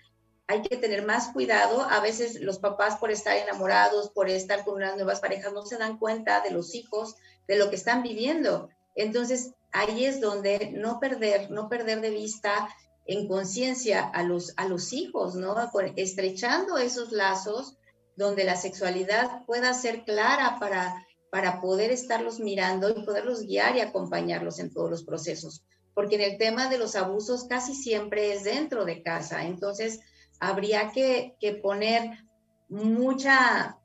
hay 0.49 0.61
que 0.61 0.77
tener 0.77 1.07
más 1.07 1.33
cuidado. 1.33 1.81
A 1.81 2.01
veces 2.01 2.43
los 2.43 2.59
papás 2.59 2.97
por 2.97 3.11
estar 3.11 3.39
enamorados, 3.39 4.11
por 4.11 4.29
estar 4.29 4.67
con 4.67 4.75
unas 4.75 4.97
nuevas 4.97 5.21
parejas, 5.21 5.55
no 5.55 5.65
se 5.65 5.79
dan 5.79 5.99
cuenta 5.99 6.43
de 6.43 6.51
los 6.51 6.75
hijos, 6.75 7.17
de 7.49 7.57
lo 7.57 7.71
que 7.71 7.77
están 7.77 8.03
viviendo. 8.03 8.69
Entonces, 8.95 9.53
ahí 9.73 10.05
es 10.05 10.21
donde 10.21 10.73
no 10.73 11.01
perder, 11.01 11.51
no 11.51 11.69
perder 11.69 12.01
de 12.01 12.11
vista 12.11 12.69
en 13.07 13.27
conciencia 13.27 14.09
a 14.09 14.23
los, 14.23 14.53
a 14.57 14.69
los 14.69 14.93
hijos, 14.93 15.35
¿no? 15.35 15.57
Estrechando 15.97 16.79
esos 16.79 17.13
lazos 17.13 17.77
donde 18.17 18.45
la 18.45 18.57
sexualidad 18.57 19.45
pueda 19.47 19.75
ser 19.75 20.05
clara 20.05 20.59
para, 20.61 21.07
para 21.31 21.61
poder 21.61 21.91
estarlos 21.91 22.41
mirando 22.41 22.91
y 22.91 23.05
poderlos 23.05 23.43
guiar 23.43 23.77
y 23.77 23.81
acompañarlos 23.81 24.59
en 24.59 24.73
todos 24.73 24.91
los 24.91 25.05
procesos. 25.05 25.65
Porque 25.95 26.17
en 26.17 26.23
el 26.23 26.39
tema 26.39 26.69
de 26.69 26.79
los 26.79 26.95
abusos 26.95 27.45
casi 27.45 27.75
siempre 27.75 28.33
es 28.33 28.45
dentro 28.45 28.85
de 28.85 29.03
casa. 29.03 29.45
Entonces, 29.45 30.01
habría 30.43 30.91
que, 30.91 31.37
poner 31.63 32.27
mucha, 32.69 33.79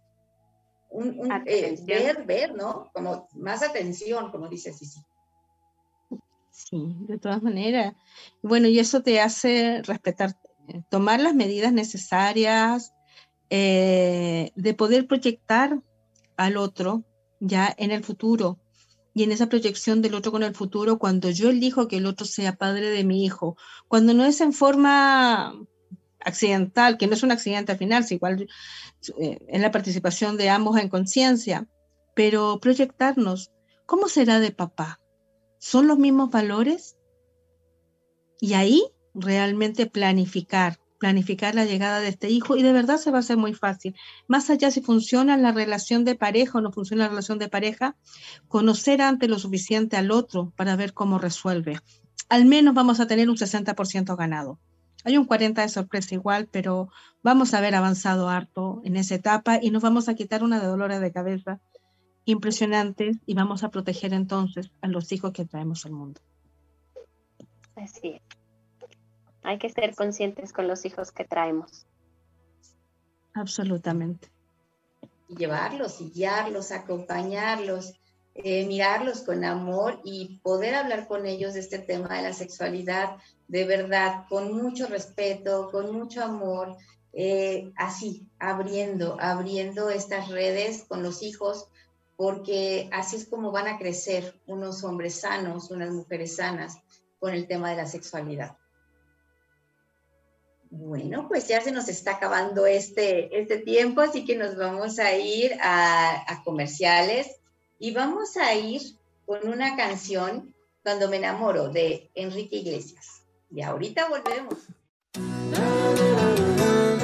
un, 0.90 1.32
eh, 1.46 1.78
ver, 1.86 2.26
ver, 2.26 2.56
¿no? 2.56 2.90
Como 2.94 3.28
más 3.36 3.64
atención, 3.64 4.32
como 4.32 4.48
dice 4.48 4.74
Sisi. 4.74 5.02
Sí, 6.52 6.96
de 7.08 7.20
todas 7.20 7.44
maneras. 7.44 7.94
Bueno, 8.42 8.68
y 8.68 8.80
eso 8.80 9.04
te 9.04 9.22
hace 9.22 9.82
respetar, 9.84 10.36
eh, 10.68 10.82
tomar 10.90 11.20
las 11.20 11.36
medidas 11.36 11.72
necesarias 11.72 12.94
eh, 13.50 14.52
de 14.56 14.74
poder 14.74 15.08
proyectar 15.08 15.82
al 16.36 16.58
otro 16.58 17.04
ya 17.40 17.74
en 17.78 17.92
el 17.92 18.04
futuro 18.04 18.60
y 19.14 19.24
en 19.24 19.32
esa 19.32 19.48
proyección 19.48 20.02
del 20.02 20.16
otro 20.16 20.32
con 20.32 20.44
el 20.44 20.56
futuro 20.56 21.00
cuando 21.00 21.30
yo 21.30 21.50
elijo 21.50 21.88
que 21.88 21.98
el 21.98 22.06
otro 22.06 22.26
sea 22.26 22.56
padre 22.56 22.90
de 22.90 23.04
mi 23.04 23.24
hijo, 23.24 23.56
cuando 23.88 24.14
no 24.14 24.26
es 24.26 24.42
en 24.42 24.54
forma 24.54 25.54
accidental, 26.24 26.98
que 26.98 27.08
no 27.08 27.14
es 27.14 27.24
un 27.24 27.32
accidente 27.32 27.72
al 27.72 27.78
final, 27.78 28.04
si 28.04 28.16
igual 28.16 28.48
eh, 29.20 29.40
es 29.48 29.62
la 29.62 29.72
participación 29.72 30.38
de 30.38 30.50
ambos 30.50 30.78
en 30.78 30.90
conciencia, 30.90 31.68
pero 32.16 32.60
proyectarnos, 32.60 33.52
¿cómo 33.86 34.08
será 34.10 34.40
de 34.40 34.52
papá? 34.52 35.00
¿Son 35.60 35.88
los 35.88 35.98
mismos 35.98 36.32
valores? 36.32 36.98
Y 38.40 38.54
ahí 38.54 38.84
realmente 39.14 39.88
planificar, 39.88 40.80
planificar 41.00 41.56
la 41.56 41.66
llegada 41.66 42.00
de 42.00 42.10
este 42.10 42.30
hijo 42.30 42.56
y 42.56 42.64
de 42.64 42.72
verdad 42.72 42.98
se 42.98 43.12
va 43.12 43.18
a 43.18 43.20
hacer 43.22 43.38
muy 43.38 43.54
fácil. 43.54 43.96
Más 44.28 44.50
allá 44.50 44.72
si 44.72 44.82
funciona 44.82 45.38
la 45.38 45.52
relación 45.52 46.06
de 46.06 46.16
pareja 46.16 46.58
o 46.58 46.62
no 46.62 46.72
funciona 46.72 47.04
la 47.04 47.10
relación 47.10 47.40
de 47.40 47.50
pareja, 47.50 47.96
conocer 48.48 49.02
antes 49.02 49.30
lo 49.30 49.40
suficiente 49.40 49.98
al 49.98 50.12
otro 50.12 50.54
para 50.56 50.76
ver 50.76 50.94
cómo 50.94 51.20
resuelve. 51.20 51.80
Al 52.30 52.46
menos 52.46 52.74
vamos 52.74 53.00
a 53.00 53.08
tener 53.08 53.30
un 53.30 53.38
60% 53.38 54.16
ganado. 54.18 54.60
Hay 55.04 55.18
un 55.18 55.26
40 55.26 55.62
de 55.62 55.70
sorpresa 55.70 56.16
igual, 56.16 56.48
pero 56.52 56.90
vamos 57.24 57.54
a 57.54 57.60
haber 57.60 57.76
avanzado 57.76 58.30
harto 58.30 58.82
en 58.84 58.96
esa 58.96 59.16
etapa 59.16 59.60
y 59.62 59.72
nos 59.72 59.84
vamos 59.84 60.10
a 60.10 60.16
quitar 60.16 60.44
una 60.44 60.60
de 60.60 60.68
dolores 60.68 61.00
de 61.00 61.12
cabeza 61.12 61.60
impresionantes 62.26 63.18
y 63.26 63.36
vamos 63.36 63.64
a 63.64 63.70
proteger 63.70 64.14
entonces 64.14 64.72
a 64.82 64.88
los 64.88 65.12
hijos 65.12 65.32
que 65.32 65.46
traemos 65.46 65.86
al 65.86 65.94
mundo. 65.94 66.20
Así 67.76 68.10
es. 68.10 68.22
Hay 69.44 69.60
que 69.60 69.70
ser 69.70 69.96
conscientes 69.96 70.52
con 70.52 70.68
los 70.68 70.84
hijos 70.86 71.12
que 71.12 71.24
traemos. 71.24 71.88
Absolutamente. 73.34 74.30
Y 75.30 75.36
llevarlos 75.38 76.02
y 76.02 76.10
guiarlos, 76.10 76.72
acompañarlos, 76.72 77.94
eh, 78.44 78.66
mirarlos 78.68 79.22
con 79.22 79.44
amor 79.44 80.00
y 80.04 80.40
poder 80.44 80.76
hablar 80.76 81.08
con 81.08 81.26
ellos 81.26 81.56
de 81.56 81.62
este 81.62 81.80
tema 81.80 82.18
de 82.18 82.22
la 82.22 82.34
sexualidad, 82.34 83.18
de 83.48 83.66
verdad, 83.66 84.26
con 84.30 84.54
mucho 84.54 84.86
respeto, 84.88 85.70
con 85.72 85.92
mucho 85.92 86.24
amor, 86.24 86.78
eh, 87.14 87.72
así, 87.76 88.28
abriendo, 88.38 89.18
abriendo 89.20 89.90
estas 89.90 90.30
redes 90.30 90.84
con 90.88 91.02
los 91.02 91.24
hijos, 91.24 91.68
porque 92.16 92.90
así 92.94 93.16
es 93.16 93.26
como 93.26 93.52
van 93.52 93.68
a 93.68 93.80
crecer 93.80 94.40
unos 94.46 94.84
hombres 94.84 95.22
sanos, 95.22 95.72
unas 95.72 95.90
mujeres 95.90 96.36
sanas 96.36 96.78
con 97.20 97.34
el 97.34 97.48
tema 97.48 97.72
de 97.72 97.78
la 97.78 97.88
sexualidad. 97.88 98.56
Bueno, 100.70 101.28
pues 101.28 101.48
ya 101.48 101.62
se 101.62 101.72
nos 101.72 101.88
está 101.88 102.18
acabando 102.18 102.68
este, 102.68 103.40
este 103.40 103.58
tiempo, 103.58 104.02
así 104.02 104.26
que 104.26 104.36
nos 104.36 104.56
vamos 104.58 105.00
a 105.00 105.16
ir 105.16 105.58
a, 105.60 106.32
a 106.32 106.44
comerciales 106.44 107.38
y 107.80 107.92
vamos 107.92 108.38
a 108.38 108.54
ir 108.56 108.82
con 109.26 109.48
una 109.48 109.76
canción, 109.76 110.54
Cuando 110.84 111.10
me 111.10 111.18
enamoro, 111.18 111.68
de 111.68 112.10
Enrique 112.16 112.58
Iglesias. 112.58 113.24
Y 113.52 113.62
ahorita 113.62 114.08
volvemos. 114.08 114.54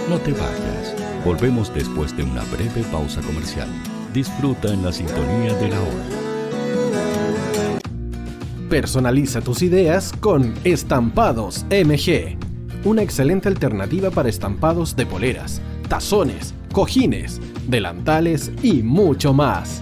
No 0.08 0.18
te 0.20 0.32
vayas. 0.32 0.96
Volvemos 1.26 1.74
después 1.74 2.16
de 2.16 2.24
una 2.24 2.46
breve 2.46 2.82
pausa 2.94 3.22
comercial. 3.22 3.68
Disfruta 4.14 4.70
en 4.72 4.86
la 4.86 4.94
sintonía 4.94 5.54
de 5.56 5.68
la 5.68 5.82
hora. 5.82 6.06
Personaliza 8.70 9.42
tus 9.42 9.62
ideas 9.62 10.14
con 10.22 10.54
Estampados 10.64 11.66
MG. 11.66 12.38
Una 12.86 13.02
excelente 13.02 13.50
alternativa 13.50 14.12
para 14.12 14.30
estampados 14.30 14.96
de 14.96 15.06
poleras, 15.06 15.62
tazones, 15.90 16.54
cojines, 16.72 17.42
delantales 17.68 18.50
y 18.64 18.82
mucho 18.82 19.34
más. 19.34 19.82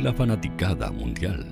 la 0.00 0.12
fanaticada 0.12 0.90
mundial. 0.90 1.44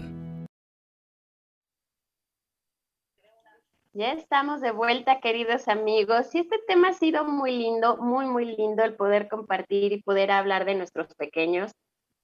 Ya 3.93 4.13
estamos 4.13 4.61
de 4.61 4.73
vuelta, 4.73 5.21
queridos 5.21 5.69
amigos. 5.69 6.35
Y 6.35 6.41
este 6.41 6.59
tema 6.67 6.89
ha 6.89 6.93
sido 6.95 7.25
muy 7.25 7.57
lindo, 7.57 7.97
muy, 7.99 8.27
muy 8.27 8.57
lindo 8.57 8.83
el 8.83 8.97
poder 8.97 9.29
compartir 9.29 9.93
y 9.93 10.03
poder 10.03 10.31
hablar 10.33 10.65
de 10.65 10.75
nuestros 10.75 11.15
pequeños. 11.15 11.71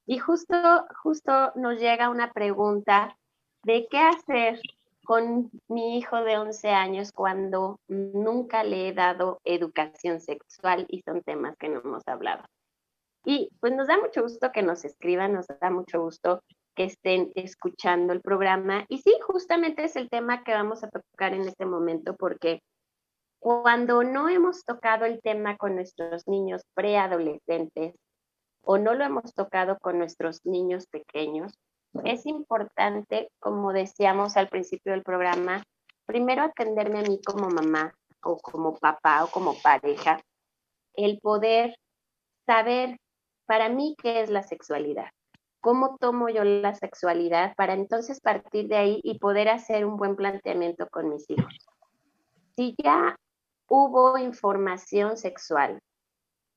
Y 0.04 0.18
justo, 0.18 0.56
justo 1.02 1.52
nos 1.54 1.78
llega 1.78 2.10
una 2.10 2.32
pregunta 2.32 3.16
de 3.62 3.86
qué 3.88 3.98
hacer 3.98 4.60
con 5.04 5.50
mi 5.68 5.96
hijo 5.96 6.16
de 6.24 6.38
11 6.38 6.70
años 6.70 7.12
cuando 7.12 7.78
nunca 7.88 8.64
le 8.64 8.88
he 8.88 8.92
dado 8.92 9.40
educación 9.44 10.20
sexual 10.20 10.86
y 10.88 11.02
son 11.02 11.22
temas 11.22 11.56
que 11.56 11.68
no 11.68 11.80
hemos 11.80 12.06
hablado. 12.08 12.42
Y 13.24 13.50
pues 13.60 13.72
nos 13.74 13.88
da 13.88 13.98
mucho 13.98 14.22
gusto 14.22 14.50
que 14.52 14.62
nos 14.62 14.84
escriban, 14.84 15.32
nos 15.32 15.46
da 15.46 15.70
mucho 15.70 16.00
gusto 16.00 16.42
que 16.74 16.84
estén 16.84 17.32
escuchando 17.34 18.12
el 18.12 18.20
programa. 18.20 18.84
Y 18.88 18.98
sí, 18.98 19.14
justamente 19.26 19.84
es 19.84 19.96
el 19.96 20.08
tema 20.08 20.44
que 20.44 20.52
vamos 20.52 20.82
a 20.82 20.88
tocar 20.88 21.34
en 21.34 21.42
este 21.42 21.66
momento, 21.66 22.16
porque 22.16 22.60
cuando 23.38 24.02
no 24.04 24.28
hemos 24.28 24.64
tocado 24.64 25.04
el 25.04 25.20
tema 25.20 25.56
con 25.56 25.74
nuestros 25.74 26.26
niños 26.26 26.62
preadolescentes 26.74 27.94
o 28.62 28.78
no 28.78 28.94
lo 28.94 29.04
hemos 29.04 29.34
tocado 29.34 29.78
con 29.80 29.98
nuestros 29.98 30.40
niños 30.44 30.86
pequeños, 30.86 31.52
es 32.04 32.26
importante, 32.26 33.30
como 33.40 33.72
decíamos 33.72 34.36
al 34.36 34.48
principio 34.48 34.92
del 34.92 35.02
programa, 35.02 35.62
primero 36.06 36.42
atenderme 36.42 37.00
a 37.00 37.02
mí 37.02 37.20
como 37.24 37.48
mamá 37.48 37.94
o 38.22 38.38
como 38.38 38.76
papá 38.76 39.24
o 39.24 39.28
como 39.28 39.54
pareja, 39.60 40.20
el 40.94 41.18
poder 41.20 41.74
saber 42.46 42.98
para 43.50 43.68
mí 43.68 43.96
qué 44.00 44.20
es 44.22 44.30
la 44.30 44.44
sexualidad 44.44 45.10
cómo 45.60 45.96
tomo 45.98 46.28
yo 46.28 46.44
la 46.44 46.74
sexualidad 46.74 47.54
para 47.56 47.74
entonces 47.74 48.20
partir 48.20 48.68
de 48.68 48.76
ahí 48.76 49.00
y 49.02 49.18
poder 49.18 49.48
hacer 49.48 49.84
un 49.84 49.96
buen 49.96 50.16
planteamiento 50.16 50.88
con 50.88 51.10
mis 51.10 51.28
hijos. 51.30 51.54
Si 52.56 52.74
ya 52.82 53.16
hubo 53.68 54.18
información 54.18 55.16
sexual 55.16 55.80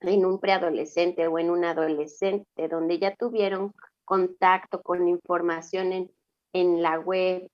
en 0.02 0.26
un 0.26 0.40
preadolescente 0.40 1.28
o 1.28 1.38
en 1.40 1.50
un 1.50 1.66
adolescente 1.66 2.68
donde 2.70 3.00
ya 3.00 3.16
tuvieron 3.16 3.74
contacto 4.06 4.82
con 4.82 5.08
información 5.08 5.94
en, 5.94 6.12
en 6.54 6.82
la 6.82 7.00
web 7.00 7.48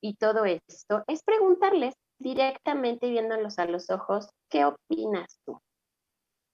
y 0.00 0.14
todo 0.14 0.44
esto, 0.44 1.04
es 1.06 1.22
preguntarles 1.22 1.94
directamente 2.18 3.08
viéndolos 3.10 3.58
a 3.58 3.66
los 3.66 3.90
ojos, 3.90 4.28
¿qué 4.48 4.64
opinas 4.64 5.38
tú? 5.44 5.60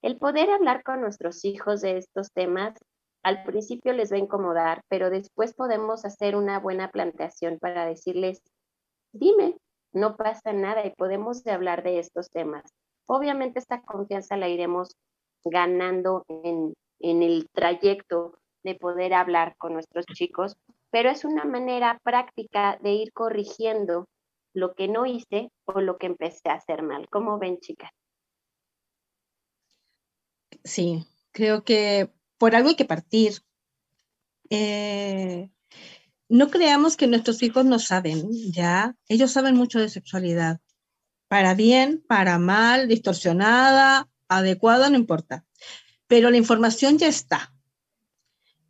El 0.03 0.17
poder 0.17 0.51
hablar 0.51 0.83
con 0.83 1.01
nuestros 1.01 1.45
hijos 1.45 1.83
de 1.83 1.99
estos 1.99 2.33
temas 2.33 2.75
al 3.23 3.43
principio 3.45 3.93
les 3.93 4.11
va 4.11 4.17
a 4.17 4.21
incomodar, 4.21 4.83
pero 4.89 5.11
después 5.11 5.55
podemos 5.55 6.07
hacer 6.07 6.37
una 6.37 6.59
buena 6.59 6.91
planteación 6.91 7.59
para 7.59 7.85
decirles, 7.85 8.41
dime, 9.13 9.57
no 9.93 10.17
pasa 10.17 10.55
nada 10.55 10.87
y 10.87 10.95
podemos 10.95 11.47
hablar 11.47 11.83
de 11.83 11.99
estos 11.99 12.31
temas. 12.31 12.73
Obviamente 13.07 13.59
esta 13.59 13.83
confianza 13.83 14.39
la 14.39 14.49
iremos 14.49 14.97
ganando 15.45 16.25
en, 16.29 16.73
en 17.01 17.23
el 17.23 17.47
trayecto 17.53 18.39
de 18.63 18.77
poder 18.77 19.13
hablar 19.13 19.55
con 19.59 19.75
nuestros 19.75 20.07
chicos, 20.07 20.57
pero 20.91 21.11
es 21.11 21.25
una 21.25 21.45
manera 21.45 21.99
práctica 22.03 22.79
de 22.81 22.93
ir 22.93 23.13
corrigiendo 23.13 24.07
lo 24.55 24.75
que 24.75 24.89
no 24.89 25.05
hice 25.07 25.51
o 25.67 25.81
lo 25.81 25.99
que 25.99 26.07
empecé 26.07 26.49
a 26.49 26.55
hacer 26.55 26.83
mal. 26.83 27.09
¿Cómo 27.11 27.39
ven, 27.39 27.59
chicas? 27.59 27.91
Sí, 30.65 31.07
creo 31.33 31.65
que 31.65 32.11
por 32.39 32.55
algo 32.55 32.71
hay 32.71 32.77
que 32.77 32.85
partir. 32.85 33.43
Eh, 34.51 35.51
no 36.29 36.51
creamos 36.51 36.97
que 36.97 37.07
nuestros 37.07 37.43
hijos 37.43 37.65
no 37.65 37.79
saben, 37.79 38.29
¿ya? 38.53 38.97
Ellos 39.09 39.33
saben 39.33 39.57
mucho 39.57 39.79
de 39.79 39.89
sexualidad. 39.89 40.61
Para 41.29 41.55
bien, 41.55 42.05
para 42.07 42.39
mal, 42.39 42.89
distorsionada, 42.89 44.09
adecuada, 44.29 44.91
no 44.91 44.97
importa. 44.97 45.45
Pero 46.07 46.31
la 46.31 46.37
información 46.37 46.99
ya 46.99 47.09
está. 47.09 47.53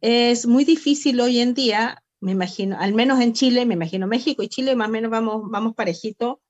Es 0.00 0.46
muy 0.46 0.64
difícil 0.64 1.20
hoy 1.20 1.40
en 1.40 1.54
día, 1.54 2.02
me 2.20 2.32
imagino, 2.32 2.78
al 2.78 2.94
menos 2.94 3.20
en 3.20 3.34
Chile, 3.34 3.66
me 3.66 3.74
imagino 3.74 4.06
México 4.06 4.42
y 4.42 4.48
Chile 4.48 4.74
más 4.74 4.88
o 4.88 4.90
menos 4.90 5.10
vamos, 5.10 5.42
vamos 5.50 5.74
parejito, 5.74 6.40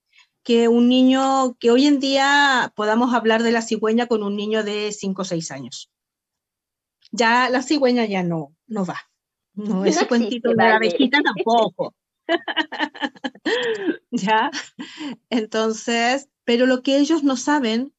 que 0.42 0.68
un 0.68 0.88
niño, 0.88 1.56
que 1.58 1.70
hoy 1.70 1.86
en 1.86 2.00
día 2.00 2.72
podamos 2.76 3.14
hablar 3.14 3.42
de 3.42 3.52
la 3.52 3.62
cigüeña 3.62 4.06
con 4.06 4.22
un 4.22 4.36
niño 4.36 4.64
de 4.64 4.92
5 4.92 5.22
o 5.22 5.24
6 5.24 5.50
años 5.50 5.90
ya 7.10 7.48
la 7.50 7.62
cigüeña 7.62 8.04
ya 8.06 8.22
no, 8.22 8.54
no 8.66 8.84
va. 8.84 8.96
No, 9.54 9.84
ese 9.84 10.06
cuentito 10.06 10.50
de 10.50 10.56
la 10.56 10.76
abejita 10.76 11.18
tampoco. 11.24 11.94
¿Ya? 14.10 14.50
Entonces, 15.28 16.28
pero 16.44 16.66
lo 16.66 16.82
que 16.82 16.98
ellos 16.98 17.24
no 17.24 17.36
saben 17.36 17.92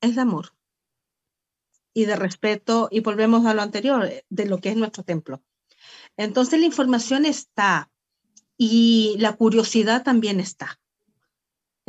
es 0.00 0.14
de 0.14 0.22
amor 0.22 0.54
y 1.92 2.04
de 2.04 2.14
respeto, 2.14 2.88
y 2.90 3.00
volvemos 3.00 3.44
a 3.46 3.52
lo 3.52 3.62
anterior, 3.62 4.08
de 4.28 4.46
lo 4.46 4.58
que 4.58 4.70
es 4.70 4.76
nuestro 4.76 5.02
templo. 5.02 5.42
Entonces 6.16 6.60
la 6.60 6.66
información 6.66 7.26
está 7.26 7.90
y 8.56 9.16
la 9.18 9.34
curiosidad 9.36 10.04
también 10.04 10.38
está. 10.38 10.79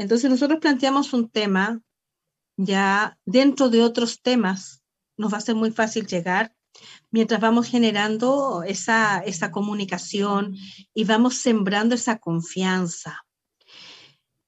Entonces 0.01 0.31
nosotros 0.31 0.59
planteamos 0.59 1.13
un 1.13 1.29
tema 1.29 1.79
ya 2.57 3.19
dentro 3.23 3.69
de 3.69 3.83
otros 3.83 4.21
temas 4.23 4.81
nos 5.15 5.31
va 5.31 5.37
a 5.37 5.41
ser 5.41 5.53
muy 5.53 5.69
fácil 5.69 6.07
llegar 6.07 6.55
mientras 7.11 7.39
vamos 7.39 7.67
generando 7.67 8.63
esa, 8.63 9.19
esa 9.19 9.51
comunicación 9.51 10.55
y 10.95 11.03
vamos 11.03 11.35
sembrando 11.35 11.93
esa 11.93 12.17
confianza. 12.17 13.23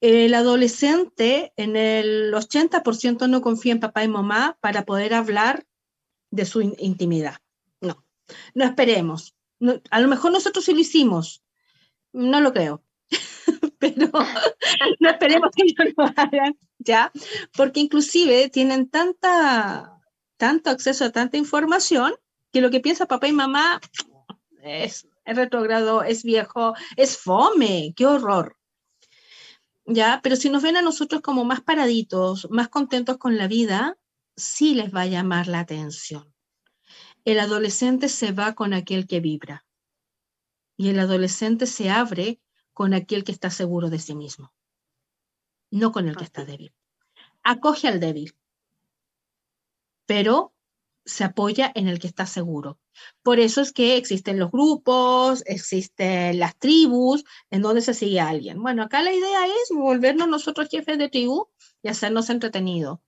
El 0.00 0.34
adolescente 0.34 1.52
en 1.56 1.76
el 1.76 2.34
80% 2.34 3.28
no 3.28 3.40
confía 3.40 3.74
en 3.74 3.80
papá 3.80 4.02
y 4.02 4.08
mamá 4.08 4.58
para 4.60 4.84
poder 4.84 5.14
hablar 5.14 5.64
de 6.32 6.46
su 6.46 6.62
intimidad. 6.62 7.36
No, 7.80 8.04
no 8.54 8.64
esperemos. 8.64 9.36
a 9.90 10.00
lo 10.00 10.08
mejor 10.08 10.32
nosotros 10.32 10.64
sí 10.64 10.72
lo 10.72 10.80
hicimos, 10.80 11.44
no 12.12 12.40
lo 12.40 12.52
creo, 12.52 12.82
pero 13.84 14.10
no 15.00 15.10
esperemos 15.10 15.50
que 15.54 15.92
lo 15.96 16.04
hagan, 16.16 16.58
¿ya? 16.78 17.12
Porque 17.56 17.80
inclusive 17.80 18.48
tienen 18.48 18.88
tanta 18.88 20.00
tanto 20.36 20.70
acceso 20.70 21.04
a 21.04 21.12
tanta 21.12 21.36
información 21.36 22.14
que 22.52 22.60
lo 22.60 22.70
que 22.70 22.80
piensa 22.80 23.06
papá 23.06 23.28
y 23.28 23.32
mamá 23.32 23.80
es 24.62 25.06
retrogrado, 25.24 26.02
es 26.02 26.22
viejo, 26.22 26.74
es 26.96 27.18
fome, 27.18 27.92
qué 27.96 28.06
horror. 28.06 28.56
Ya, 29.86 30.20
pero 30.22 30.36
si 30.36 30.48
nos 30.50 30.62
ven 30.62 30.76
a 30.76 30.82
nosotros 30.82 31.20
como 31.20 31.44
más 31.44 31.60
paraditos, 31.60 32.48
más 32.50 32.68
contentos 32.68 33.18
con 33.18 33.36
la 33.36 33.48
vida, 33.48 33.96
sí 34.34 34.74
les 34.74 34.94
va 34.94 35.02
a 35.02 35.06
llamar 35.06 35.46
la 35.46 35.60
atención. 35.60 36.32
El 37.24 37.38
adolescente 37.38 38.08
se 38.08 38.32
va 38.32 38.54
con 38.54 38.72
aquel 38.72 39.06
que 39.06 39.20
vibra 39.20 39.64
y 40.76 40.88
el 40.88 40.98
adolescente 40.98 41.66
se 41.66 41.90
abre 41.90 42.40
con 42.74 42.92
aquel 42.92 43.24
que 43.24 43.32
está 43.32 43.50
seguro 43.50 43.88
de 43.88 43.98
sí 43.98 44.14
mismo, 44.14 44.52
no 45.70 45.92
con 45.92 46.08
el 46.08 46.16
que 46.16 46.24
está 46.24 46.44
débil. 46.44 46.74
Acoge 47.42 47.88
al 47.88 48.00
débil, 48.00 48.34
pero 50.06 50.52
se 51.04 51.24
apoya 51.24 51.70
en 51.74 51.88
el 51.88 51.98
que 51.98 52.06
está 52.06 52.26
seguro. 52.26 52.78
Por 53.22 53.38
eso 53.38 53.60
es 53.60 53.72
que 53.72 53.96
existen 53.96 54.38
los 54.38 54.50
grupos, 54.50 55.42
existen 55.46 56.38
las 56.38 56.56
tribus, 56.56 57.24
en 57.50 57.62
donde 57.62 57.82
se 57.82 57.94
sigue 57.94 58.20
a 58.20 58.28
alguien. 58.28 58.62
Bueno, 58.62 58.82
acá 58.82 59.02
la 59.02 59.12
idea 59.12 59.46
es 59.46 59.68
volvernos 59.70 60.28
nosotros 60.28 60.68
jefes 60.68 60.98
de 60.98 61.08
tribu 61.08 61.48
y 61.82 61.88
hacernos 61.88 62.30
entretenido. 62.30 63.02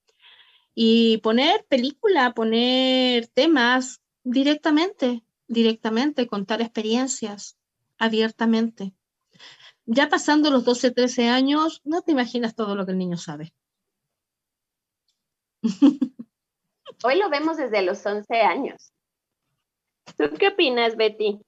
Y 0.74 1.18
poner 1.18 1.64
película, 1.68 2.34
poner 2.34 3.28
temas 3.28 4.02
directamente, 4.24 5.24
directamente, 5.48 6.26
contar 6.26 6.60
experiencias 6.60 7.56
abiertamente. 7.98 8.92
Ya 9.86 10.08
pasando 10.08 10.50
los 10.50 10.64
12, 10.64 10.90
13 10.90 11.28
años, 11.28 11.80
no 11.84 12.02
te 12.02 12.12
imaginas 12.12 12.56
todo 12.56 12.74
lo 12.74 12.84
que 12.84 12.92
el 12.92 12.98
niño 12.98 13.16
sabe. 13.16 13.54
Hoy 17.04 17.18
lo 17.18 17.30
vemos 17.30 17.56
desde 17.56 17.82
los 17.82 18.04
11 18.04 18.40
años. 18.40 18.92
¿Tú 20.16 20.24
qué 20.38 20.48
opinas, 20.48 20.96
Betty? 20.96 21.40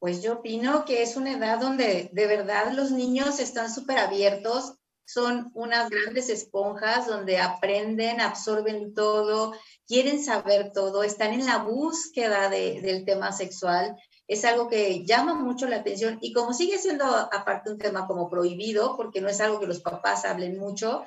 Pues 0.00 0.22
yo 0.22 0.34
opino 0.34 0.84
que 0.84 1.02
es 1.02 1.16
una 1.16 1.32
edad 1.32 1.60
donde 1.60 2.10
de 2.12 2.26
verdad 2.26 2.72
los 2.72 2.90
niños 2.90 3.38
están 3.38 3.72
súper 3.72 3.98
abiertos, 3.98 4.74
son 5.04 5.50
unas 5.54 5.90
grandes 5.90 6.28
esponjas 6.28 7.06
donde 7.06 7.38
aprenden, 7.38 8.20
absorben 8.20 8.94
todo, 8.94 9.54
quieren 9.86 10.24
saber 10.24 10.72
todo, 10.72 11.04
están 11.04 11.34
en 11.34 11.46
la 11.46 11.58
búsqueda 11.58 12.48
del 12.48 13.04
tema 13.04 13.30
sexual. 13.30 13.96
Es 14.32 14.46
algo 14.46 14.66
que 14.66 15.04
llama 15.04 15.34
mucho 15.34 15.68
la 15.68 15.76
atención 15.76 16.16
y 16.22 16.32
como 16.32 16.54
sigue 16.54 16.78
siendo 16.78 17.04
aparte 17.04 17.70
un 17.70 17.76
tema 17.76 18.06
como 18.06 18.30
prohibido, 18.30 18.96
porque 18.96 19.20
no 19.20 19.28
es 19.28 19.42
algo 19.42 19.60
que 19.60 19.66
los 19.66 19.80
papás 19.80 20.24
hablen 20.24 20.58
mucho, 20.58 21.04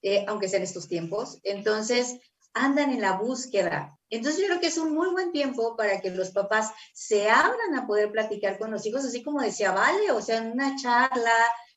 eh, 0.00 0.24
aunque 0.26 0.48
sean 0.48 0.62
estos 0.62 0.88
tiempos, 0.88 1.38
entonces 1.42 2.18
andan 2.54 2.90
en 2.90 3.02
la 3.02 3.18
búsqueda. 3.18 3.98
Entonces 4.08 4.40
yo 4.40 4.46
creo 4.46 4.60
que 4.60 4.68
es 4.68 4.78
un 4.78 4.94
muy 4.94 5.10
buen 5.10 5.32
tiempo 5.32 5.76
para 5.76 6.00
que 6.00 6.12
los 6.12 6.30
papás 6.30 6.72
se 6.94 7.28
abran 7.28 7.74
a 7.76 7.86
poder 7.86 8.10
platicar 8.10 8.58
con 8.58 8.70
los 8.70 8.86
hijos, 8.86 9.04
así 9.04 9.22
como 9.22 9.42
decía 9.42 9.72
Vale, 9.72 10.10
o 10.10 10.22
sea, 10.22 10.38
en 10.38 10.52
una 10.52 10.74
charla, 10.76 11.34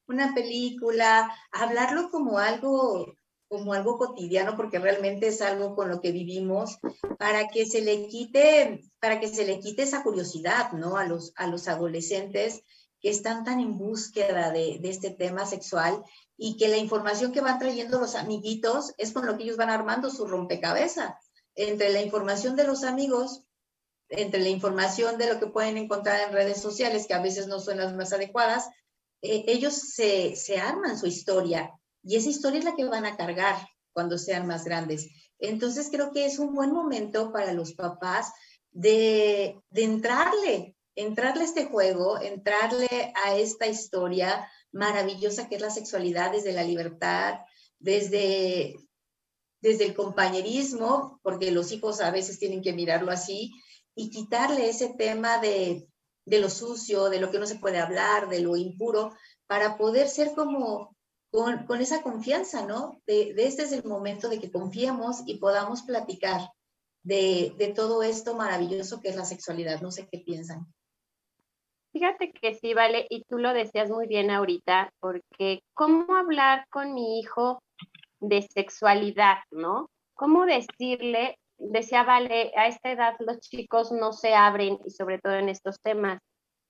una 0.08 0.34
película, 0.34 1.30
hablarlo 1.52 2.10
como 2.10 2.40
algo 2.40 3.18
como 3.56 3.74
algo 3.74 3.98
cotidiano 3.98 4.58
porque 4.58 4.80
realmente 4.80 5.28
es 5.28 5.42
algo 5.42 5.76
con 5.76 5.88
lo 5.90 6.02
que 6.02 6.12
vivimos 6.12 6.78
para 7.18 7.48
que 7.48 7.66
se 7.66 7.82
le 7.82 8.08
quite 8.08 8.82
para 9.00 9.20
que 9.22 9.30
se 9.30 9.46
le 9.46 9.62
quite 9.62 9.84
esa 9.84 10.04
curiosidad, 10.04 10.74
¿no? 10.74 10.98
A 10.98 11.06
los 11.06 11.32
a 11.38 11.48
los 11.48 11.70
adolescentes 11.70 12.62
que 13.00 13.10
están 13.10 13.46
tan 13.46 13.62
en 13.62 13.78
búsqueda 13.78 14.52
de, 14.52 14.80
de 14.82 14.90
este 14.90 15.12
tema 15.12 15.46
sexual 15.46 16.04
y 16.38 16.58
que 16.58 16.68
la 16.68 16.78
información 16.78 17.32
que 17.32 17.40
van 17.40 17.60
trayendo 17.60 18.00
los 18.00 18.16
amiguitos 18.16 18.94
es 18.98 19.14
con 19.14 19.26
lo 19.26 19.38
que 19.38 19.44
ellos 19.44 19.58
van 19.58 19.70
armando 19.70 20.10
su 20.10 20.28
rompecabezas. 20.28 21.16
Entre 21.56 21.94
la 21.94 22.02
información 22.02 22.58
de 22.58 22.66
los 22.66 22.84
amigos, 22.84 23.44
entre 24.10 24.42
la 24.42 24.50
información 24.50 25.18
de 25.18 25.32
lo 25.34 25.40
que 25.40 25.48
pueden 25.48 25.78
encontrar 25.78 26.20
en 26.28 26.34
redes 26.34 26.62
sociales, 26.62 27.08
que 27.08 27.14
a 27.14 27.22
veces 27.22 27.48
no 27.48 27.62
son 27.62 27.78
las 27.78 27.94
más 27.94 28.12
adecuadas, 28.12 28.68
eh, 29.22 29.46
ellos 29.48 29.74
se, 29.74 30.36
se 30.36 30.58
arman 30.58 31.00
su 31.00 31.08
historia 31.08 31.72
y 32.06 32.16
esa 32.16 32.30
historia 32.30 32.60
es 32.60 32.66
la 32.66 32.76
que 32.76 32.86
van 32.86 33.06
a 33.06 33.18
cargar 33.18 33.56
cuando 33.92 34.18
sean 34.18 34.46
más 34.46 34.64
grandes. 34.64 35.08
Entonces 35.40 35.90
creo 35.92 36.12
que 36.12 36.26
es 36.26 36.38
un 36.38 36.54
buen 36.54 36.72
momento 36.72 37.32
para 37.32 37.52
los 37.52 37.74
papás 37.74 38.32
de, 38.72 39.60
entrarle, 39.74 40.76
entrarle 40.96 41.42
a 41.42 41.46
este 41.46 41.66
juego, 41.66 42.22
entrarle 42.22 43.12
a 43.26 43.36
esta 43.36 43.68
historia, 43.68 44.50
maravillosa 44.72 45.50
que 45.50 45.56
es 45.56 45.62
la 45.62 45.72
sexualidad 45.72 46.32
desde 46.32 46.52
la 46.52 46.64
libertad, 46.64 47.40
desde, 47.80 48.76
desde 49.62 49.86
el 49.86 49.96
compañerismo, 49.96 51.20
porque 51.24 51.52
los 51.52 51.72
hijos 51.72 52.02
a 52.02 52.12
veces 52.12 52.38
tienen 52.38 52.62
que 52.62 52.74
mirarlo 52.74 53.12
así, 53.12 53.52
y 53.96 54.10
quitarle 54.10 54.70
ese 54.70 54.94
tema 54.98 55.40
de, 55.40 55.88
de 56.26 56.40
lo 56.40 56.50
sucio, 56.50 57.10
de 57.10 57.20
lo 57.20 57.32
que 57.32 57.40
no 57.40 57.48
se 57.48 57.56
puede 57.56 57.80
hablar, 57.80 58.30
de 58.30 58.42
lo 58.42 58.58
impuro, 58.58 59.14
para 59.48 59.78
poder 59.78 60.10
ser 60.10 60.34
como 60.36 60.95
con, 61.36 61.82
esa 61.82 62.02
confianza, 62.02 62.66
¿no? 62.66 63.02
De, 63.06 63.34
este 63.38 63.64
es 63.64 63.72
el 63.74 63.84
momento 63.84 64.30
de 64.30 64.40
que 64.40 64.52
confiemos 64.52 65.24
y 65.26 65.38
podamos 65.38 65.82
platicar 65.82 66.50
de, 67.04 67.54
de 67.58 67.68
todo 67.74 68.04
esto 68.04 68.36
maravilloso 68.36 69.02
que 69.02 69.10
es 69.10 69.16
la 69.16 69.26
sexualidad. 69.26 69.82
No 69.82 69.92
sé 69.92 70.08
qué 70.10 70.20
piensan. 70.20 70.66
Fíjate 71.92 72.32
que 72.32 72.56
sí, 72.56 72.74
vale, 72.74 73.06
y 73.10 73.24
tú 73.24 73.38
lo 73.38 73.54
decías 73.54 73.90
muy 73.90 74.08
bien 74.08 74.30
ahorita, 74.30 74.92
porque 75.00 75.62
cómo 75.74 76.16
hablar 76.16 76.66
con 76.70 76.94
mi 76.94 77.20
hijo 77.20 77.62
de 78.20 78.42
sexualidad, 78.42 79.38
¿no? 79.52 79.90
¿Cómo 80.14 80.46
decirle? 80.46 81.38
Decía, 81.58 82.04
vale, 82.04 82.52
a 82.58 82.68
esta 82.68 82.92
edad 82.92 83.16
los 83.20 83.40
chicos 83.40 83.94
no 83.94 84.12
se 84.12 84.34
abren 84.34 84.78
y 84.86 84.92
sobre 84.92 85.20
todo 85.20 85.36
en 85.36 85.48
estos 85.48 85.80
temas, 85.82 86.20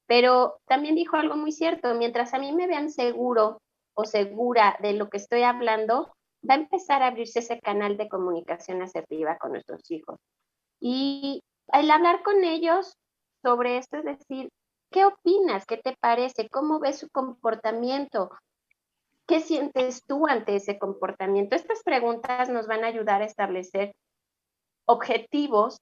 pero 0.05 0.59
también 0.67 0.93
dijo 0.93 1.17
algo 1.17 1.35
muy 1.35 1.51
cierto, 1.51 1.95
mientras 1.95 2.35
a 2.35 2.39
mí 2.39 2.51
me 2.51 2.67
vean 2.67 2.91
seguro 2.91 3.61
o 3.95 4.05
segura 4.05 4.77
de 4.81 4.93
lo 4.93 5.09
que 5.09 5.17
estoy 5.17 5.43
hablando, 5.43 6.13
va 6.47 6.53
a 6.53 6.57
empezar 6.57 7.01
a 7.01 7.07
abrirse 7.07 7.39
ese 7.39 7.59
canal 7.59 7.97
de 7.97 8.07
comunicación 8.07 8.81
asertiva 8.81 9.37
con 9.37 9.51
nuestros 9.51 9.89
hijos. 9.89 10.19
Y 10.79 11.41
el 11.73 11.89
hablar 11.89 12.21
con 12.23 12.43
ellos 12.43 12.93
sobre 13.41 13.77
esto, 13.77 13.97
es 13.97 14.05
decir, 14.05 14.49
¿Qué 14.95 15.03
opinas? 15.03 15.65
¿Qué 15.65 15.75
te 15.75 15.93
parece? 15.99 16.47
¿Cómo 16.47 16.79
ves 16.79 16.99
su 16.99 17.09
comportamiento? 17.09 18.31
¿Qué 19.27 19.41
sientes 19.41 20.03
tú 20.05 20.25
ante 20.25 20.55
ese 20.55 20.79
comportamiento? 20.79 21.55
Estas 21.55 21.83
preguntas 21.83 22.47
nos 22.47 22.65
van 22.67 22.85
a 22.85 22.87
ayudar 22.87 23.21
a 23.21 23.25
establecer 23.25 23.93
objetivos 24.85 25.79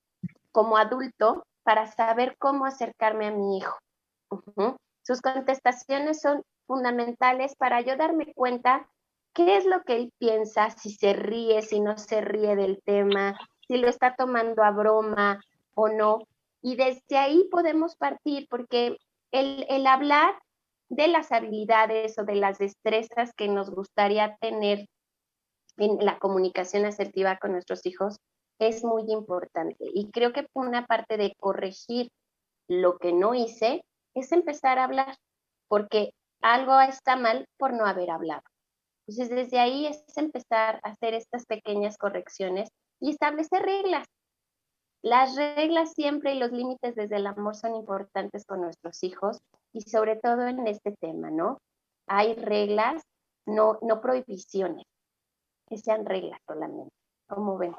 como 0.51 0.77
adulto 0.77 1.43
para 1.61 1.85
saber 1.91 2.35
cómo 2.39 2.65
acercarme 2.65 3.27
a 3.27 3.31
mi 3.31 3.59
hijo. 3.59 3.77
Sus 5.03 5.21
contestaciones 5.21 6.19
son 6.21 6.41
fundamentales 6.65 7.55
para 7.55 7.81
yo 7.81 7.95
darme 7.95 8.33
cuenta 8.33 8.87
qué 9.33 9.57
es 9.57 9.65
lo 9.65 9.83
que 9.83 9.95
él 9.95 10.13
piensa, 10.19 10.69
si 10.69 10.91
se 10.91 11.13
ríe, 11.13 11.61
si 11.61 11.79
no 11.79 11.97
se 11.97 12.21
ríe 12.21 12.55
del 12.55 12.81
tema, 12.83 13.37
si 13.67 13.77
lo 13.77 13.87
está 13.87 14.15
tomando 14.15 14.63
a 14.63 14.71
broma 14.71 15.41
o 15.73 15.89
no. 15.89 16.19
Y 16.61 16.75
desde 16.75 17.17
ahí 17.17 17.47
podemos 17.51 17.95
partir 17.95 18.47
porque 18.49 18.97
el, 19.31 19.87
hablar 19.87 20.35
de 20.89 21.07
las 21.07 21.31
habilidades 21.31 22.17
o 22.19 22.23
de 22.23 22.35
las 22.35 22.59
destrezas 22.59 23.33
que 23.33 23.47
nos 23.47 23.71
gustaría 23.71 24.37
tener 24.39 24.87
en 25.77 25.97
la 26.05 26.19
comunicación 26.19 26.85
asertiva 26.85 27.37
con 27.37 27.51
nuestros 27.51 27.85
hijos 27.85 28.19
es 28.59 28.83
muy 28.83 29.11
importante. 29.11 29.85
Y 29.93 30.11
creo 30.11 30.31
que 30.31 30.47
una 30.53 30.85
parte 30.85 31.17
de 31.17 31.33
corregir 31.39 32.11
lo 32.67 32.97
que 32.99 33.11
no 33.11 33.33
hice 33.33 33.83
es 34.13 34.31
empezar 34.31 34.77
a 34.77 34.83
hablar, 34.83 35.17
porque 35.67 36.13
algo 36.43 36.79
está 36.81 37.15
mal 37.15 37.47
por 37.57 37.73
no 37.73 37.85
haber 37.85 38.11
hablado. 38.11 38.43
Entonces, 39.07 39.35
desde 39.35 39.59
ahí 39.59 39.87
es 39.87 40.03
empezar 40.17 40.79
a 40.83 40.89
hacer 40.89 41.13
estas 41.13 41.45
pequeñas 41.45 41.97
correcciones 41.97 42.69
y 42.99 43.09
establecer 43.09 43.63
reglas. 43.63 44.05
Las 45.01 45.35
reglas 45.35 45.91
siempre 45.93 46.33
y 46.33 46.39
los 46.39 46.51
límites 46.51 46.95
desde 46.95 47.17
el 47.17 47.27
amor 47.27 47.55
son 47.55 47.75
importantes 47.75 48.45
con 48.45 48.61
nuestros 48.61 49.03
hijos 49.03 49.39
y 49.73 49.81
sobre 49.81 50.15
todo 50.15 50.47
en 50.47 50.65
este 50.67 50.95
tema, 51.01 51.29
¿no? 51.29 51.59
Hay 52.07 52.35
reglas, 52.35 53.01
no, 53.45 53.79
no 53.81 53.99
prohibiciones, 53.99 54.85
que 55.67 55.77
sean 55.77 56.05
reglas 56.05 56.39
solamente. 56.47 56.93
¿Cómo 57.27 57.57
ven? 57.57 57.75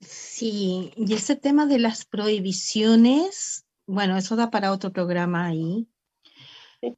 Sí, 0.00 0.92
y 0.96 1.14
ese 1.14 1.36
tema 1.36 1.66
de 1.66 1.78
las 1.78 2.04
prohibiciones, 2.04 3.64
bueno, 3.86 4.16
eso 4.16 4.34
da 4.34 4.50
para 4.50 4.72
otro 4.72 4.92
programa 4.92 5.46
ahí, 5.46 5.88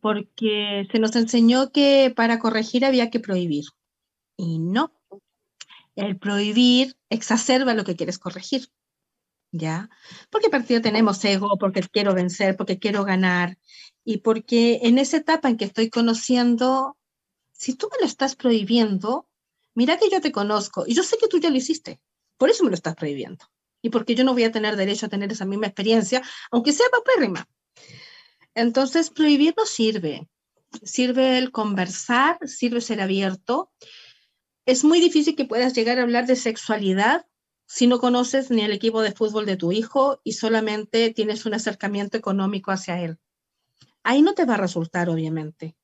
porque 0.00 0.86
se 0.90 0.98
nos 0.98 1.14
enseñó 1.16 1.72
que 1.72 2.12
para 2.14 2.38
corregir 2.38 2.84
había 2.84 3.10
que 3.10 3.20
prohibir. 3.20 3.64
Y 4.36 4.58
no, 4.58 4.92
el 5.96 6.18
prohibir 6.18 6.96
exacerba 7.08 7.74
lo 7.74 7.84
que 7.84 7.96
quieres 7.96 8.18
corregir. 8.18 8.68
¿Ya? 9.52 9.90
Porque 10.30 10.48
partido 10.48 10.80
tenemos 10.80 11.24
ego, 11.24 11.58
porque 11.58 11.82
quiero 11.82 12.14
vencer, 12.14 12.56
porque 12.56 12.78
quiero 12.78 13.04
ganar 13.04 13.58
y 14.04 14.18
porque 14.18 14.80
en 14.84 14.98
esa 14.98 15.16
etapa 15.16 15.48
en 15.48 15.56
que 15.56 15.64
estoy 15.64 15.90
conociendo, 15.90 16.96
si 17.52 17.74
tú 17.74 17.88
me 17.90 17.98
lo 17.98 18.06
estás 18.06 18.36
prohibiendo, 18.36 19.28
mira 19.74 19.98
que 19.98 20.08
yo 20.08 20.20
te 20.20 20.30
conozco 20.30 20.84
y 20.86 20.94
yo 20.94 21.02
sé 21.02 21.16
que 21.18 21.26
tú 21.26 21.38
ya 21.38 21.50
lo 21.50 21.56
hiciste, 21.56 22.00
por 22.36 22.48
eso 22.48 22.62
me 22.62 22.70
lo 22.70 22.76
estás 22.76 22.94
prohibiendo 22.94 23.44
y 23.82 23.90
porque 23.90 24.14
yo 24.14 24.24
no 24.24 24.34
voy 24.34 24.44
a 24.44 24.52
tener 24.52 24.76
derecho 24.76 25.06
a 25.06 25.08
tener 25.08 25.32
esa 25.32 25.46
misma 25.46 25.66
experiencia, 25.66 26.22
aunque 26.50 26.72
sea 26.72 26.86
papérrima. 26.90 27.48
Entonces, 28.54 29.10
prohibir 29.10 29.54
no 29.56 29.66
sirve. 29.66 30.28
Sirve 30.82 31.38
el 31.38 31.50
conversar, 31.50 32.38
sirve 32.46 32.80
ser 32.80 33.00
abierto 33.00 33.72
es 34.70 34.84
muy 34.84 35.00
difícil 35.00 35.34
que 35.34 35.46
puedas 35.46 35.74
llegar 35.74 35.98
a 35.98 36.02
hablar 36.02 36.26
de 36.26 36.36
sexualidad 36.36 37.26
si 37.66 37.88
no 37.88 37.98
conoces 37.98 38.50
ni 38.50 38.62
el 38.62 38.72
equipo 38.72 39.02
de 39.02 39.12
fútbol 39.12 39.46
de 39.46 39.56
tu 39.56 39.72
hijo 39.72 40.20
y 40.22 40.34
solamente 40.34 41.10
tienes 41.10 41.46
un 41.46 41.54
acercamiento 41.54 42.16
económico 42.16 42.70
hacia 42.70 43.00
él. 43.00 43.18
Ahí 44.04 44.22
no 44.22 44.34
te 44.34 44.44
va 44.44 44.54
a 44.54 44.58
resultar, 44.58 45.08
obviamente. 45.08 45.76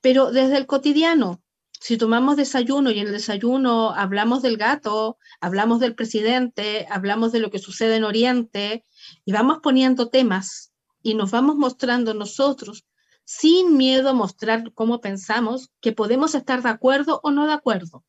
Pero 0.00 0.32
desde 0.32 0.56
el 0.56 0.66
cotidiano, 0.66 1.42
si 1.78 1.98
tomamos 1.98 2.36
desayuno 2.36 2.90
y 2.90 2.98
en 2.98 3.08
el 3.08 3.12
desayuno 3.12 3.90
hablamos 3.90 4.40
del 4.40 4.56
gato, 4.56 5.18
hablamos 5.40 5.80
del 5.80 5.94
presidente, 5.94 6.86
hablamos 6.90 7.32
de 7.32 7.40
lo 7.40 7.50
que 7.50 7.58
sucede 7.58 7.96
en 7.96 8.04
Oriente 8.04 8.84
y 9.26 9.32
vamos 9.32 9.58
poniendo 9.62 10.08
temas 10.08 10.69
y 11.02 11.14
nos 11.14 11.30
vamos 11.30 11.56
mostrando 11.56 12.14
nosotros 12.14 12.84
sin 13.24 13.76
miedo 13.76 14.08
a 14.10 14.12
mostrar 14.12 14.72
cómo 14.74 15.00
pensamos, 15.00 15.70
que 15.80 15.92
podemos 15.92 16.34
estar 16.34 16.62
de 16.62 16.68
acuerdo 16.68 17.20
o 17.22 17.30
no 17.30 17.46
de 17.46 17.52
acuerdo. 17.52 18.04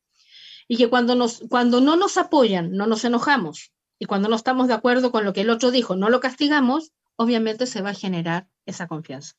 Y 0.66 0.76
que 0.76 0.88
cuando, 0.88 1.14
nos, 1.14 1.44
cuando 1.48 1.80
no 1.80 1.96
nos 1.96 2.16
apoyan, 2.16 2.72
no 2.72 2.86
nos 2.86 3.04
enojamos. 3.04 3.72
Y 3.98 4.06
cuando 4.06 4.28
no 4.28 4.34
estamos 4.34 4.66
de 4.66 4.74
acuerdo 4.74 5.12
con 5.12 5.24
lo 5.24 5.32
que 5.32 5.42
el 5.42 5.50
otro 5.50 5.70
dijo, 5.70 5.94
no 5.94 6.10
lo 6.10 6.18
castigamos, 6.18 6.92
obviamente 7.14 7.66
se 7.66 7.82
va 7.82 7.90
a 7.90 7.94
generar 7.94 8.48
esa 8.66 8.88
confianza. 8.88 9.34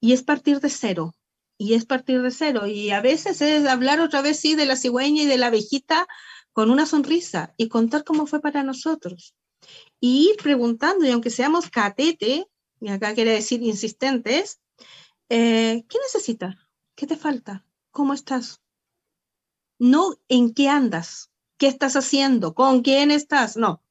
Y 0.00 0.12
es 0.12 0.22
partir 0.22 0.60
de 0.60 0.70
cero. 0.70 1.14
y 1.58 1.74
es 1.74 1.84
partir 1.84 2.22
de 2.22 2.30
cero. 2.30 2.66
Y 2.66 2.90
a 2.90 3.02
veces 3.02 3.42
es 3.42 3.66
hablar 3.66 4.00
otra 4.00 4.22
vez, 4.22 4.38
sí, 4.40 4.54
de 4.54 4.66
la 4.66 4.76
cigüeña 4.76 5.24
y 5.24 5.26
de 5.26 5.36
la 5.36 5.48
abejita 5.48 6.06
con 6.52 6.70
una 6.70 6.86
sonrisa 6.86 7.54
y 7.56 7.68
contar 7.68 8.04
cómo 8.04 8.26
fue 8.26 8.40
para 8.40 8.62
nosotros. 8.62 9.34
Y 10.00 10.30
ir 10.30 10.36
preguntando, 10.42 11.04
y 11.04 11.10
aunque 11.10 11.30
seamos 11.30 11.70
catete, 11.70 12.48
y 12.80 12.88
acá 12.88 13.14
quiere 13.14 13.32
decir 13.32 13.62
insistentes, 13.62 14.60
eh, 15.28 15.84
¿qué 15.88 15.98
necesitas? 15.98 16.56
¿Qué 16.94 17.06
te 17.06 17.16
falta? 17.16 17.66
¿Cómo 17.90 18.14
estás? 18.14 18.60
No 19.78 20.16
en 20.28 20.54
qué 20.54 20.68
andas, 20.68 21.30
qué 21.56 21.66
estás 21.66 21.96
haciendo, 21.96 22.54
con 22.54 22.82
quién 22.82 23.10
estás, 23.10 23.56
no. 23.56 23.82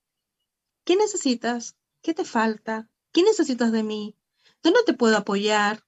¿Qué 0.86 0.96
necesitas? 0.96 1.76
¿Qué 2.02 2.14
te 2.14 2.26
falta? 2.26 2.90
¿Qué 3.12 3.24
necesitas 3.24 3.72
de 3.72 3.84
mí? 3.84 4.16
¿Dónde 4.64 4.80
te 4.86 4.94
puedo 4.94 5.18
apoyar? 5.18 5.84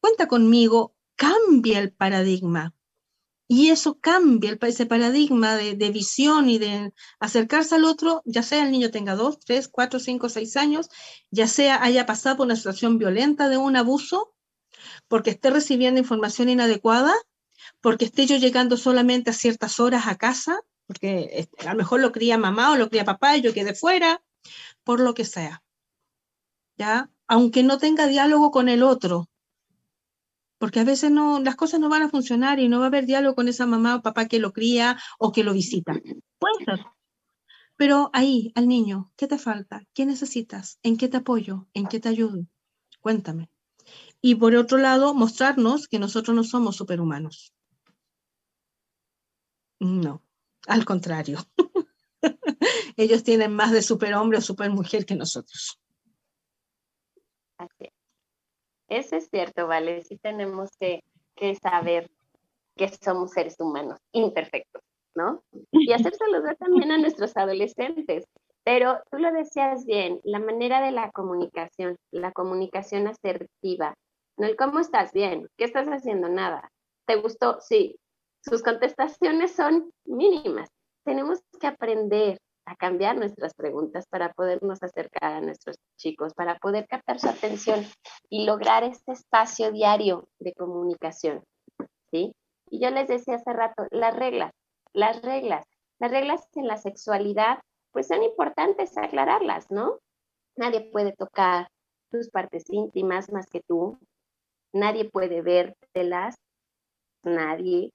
Cuenta 0.00 0.28
conmigo, 0.28 0.94
cambia 1.16 1.78
el 1.78 1.92
paradigma. 1.92 2.74
Y 3.50 3.70
eso 3.70 3.98
cambia 3.98 4.50
el, 4.50 4.58
ese 4.60 4.84
paradigma 4.84 5.56
de, 5.56 5.90
visión 5.90 6.50
y 6.50 6.58
de 6.58 6.92
acercarse 7.18 7.76
al 7.76 7.84
otro, 7.84 8.22
ya 8.26 8.42
sea 8.42 8.62
el 8.62 8.70
niño 8.70 8.90
tenga 8.90 9.16
dos, 9.16 9.40
tres, 9.40 9.68
cuatro, 9.68 9.98
cinco, 9.98 10.28
seis 10.28 10.54
años, 10.58 10.90
ya 11.30 11.46
sea 11.46 11.82
haya 11.82 12.04
pasado 12.04 12.36
por 12.36 12.46
una 12.46 12.56
situación 12.56 12.98
violenta 12.98 13.48
de 13.48 13.56
un 13.56 13.76
abuso, 13.76 14.34
porque 15.08 15.30
esté 15.30 15.48
recibiendo 15.48 15.98
información 15.98 16.50
inadecuada, 16.50 17.14
porque 17.80 18.04
esté 18.04 18.26
yo 18.26 18.36
llegando 18.36 18.76
solamente 18.76 19.30
a 19.30 19.32
ciertas 19.32 19.80
horas 19.80 20.06
a 20.08 20.16
casa, 20.16 20.60
porque 20.86 21.30
este, 21.32 21.66
a 21.68 21.72
lo 21.72 21.78
mejor 21.78 22.00
lo 22.00 22.12
cría 22.12 22.36
mamá 22.36 22.72
o 22.72 22.76
lo 22.76 22.90
cría 22.90 23.06
papá 23.06 23.38
y 23.38 23.40
yo 23.40 23.54
quedé 23.54 23.74
fuera, 23.74 24.22
por 24.84 25.00
lo 25.00 25.14
que 25.14 25.24
sea. 25.24 25.62
¿Ya? 26.76 27.10
Aunque 27.26 27.62
no 27.62 27.78
tenga 27.78 28.06
diálogo 28.06 28.50
con 28.50 28.68
el 28.68 28.82
otro, 28.82 29.30
porque 30.58 30.80
a 30.80 30.84
veces 30.84 31.10
no, 31.10 31.40
las 31.40 31.56
cosas 31.56 31.80
no 31.80 31.88
van 31.88 32.02
a 32.02 32.08
funcionar 32.08 32.58
y 32.58 32.68
no 32.68 32.78
va 32.78 32.86
a 32.86 32.88
haber 32.88 33.06
diálogo 33.06 33.36
con 33.36 33.48
esa 33.48 33.66
mamá 33.66 33.96
o 33.96 34.02
papá 34.02 34.26
que 34.26 34.40
lo 34.40 34.52
cría 34.52 34.98
o 35.18 35.32
que 35.32 35.44
lo 35.44 35.52
visita. 35.52 35.94
Puede 36.38 36.64
ser. 36.64 36.84
Pero 37.76 38.10
ahí, 38.12 38.52
al 38.56 38.66
niño, 38.66 39.12
¿qué 39.16 39.28
te 39.28 39.38
falta? 39.38 39.86
¿Qué 39.94 40.04
necesitas? 40.04 40.80
¿En 40.82 40.96
qué 40.96 41.08
te 41.08 41.18
apoyo? 41.18 41.68
¿En 41.74 41.86
qué 41.86 42.00
te 42.00 42.08
ayudo? 42.08 42.44
Cuéntame. 43.00 43.50
Y 44.20 44.34
por 44.34 44.54
otro 44.56 44.78
lado, 44.78 45.14
mostrarnos 45.14 45.86
que 45.86 46.00
nosotros 46.00 46.34
no 46.34 46.42
somos 46.42 46.74
superhumanos. 46.74 47.54
No, 49.78 50.24
al 50.66 50.84
contrario. 50.84 51.38
Ellos 52.96 53.22
tienen 53.22 53.54
más 53.54 53.70
de 53.70 53.82
superhombre 53.82 54.38
o 54.38 54.40
supermujer 54.40 55.06
que 55.06 55.14
nosotros. 55.14 55.80
Así 57.58 57.92
eso 58.88 59.16
es 59.16 59.28
cierto, 59.30 59.66
vale, 59.66 60.02
sí 60.02 60.16
tenemos 60.16 60.70
que, 60.78 61.02
saber 61.62 62.10
que 62.76 62.88
somos 62.88 63.32
seres 63.32 63.56
humanos 63.60 64.00
imperfectos, 64.12 64.82
¿no? 65.14 65.42
Y 65.70 65.92
hacérselo 65.92 66.42
ver 66.42 66.56
también 66.56 66.90
a 66.90 66.98
nuestros 66.98 67.36
adolescentes. 67.36 68.24
Pero 68.64 69.00
tú 69.10 69.18
lo 69.18 69.32
decías 69.32 69.84
bien, 69.84 70.20
la 70.24 70.40
manera 70.40 70.80
de 70.80 70.90
la 70.90 71.10
comunicación, 71.10 71.96
la 72.10 72.32
comunicación 72.32 73.06
asertiva, 73.06 73.94
no 74.36 74.46
el 74.46 74.56
cómo 74.56 74.80
estás 74.80 75.12
bien, 75.12 75.48
qué 75.56 75.64
estás 75.64 75.86
haciendo, 75.86 76.28
nada. 76.28 76.70
¿Te 77.06 77.16
gustó? 77.16 77.60
Sí. 77.60 77.98
Sus 78.40 78.62
contestaciones 78.62 79.52
son 79.52 79.90
mínimas. 80.04 80.68
Tenemos 81.04 81.40
que 81.60 81.66
aprender 81.66 82.38
a 82.68 82.76
cambiar 82.76 83.16
nuestras 83.16 83.54
preguntas 83.54 84.06
para 84.08 84.32
podernos 84.32 84.82
acercar 84.82 85.32
a 85.34 85.40
nuestros 85.40 85.76
chicos, 85.96 86.34
para 86.34 86.56
poder 86.58 86.86
captar 86.86 87.18
su 87.18 87.28
atención 87.28 87.84
y 88.28 88.44
lograr 88.44 88.84
este 88.84 89.12
espacio 89.12 89.72
diario 89.72 90.28
de 90.38 90.52
comunicación. 90.52 91.42
¿sí? 92.10 92.34
Y 92.70 92.80
yo 92.80 92.90
les 92.90 93.08
decía 93.08 93.36
hace 93.36 93.52
rato, 93.52 93.86
las 93.90 94.14
reglas, 94.14 94.52
las 94.92 95.22
reglas, 95.22 95.64
las 95.98 96.10
reglas 96.10 96.46
en 96.54 96.66
la 96.66 96.76
sexualidad, 96.76 97.58
pues 97.92 98.08
son 98.08 98.22
importantes 98.22 98.96
aclararlas, 98.96 99.70
¿no? 99.70 99.98
Nadie 100.56 100.90
puede 100.92 101.12
tocar 101.12 101.68
tus 102.10 102.30
partes 102.30 102.64
íntimas 102.68 103.32
más 103.32 103.46
que 103.46 103.60
tú, 103.60 103.98
nadie 104.72 105.08
puede 105.08 105.40
vértelas, 105.42 106.36
nadie, 107.22 107.90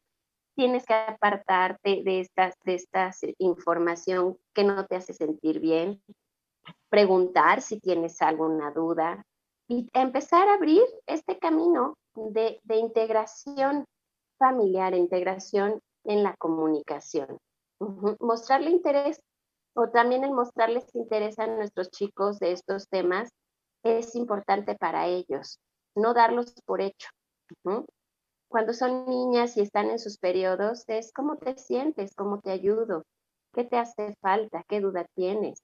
tienes 0.56 0.86
que 0.86 0.94
apartarte 0.94 2.04
de 2.04 2.22
estas, 2.22 2.56
de 2.64 2.76
estas 2.76 3.20
información 3.38 4.38
que 4.54 4.64
no 4.64 4.86
te 4.86 4.96
hace 4.96 5.14
sentir 5.14 5.60
bien, 5.60 6.02
preguntar 6.90 7.62
si 7.62 7.80
tienes 7.80 8.22
alguna 8.22 8.72
duda 8.72 9.26
y 9.68 9.90
empezar 9.94 10.48
a 10.48 10.56
abrir 10.56 10.84
este 11.08 11.40
camino 11.40 11.98
de, 12.16 12.60
de 12.64 12.78
integración 12.78 13.86
familiar, 14.38 14.94
integración 14.94 15.82
en 16.04 16.24
la 16.24 16.36
comunicación. 16.36 17.38
Mostrarle 18.20 18.70
interés 18.70 19.22
o 19.76 19.90
también 19.90 20.24
el 20.24 20.32
mostrarles 20.32 20.86
interés 20.94 21.40
a 21.40 21.48
nuestros 21.48 21.90
chicos 21.90 22.40
de 22.40 22.52
estos 22.52 22.88
temas 22.88 23.32
es 23.84 24.16
importante 24.16 24.76
para 24.76 25.08
ellos, 25.08 25.60
no 25.96 26.14
darlos 26.14 26.54
por 26.66 26.82
hecho 26.82 27.10
cuando 28.54 28.74
son 28.74 29.08
niñas 29.08 29.58
y 29.58 29.62
están 29.62 29.90
en 29.90 29.98
sus 29.98 30.20
periodos, 30.20 30.84
es 30.86 31.12
cómo 31.12 31.38
te 31.38 31.58
sientes, 31.58 32.14
cómo 32.14 32.40
te 32.40 32.52
ayudo, 32.52 33.04
qué 33.52 33.64
te 33.64 33.78
hace 33.78 34.14
falta, 34.22 34.64
qué 34.68 34.80
duda 34.80 35.08
tienes. 35.16 35.64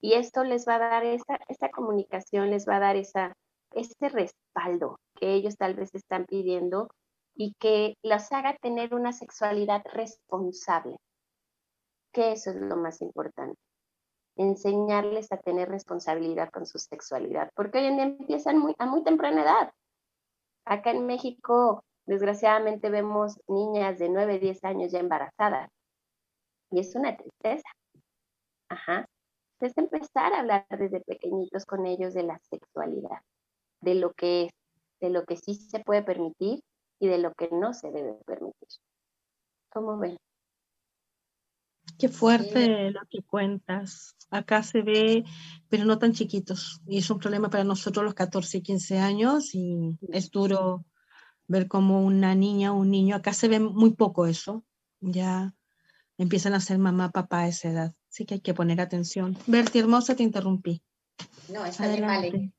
Y 0.00 0.12
esto 0.12 0.44
les 0.44 0.64
va 0.68 0.76
a 0.76 0.78
dar 0.78 1.04
esa, 1.04 1.40
esa 1.48 1.68
comunicación, 1.70 2.50
les 2.50 2.68
va 2.68 2.76
a 2.76 2.80
dar 2.80 2.94
esa, 2.94 3.34
ese 3.72 4.08
respaldo 4.08 5.00
que 5.16 5.34
ellos 5.34 5.56
tal 5.56 5.74
vez 5.74 5.92
están 5.92 6.24
pidiendo 6.26 6.88
y 7.34 7.54
que 7.58 7.94
los 8.04 8.30
haga 8.30 8.56
tener 8.62 8.94
una 8.94 9.12
sexualidad 9.12 9.82
responsable, 9.92 10.98
que 12.12 12.30
eso 12.30 12.50
es 12.50 12.56
lo 12.60 12.76
más 12.76 13.02
importante 13.02 13.58
enseñarles 14.36 15.32
a 15.32 15.38
tener 15.38 15.68
responsabilidad 15.68 16.50
con 16.50 16.64
su 16.66 16.78
sexualidad, 16.78 17.50
porque 17.56 17.78
hoy 17.78 17.86
en 17.86 17.96
día 17.96 18.04
empiezan 18.04 18.62
a 18.78 18.86
muy 18.86 19.02
temprana 19.02 19.42
edad. 19.42 19.72
Acá 20.66 20.90
en 20.90 21.06
México, 21.06 21.84
desgraciadamente, 22.06 22.90
vemos 22.90 23.38
niñas 23.46 23.98
de 23.98 24.08
9, 24.08 24.40
10 24.40 24.64
años 24.64 24.90
ya 24.90 24.98
embarazadas. 24.98 25.70
Y 26.72 26.80
es 26.80 26.94
una 26.96 27.16
tristeza. 27.16 27.68
Ajá. 28.68 29.06
Es 29.60 29.78
empezar 29.78 30.32
a 30.32 30.40
hablar 30.40 30.66
desde 30.68 31.00
pequeñitos 31.00 31.64
con 31.64 31.86
ellos 31.86 32.14
de 32.14 32.24
la 32.24 32.38
sexualidad, 32.50 33.20
de 33.80 33.94
lo 33.94 34.12
que 34.12 34.46
es, 34.46 34.52
de 35.00 35.10
lo 35.10 35.24
que 35.24 35.36
sí 35.36 35.54
se 35.54 35.80
puede 35.80 36.02
permitir 36.02 36.60
y 36.98 37.08
de 37.08 37.18
lo 37.18 37.32
que 37.32 37.48
no 37.52 37.72
se 37.72 37.90
debe 37.92 38.14
permitir. 38.26 38.68
¿Cómo 39.70 39.98
ven? 39.98 40.16
Qué 41.98 42.08
fuerte 42.08 42.90
lo 42.90 43.00
que 43.10 43.22
cuentas. 43.22 44.16
Acá 44.30 44.62
se 44.62 44.82
ve, 44.82 45.24
pero 45.68 45.84
no 45.84 45.98
tan 45.98 46.12
chiquitos. 46.12 46.80
Y 46.86 46.98
es 46.98 47.10
un 47.10 47.18
problema 47.18 47.48
para 47.48 47.64
nosotros 47.64 48.04
los 48.04 48.14
14 48.14 48.58
y 48.58 48.62
15 48.62 48.98
años 48.98 49.54
y 49.54 49.98
es 50.12 50.30
duro 50.30 50.84
ver 51.48 51.68
como 51.68 52.04
una 52.04 52.34
niña 52.34 52.72
o 52.72 52.76
un 52.76 52.90
niño, 52.90 53.16
acá 53.16 53.32
se 53.32 53.48
ve 53.48 53.60
muy 53.60 53.92
poco 53.92 54.26
eso. 54.26 54.64
Ya 55.00 55.54
empiezan 56.18 56.54
a 56.54 56.60
ser 56.60 56.78
mamá, 56.78 57.10
papá 57.10 57.40
a 57.40 57.48
esa 57.48 57.70
edad. 57.70 57.94
Así 58.10 58.24
que 58.24 58.34
hay 58.34 58.40
que 58.40 58.54
poner 58.54 58.80
atención. 58.80 59.36
Berti, 59.46 59.78
hermosa, 59.78 60.16
te 60.16 60.22
interrumpí. 60.22 60.82
No, 61.52 61.64
está 61.64 61.88
bien, 61.88 62.06
vale. 62.06 62.52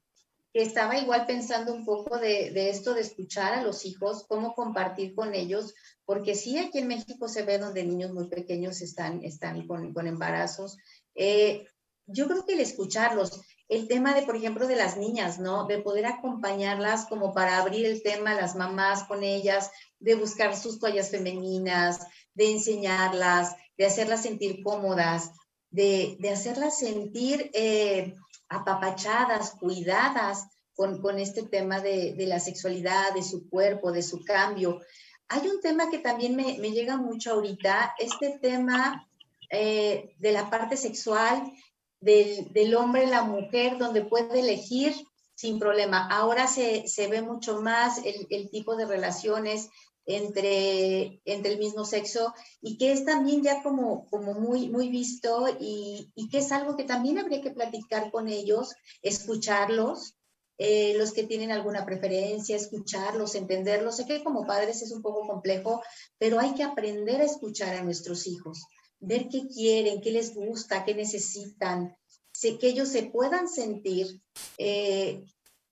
Estaba 0.62 0.98
igual 0.98 1.26
pensando 1.26 1.74
un 1.74 1.86
poco 1.86 2.18
de, 2.18 2.70
esto 2.70 2.94
de 2.94 3.02
escuchar 3.02 3.54
a 3.54 3.62
los 3.62 3.86
hijos, 3.86 4.26
cómo 4.28 4.54
compartir 4.54 5.14
con 5.14 5.36
ellos, 5.36 5.76
porque 6.06 6.34
sí 6.34 6.58
aquí 6.58 6.80
en 6.80 6.88
México 6.88 7.28
se 7.28 7.44
ve 7.44 7.60
donde 7.60 7.84
niños 7.84 8.12
muy 8.12 8.28
pequeños 8.28 8.82
están, 8.82 9.24
están 9.24 9.68
con, 9.68 9.94
con 9.94 10.08
embarazos. 10.08 10.78
Eh, 11.16 11.68
yo 12.08 12.28
creo 12.28 12.46
que 12.46 12.54
el 12.54 12.62
escucharlos, 12.62 13.42
el 13.68 13.88
tema 13.88 14.14
de, 14.16 14.24
por 14.24 14.36
ejemplo, 14.36 14.66
de 14.66 14.78
las 14.78 14.98
niñas, 14.98 15.40
¿no? 15.40 15.68
De 15.68 15.80
poder 15.80 16.06
acompañarlas 16.06 17.06
como 17.06 17.34
para 17.34 17.60
abrir 17.60 17.86
el 17.86 18.02
tema, 18.02 18.34
las 18.34 18.56
mamás 18.56 19.04
con 19.04 19.24
ellas, 19.24 19.70
de 20.00 20.16
buscar 20.16 20.56
sus 20.56 20.80
toallas 20.80 21.12
femeninas, 21.12 22.00
de 22.34 22.52
enseñarlas, 22.52 23.56
de 23.78 23.86
hacerlas 23.86 24.24
sentir 24.24 24.64
cómodas, 24.64 25.32
de, 25.70 26.16
de 26.20 26.30
hacerlas 26.30 26.80
sentir 26.80 27.52
eh, 27.54 28.16
apapachadas, 28.50 29.52
cuidadas 29.52 30.48
con, 30.76 31.02
con 31.02 31.20
este 31.20 31.44
tema 31.44 31.80
de, 31.80 32.14
de, 32.14 32.26
la 32.28 32.40
sexualidad, 32.40 33.14
de 33.14 33.24
su 33.24 33.50
cuerpo, 33.50 33.92
de 33.92 34.04
su 34.04 34.24
cambio. 34.24 34.80
Hay 35.28 35.48
un 35.48 35.60
tema 35.60 35.90
que 35.90 36.00
también 36.00 36.36
me, 36.36 36.58
me 36.60 36.72
llega 36.72 36.98
mucho 36.98 37.34
ahorita, 37.34 37.96
este 38.00 38.40
tema 38.40 39.10
eh, 39.50 40.16
de 40.20 40.32
la 40.32 40.50
parte 40.50 40.78
sexual 40.78 41.52
del, 42.00 42.52
del, 42.54 42.76
hombre 42.76 43.08
la 43.08 43.24
mujer, 43.24 43.78
donde 43.78 44.06
puede 44.06 44.40
elegir 44.40 44.94
sin 45.36 45.60
problema. 45.60 46.08
Ahora 46.10 46.48
se, 46.48 46.88
se 46.88 47.08
ve 47.08 47.22
mucho 47.22 47.62
más 47.62 48.00
el, 48.06 48.28
el, 48.30 48.50
tipo 48.50 48.76
de 48.76 48.86
relaciones 48.86 49.70
entre, 50.08 51.22
entre 51.26 51.52
el 51.52 51.60
mismo 51.60 51.86
sexo 51.86 52.34
y 52.62 52.78
que 52.78 52.92
es 52.94 53.06
también 53.06 53.44
ya 53.44 53.62
como, 53.62 54.08
como 54.10 54.34
muy, 54.34 54.70
muy 54.70 54.90
visto 54.90 55.48
y, 55.60 56.12
y 56.16 56.30
que 56.30 56.40
es 56.40 56.52
algo 56.52 56.76
que 56.76 56.86
también 56.86 57.20
habría 57.20 57.42
que 57.42 57.52
platicar 57.52 58.10
con 58.10 58.30
ellos, 58.30 58.74
escucharlos 59.04 60.18
eh, 60.60 60.96
los 60.98 61.14
que 61.14 61.24
tienen 61.24 61.52
alguna 61.52 61.86
preferencia, 61.86 62.56
escucharlos, 62.56 63.36
entenderlos. 63.36 63.98
Sé 63.98 64.06
que 64.06 64.24
como 64.24 64.48
padres 64.48 64.82
es 64.82 64.92
un 64.92 65.04
poco 65.04 65.28
complejo, 65.28 65.84
pero 66.18 66.40
hay 66.40 66.56
que 66.56 66.64
aprender 66.64 67.22
a 67.22 67.26
escuchar 67.26 67.76
a 67.76 67.84
nuestros 67.84 68.26
hijos, 68.26 68.66
ver 69.00 69.28
qué 69.30 69.48
quieren, 69.48 70.02
qué 70.02 70.10
les 70.10 70.34
gusta, 70.34 70.84
qué 70.84 70.96
necesitan, 70.96 71.96
que 72.42 72.68
ellos 72.68 72.90
se 72.90 73.04
puedan 73.04 73.48
sentir 73.48 74.22
eh, 74.58 75.24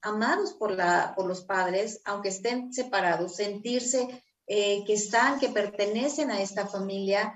amados 0.01 0.53
por, 0.53 0.71
la, 0.71 1.13
por 1.15 1.25
los 1.25 1.43
padres, 1.43 2.01
aunque 2.05 2.29
estén 2.29 2.71
separados, 2.71 3.35
sentirse 3.35 4.23
eh, 4.47 4.83
que 4.85 4.93
están, 4.93 5.39
que 5.39 5.49
pertenecen 5.49 6.29
a 6.31 6.41
esta 6.41 6.67
familia 6.67 7.33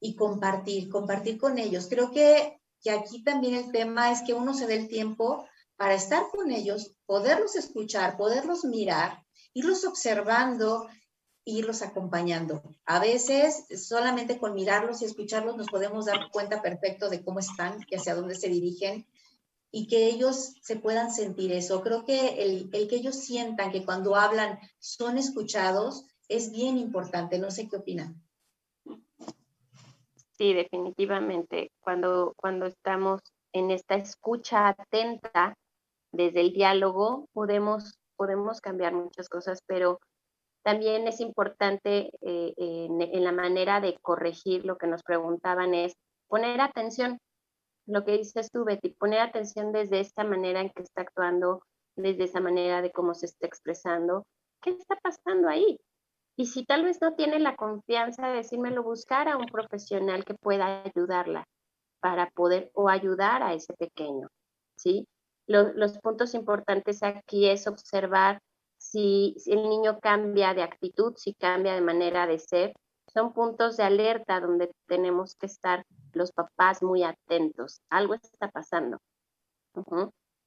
y 0.00 0.16
compartir, 0.16 0.88
compartir 0.88 1.38
con 1.38 1.58
ellos. 1.58 1.86
Creo 1.88 2.10
que, 2.10 2.60
que 2.80 2.90
aquí 2.90 3.22
también 3.22 3.54
el 3.54 3.70
tema 3.72 4.10
es 4.10 4.22
que 4.22 4.32
uno 4.32 4.54
se 4.54 4.66
dé 4.66 4.76
el 4.76 4.88
tiempo 4.88 5.46
para 5.76 5.94
estar 5.94 6.24
con 6.30 6.50
ellos, 6.50 6.96
poderlos 7.06 7.56
escuchar, 7.56 8.16
poderlos 8.16 8.64
mirar, 8.64 9.24
irlos 9.52 9.84
observando, 9.84 10.88
irlos 11.44 11.82
acompañando. 11.82 12.62
A 12.84 12.98
veces 13.00 13.64
solamente 13.78 14.38
con 14.38 14.54
mirarlos 14.54 15.02
y 15.02 15.04
escucharlos 15.04 15.56
nos 15.56 15.68
podemos 15.68 16.06
dar 16.06 16.30
cuenta 16.30 16.62
perfecto 16.62 17.08
de 17.08 17.22
cómo 17.22 17.38
están 17.38 17.84
y 17.88 17.96
hacia 17.96 18.14
dónde 18.14 18.34
se 18.34 18.48
dirigen 18.48 19.06
y 19.70 19.86
que 19.86 20.06
ellos 20.06 20.54
se 20.62 20.76
puedan 20.76 21.12
sentir 21.12 21.52
eso. 21.52 21.82
Creo 21.82 22.04
que 22.04 22.42
el, 22.42 22.70
el 22.72 22.88
que 22.88 22.96
ellos 22.96 23.16
sientan 23.16 23.70
que 23.70 23.84
cuando 23.84 24.16
hablan 24.16 24.58
son 24.78 25.16
escuchados 25.16 26.04
es 26.30 26.52
bien 26.52 26.78
importante. 26.78 27.38
No 27.38 27.50
sé 27.50 27.68
qué 27.68 27.76
opinan. 27.76 28.14
Sí, 30.38 30.54
definitivamente. 30.54 31.70
Cuando, 31.80 32.32
cuando 32.36 32.66
estamos 32.66 33.20
en 33.52 33.70
esta 33.70 33.96
escucha 33.96 34.68
atenta 34.68 35.54
desde 36.12 36.40
el 36.40 36.52
diálogo, 36.52 37.28
podemos, 37.32 37.98
podemos 38.16 38.60
cambiar 38.60 38.94
muchas 38.94 39.28
cosas, 39.28 39.60
pero 39.66 40.00
también 40.62 41.06
es 41.08 41.20
importante 41.20 42.10
eh, 42.22 42.54
en, 42.56 43.02
en, 43.02 43.24
la 43.24 43.32
manera 43.32 43.80
de 43.80 43.98
corregir 44.00 44.64
lo 44.64 44.78
que 44.78 44.86
nos 44.86 45.02
preguntaban 45.02 45.74
es 45.74 45.94
poner 46.28 46.60
atención, 46.60 47.18
lo 47.86 48.04
que 48.04 48.12
dices 48.12 48.50
tú, 48.52 48.64
Betty, 48.64 48.90
poner 48.90 49.20
atención 49.20 49.72
desde 49.72 50.00
esta 50.00 50.22
manera 50.22 50.60
en 50.60 50.70
que 50.70 50.82
está 50.82 51.02
actuando, 51.02 51.62
desde 51.96 52.24
esa 52.24 52.40
manera 52.40 52.82
de 52.82 52.92
cómo 52.92 53.14
se 53.14 53.26
está 53.26 53.46
expresando, 53.46 54.26
¿qué 54.62 54.70
está 54.70 54.96
pasando 55.02 55.48
ahí? 55.48 55.78
Y 56.40 56.46
si 56.46 56.64
tal 56.64 56.84
vez 56.84 57.02
no 57.02 57.12
tiene 57.16 57.38
la 57.38 57.54
confianza 57.54 58.28
de 58.28 58.36
decírmelo, 58.36 58.82
buscar 58.82 59.28
a 59.28 59.36
un 59.36 59.44
profesional 59.44 60.24
que 60.24 60.32
pueda 60.32 60.82
ayudarla 60.84 61.44
para 62.00 62.30
poder 62.30 62.70
o 62.72 62.88
ayudar 62.88 63.42
a 63.42 63.52
ese 63.52 63.74
pequeño, 63.74 64.28
¿sí? 64.74 65.06
los 65.46 65.98
puntos 65.98 66.32
importantes 66.32 67.02
aquí 67.02 67.46
es 67.46 67.66
observar 67.66 68.40
si, 68.78 69.36
el 69.44 69.68
niño 69.68 70.00
cambia 70.00 70.54
de 70.54 70.62
actitud, 70.62 71.12
si 71.18 71.34
cambia 71.34 71.74
de 71.74 71.82
manera 71.82 72.26
de 72.26 72.38
ser. 72.38 72.72
Son 73.12 73.34
puntos 73.34 73.76
de 73.76 73.82
alerta 73.82 74.40
donde 74.40 74.70
tenemos 74.86 75.34
que 75.34 75.44
estar 75.44 75.84
los 76.14 76.32
papás 76.32 76.82
muy 76.82 77.02
atentos. 77.02 77.82
Algo 77.90 78.14
está 78.14 78.48
pasando. 78.48 78.96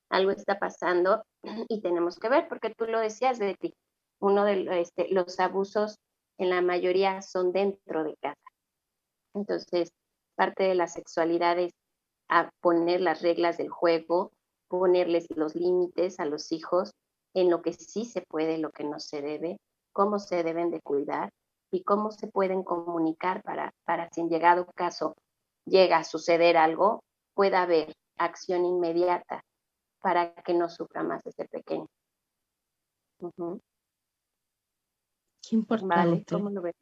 Algo 0.09 0.31
está 0.31 0.57
pasando 0.57 1.23
y 1.69 1.81
tenemos 1.81 2.17
que 2.17 2.29
ver, 2.29 2.47
porque 2.47 2.73
tú 2.73 2.85
lo 2.87 2.99
decías, 2.99 3.37
de 3.37 3.53
ti. 3.53 3.75
Uno 4.23 4.45
de 4.45 4.79
este, 4.79 5.09
los 5.09 5.37
abusos 5.41 5.99
en 6.37 6.49
la 6.49 6.61
mayoría 6.61 7.21
son 7.21 7.51
dentro 7.51 8.05
de 8.05 8.15
casa. 8.21 8.39
Entonces, 9.33 9.91
parte 10.35 10.63
de 10.63 10.75
la 10.75 10.87
sexualidad 10.87 11.59
es 11.59 11.73
a 12.29 12.49
poner 12.61 13.01
las 13.01 13.21
reglas 13.21 13.57
del 13.57 13.67
juego, 13.67 14.31
ponerles 14.69 15.27
los 15.35 15.55
límites 15.55 16.21
a 16.21 16.25
los 16.25 16.53
hijos 16.53 16.93
en 17.33 17.49
lo 17.49 17.61
que 17.61 17.73
sí 17.73 18.05
se 18.05 18.21
puede, 18.21 18.59
lo 18.59 18.71
que 18.71 18.85
no 18.85 18.97
se 19.01 19.21
debe, 19.21 19.57
cómo 19.91 20.19
se 20.19 20.41
deben 20.41 20.71
de 20.71 20.79
cuidar 20.79 21.29
y 21.69 21.83
cómo 21.83 22.11
se 22.11 22.27
pueden 22.27 22.63
comunicar 22.63 23.43
para, 23.43 23.73
para 23.83 24.07
si 24.13 24.21
en 24.21 24.29
llegado 24.29 24.67
caso 24.73 25.15
llega 25.65 25.97
a 25.97 26.05
suceder 26.05 26.55
algo, 26.55 27.03
pueda 27.33 27.63
haber 27.63 27.93
acción 28.17 28.63
inmediata 28.63 29.43
para 29.99 30.33
que 30.33 30.53
no 30.53 30.69
sufra 30.69 31.03
más 31.03 31.25
ese 31.25 31.43
pequeño. 31.43 31.87
Qué 35.47 35.55
importante. 35.55 36.33
¿cómo 36.33 36.49
lo 36.49 36.61
ves? 36.61 36.75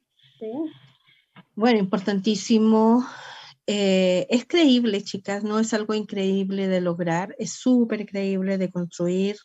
Bueno, 1.55 1.79
importantísimo. 1.79 3.05
Eh, 3.67 4.27
es 4.29 4.45
creíble, 4.45 5.03
chicas, 5.03 5.43
no 5.43 5.59
es 5.59 5.73
algo 5.73 5.93
increíble 5.93 6.67
de 6.67 6.81
lograr, 6.81 7.35
es 7.39 7.53
súper 7.53 8.05
creíble 8.05 8.57
de 8.57 8.71
construir. 8.71 9.38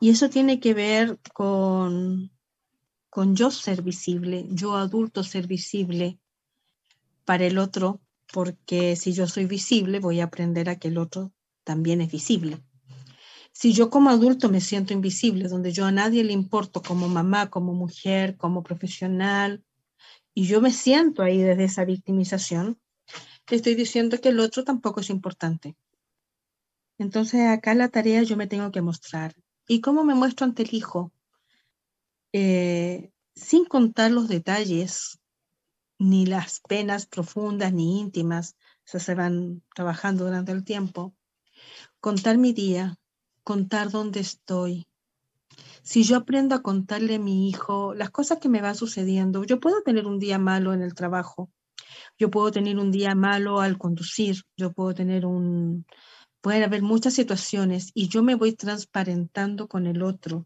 Y 0.00 0.10
eso 0.10 0.30
tiene 0.30 0.60
que 0.60 0.74
ver 0.74 1.18
con, 1.34 2.30
con 3.10 3.34
yo 3.34 3.50
ser 3.50 3.82
visible, 3.82 4.46
yo 4.50 4.76
adulto 4.76 5.24
ser 5.24 5.46
visible 5.46 6.18
para 7.24 7.46
el 7.46 7.58
otro, 7.58 8.00
porque 8.32 8.96
si 8.96 9.12
yo 9.12 9.26
soy 9.26 9.46
visible, 9.46 10.00
voy 10.00 10.20
a 10.20 10.24
aprender 10.24 10.68
a 10.68 10.76
que 10.76 10.88
el 10.88 10.98
otro 10.98 11.32
también 11.64 12.00
es 12.00 12.10
visible. 12.10 12.62
Si 13.58 13.72
yo 13.72 13.88
como 13.88 14.10
adulto 14.10 14.50
me 14.50 14.60
siento 14.60 14.92
invisible, 14.92 15.48
donde 15.48 15.72
yo 15.72 15.86
a 15.86 15.90
nadie 15.90 16.22
le 16.22 16.34
importo 16.34 16.82
como 16.82 17.08
mamá, 17.08 17.48
como 17.48 17.72
mujer, 17.72 18.36
como 18.36 18.62
profesional, 18.62 19.64
y 20.34 20.46
yo 20.46 20.60
me 20.60 20.70
siento 20.70 21.22
ahí 21.22 21.40
desde 21.40 21.64
esa 21.64 21.86
victimización, 21.86 22.78
estoy 23.50 23.74
diciendo 23.74 24.20
que 24.20 24.28
el 24.28 24.40
otro 24.40 24.62
tampoco 24.62 25.00
es 25.00 25.08
importante. 25.08 25.74
Entonces 26.98 27.48
acá 27.48 27.74
la 27.74 27.88
tarea 27.88 28.22
yo 28.24 28.36
me 28.36 28.46
tengo 28.46 28.70
que 28.70 28.82
mostrar. 28.82 29.34
¿Y 29.66 29.80
cómo 29.80 30.04
me 30.04 30.14
muestro 30.14 30.44
ante 30.44 30.62
el 30.64 30.74
hijo? 30.74 31.10
Eh, 32.34 33.10
sin 33.34 33.64
contar 33.64 34.10
los 34.10 34.28
detalles 34.28 35.18
ni 35.98 36.26
las 36.26 36.60
penas 36.60 37.06
profundas 37.06 37.72
ni 37.72 38.00
íntimas, 38.00 38.54
esas 38.84 39.02
se 39.02 39.14
van 39.14 39.62
trabajando 39.74 40.26
durante 40.26 40.52
el 40.52 40.62
tiempo. 40.62 41.14
Contar 42.00 42.36
mi 42.36 42.52
día, 42.52 42.98
contar 43.46 43.90
dónde 43.90 44.18
estoy. 44.18 44.88
Si 45.82 46.02
yo 46.02 46.16
aprendo 46.16 46.56
a 46.56 46.62
contarle 46.62 47.14
a 47.14 47.20
mi 47.20 47.48
hijo 47.48 47.94
las 47.94 48.10
cosas 48.10 48.38
que 48.40 48.48
me 48.48 48.60
van 48.60 48.74
sucediendo, 48.74 49.44
yo 49.44 49.60
puedo 49.60 49.82
tener 49.82 50.06
un 50.06 50.18
día 50.18 50.38
malo 50.38 50.74
en 50.74 50.82
el 50.82 50.94
trabajo, 50.94 51.48
yo 52.18 52.28
puedo 52.28 52.50
tener 52.50 52.76
un 52.78 52.90
día 52.90 53.14
malo 53.14 53.60
al 53.60 53.78
conducir, 53.78 54.42
yo 54.56 54.72
puedo 54.72 54.94
tener 54.94 55.26
un, 55.26 55.86
pueden 56.40 56.64
haber 56.64 56.82
muchas 56.82 57.14
situaciones 57.14 57.92
y 57.94 58.08
yo 58.08 58.24
me 58.24 58.34
voy 58.34 58.52
transparentando 58.54 59.68
con 59.68 59.86
el 59.86 60.02
otro 60.02 60.44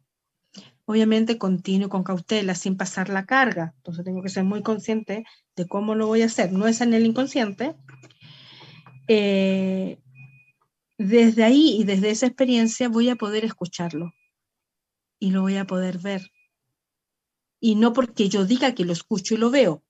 obviamente 0.91 1.39
continuo 1.39 1.89
con 1.89 2.03
cautela, 2.03 2.57
sin 2.57 2.77
pasar 2.77 3.11
la 3.11 3.25
carga. 3.25 3.75
Entonces 3.77 4.05
tengo 4.05 4.23
que 4.23 4.29
ser 4.29 4.43
muy 4.43 4.63
consciente 4.63 5.25
de 5.55 5.67
cómo 5.69 5.95
lo 5.95 6.09
voy 6.09 6.23
a 6.23 6.27
hacer. 6.27 6.53
No 6.53 6.67
es 6.67 6.81
en 6.81 6.95
el 6.95 7.07
inconsciente. 7.07 7.77
Eh, 9.07 10.01
desde 11.01 11.45
ahí 11.45 11.81
y 11.81 11.85
desde 11.85 12.11
esa 12.11 12.27
experiencia 12.27 12.91
voy 12.91 13.09
a 13.09 13.17
poder 13.17 13.47
escucharlo 13.47 14.13
y 15.19 15.31
lo 15.31 15.41
voy 15.41 15.57
a 15.57 15.67
poder 15.67 15.97
ver. 15.97 16.31
Y 17.59 17.77
no 17.77 17.95
porque 17.95 18.29
yo 18.29 18.45
diga 18.45 18.75
que 18.75 18.85
lo 18.85 18.93
escucho 18.93 19.35
y 19.35 19.39
lo 19.39 19.51
veo, 19.51 19.83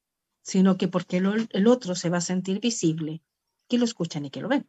sino 0.43 0.77
que 0.77 0.87
porque 0.87 1.17
el 1.17 1.67
otro 1.67 1.97
se 1.97 2.11
va 2.11 2.19
a 2.19 2.21
sentir 2.21 2.61
visible, 2.61 3.23
que 3.69 3.79
lo 3.79 3.87
escuchan 3.87 4.25
y 4.25 4.31
que 4.31 4.41
lo 4.41 4.49
ven. 4.49 4.69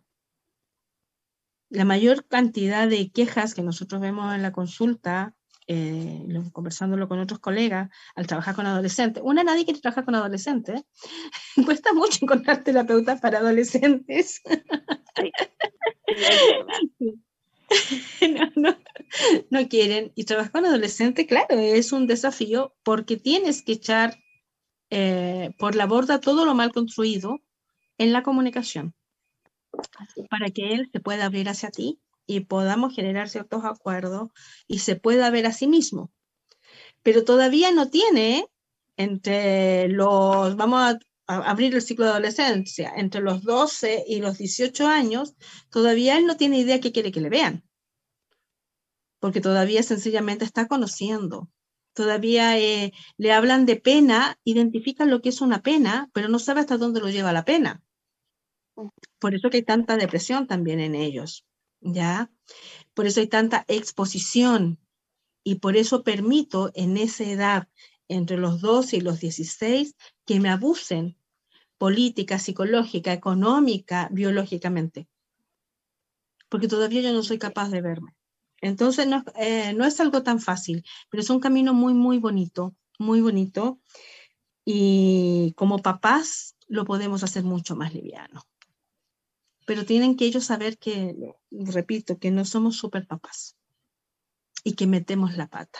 La 1.69 1.85
mayor 1.85 2.25
cantidad 2.25 2.87
de 2.87 3.11
quejas 3.11 3.53
que 3.53 3.61
nosotros 3.61 4.01
vemos 4.01 4.33
en 4.33 4.41
la 4.41 4.51
consulta 4.51 5.35
eh, 5.67 6.25
conversándolo 6.51 7.07
con 7.07 7.19
otros 7.19 7.39
colegas, 7.39 7.89
al 8.15 8.25
trabajar 8.25 8.55
con 8.55 8.65
adolescentes. 8.65 9.21
Una, 9.23 9.43
nadie 9.43 9.63
quiere 9.63 9.79
trabajar 9.79 10.05
con 10.05 10.15
adolescentes. 10.15 10.81
Cuesta 11.65 11.93
mucho 11.93 12.17
encontrar 12.23 12.63
terapeutas 12.63 13.21
para 13.21 13.37
adolescentes. 13.37 14.41
no, 18.55 18.77
no, 19.49 19.69
quieren. 19.69 20.11
Y 20.15 20.25
trabajar 20.25 20.51
con 20.51 20.65
adolescentes, 20.65 21.27
claro, 21.27 21.59
es 21.59 21.91
un 21.91 22.07
desafío 22.07 22.73
porque 22.83 23.17
tienes 23.17 23.63
que 23.63 23.73
echar 23.73 24.17
eh, 24.89 25.51
por 25.57 25.75
la 25.75 25.85
borda 25.85 26.19
todo 26.19 26.45
lo 26.45 26.53
mal 26.53 26.71
construido 26.71 27.39
en 27.97 28.13
la 28.13 28.23
comunicación 28.23 28.93
para 30.29 30.49
que 30.49 30.73
él 30.73 30.89
se 30.91 30.99
pueda 30.99 31.25
abrir 31.25 31.49
hacia 31.49 31.71
ti 31.71 32.01
y 32.25 32.41
podamos 32.41 32.95
generar 32.95 33.29
ciertos 33.29 33.63
acuerdos 33.65 34.29
y 34.67 34.79
se 34.79 34.95
pueda 34.95 35.29
ver 35.29 35.45
a 35.45 35.53
sí 35.53 35.67
mismo. 35.67 36.11
Pero 37.03 37.23
todavía 37.23 37.71
no 37.71 37.89
tiene 37.89 38.47
entre 38.97 39.87
los, 39.89 40.55
vamos 40.55 40.81
a, 40.81 40.99
abrir 41.37 41.73
el 41.75 41.81
ciclo 41.81 42.05
de 42.05 42.11
adolescencia, 42.11 42.93
entre 42.95 43.21
los 43.21 43.43
12 43.43 44.03
y 44.07 44.19
los 44.19 44.37
18 44.37 44.87
años, 44.87 45.35
todavía 45.69 46.17
él 46.17 46.25
no 46.25 46.37
tiene 46.37 46.59
idea 46.59 46.79
qué 46.79 46.91
quiere 46.91 47.11
que 47.11 47.21
le 47.21 47.29
vean. 47.29 47.63
Porque 49.19 49.41
todavía 49.41 49.83
sencillamente 49.83 50.45
está 50.45 50.67
conociendo. 50.67 51.49
Todavía 51.93 52.57
eh, 52.57 52.93
le 53.17 53.33
hablan 53.33 53.65
de 53.65 53.75
pena, 53.75 54.39
identifican 54.43 55.09
lo 55.09 55.21
que 55.21 55.29
es 55.29 55.41
una 55.41 55.61
pena, 55.61 56.09
pero 56.13 56.29
no 56.29 56.39
sabe 56.39 56.61
hasta 56.61 56.77
dónde 56.77 57.01
lo 57.01 57.09
lleva 57.09 57.33
la 57.33 57.45
pena. 57.45 57.83
Por 59.19 59.35
eso 59.35 59.49
que 59.49 59.57
hay 59.57 59.63
tanta 59.63 59.97
depresión 59.97 60.47
también 60.47 60.79
en 60.79 60.95
ellos 60.95 61.45
¿ya? 61.81 62.31
Por 62.93 63.07
eso 63.07 63.19
hay 63.19 63.27
tanta 63.27 63.65
exposición 63.67 64.79
y 65.43 65.55
por 65.55 65.75
eso 65.75 66.03
permito 66.03 66.71
en 66.75 66.97
esa 66.97 67.23
edad, 67.23 67.67
entre 68.07 68.37
los 68.37 68.61
12 68.61 68.97
y 68.97 69.01
los 69.01 69.19
16, 69.19 69.95
que 70.25 70.39
me 70.39 70.49
abusen 70.49 71.17
política, 71.81 72.37
psicológica, 72.37 73.11
económica, 73.11 74.07
biológicamente. 74.11 75.07
Porque 76.47 76.67
todavía 76.67 77.01
yo 77.01 77.11
no 77.11 77.23
soy 77.23 77.39
capaz 77.39 77.69
de 77.71 77.81
verme. 77.81 78.15
Entonces 78.61 79.07
no, 79.07 79.23
eh, 79.35 79.73
no 79.73 79.85
es 79.85 79.99
algo 79.99 80.21
tan 80.21 80.39
fácil, 80.39 80.85
pero 81.09 81.21
es 81.21 81.31
un 81.31 81.39
camino 81.39 81.73
muy, 81.73 81.95
muy 81.95 82.19
bonito, 82.19 82.75
muy 82.99 83.19
bonito. 83.19 83.79
Y 84.63 85.53
como 85.57 85.79
papás 85.79 86.55
lo 86.67 86.85
podemos 86.85 87.23
hacer 87.23 87.43
mucho 87.43 87.75
más 87.75 87.95
liviano. 87.95 88.43
Pero 89.65 89.83
tienen 89.83 90.15
que 90.15 90.25
ellos 90.25 90.45
saber 90.45 90.77
que, 90.77 91.15
repito, 91.49 92.19
que 92.19 92.29
no 92.29 92.45
somos 92.45 92.77
super 92.77 93.07
papás 93.07 93.57
y 94.63 94.73
que 94.73 94.85
metemos 94.85 95.35
la 95.35 95.47
pata. 95.47 95.79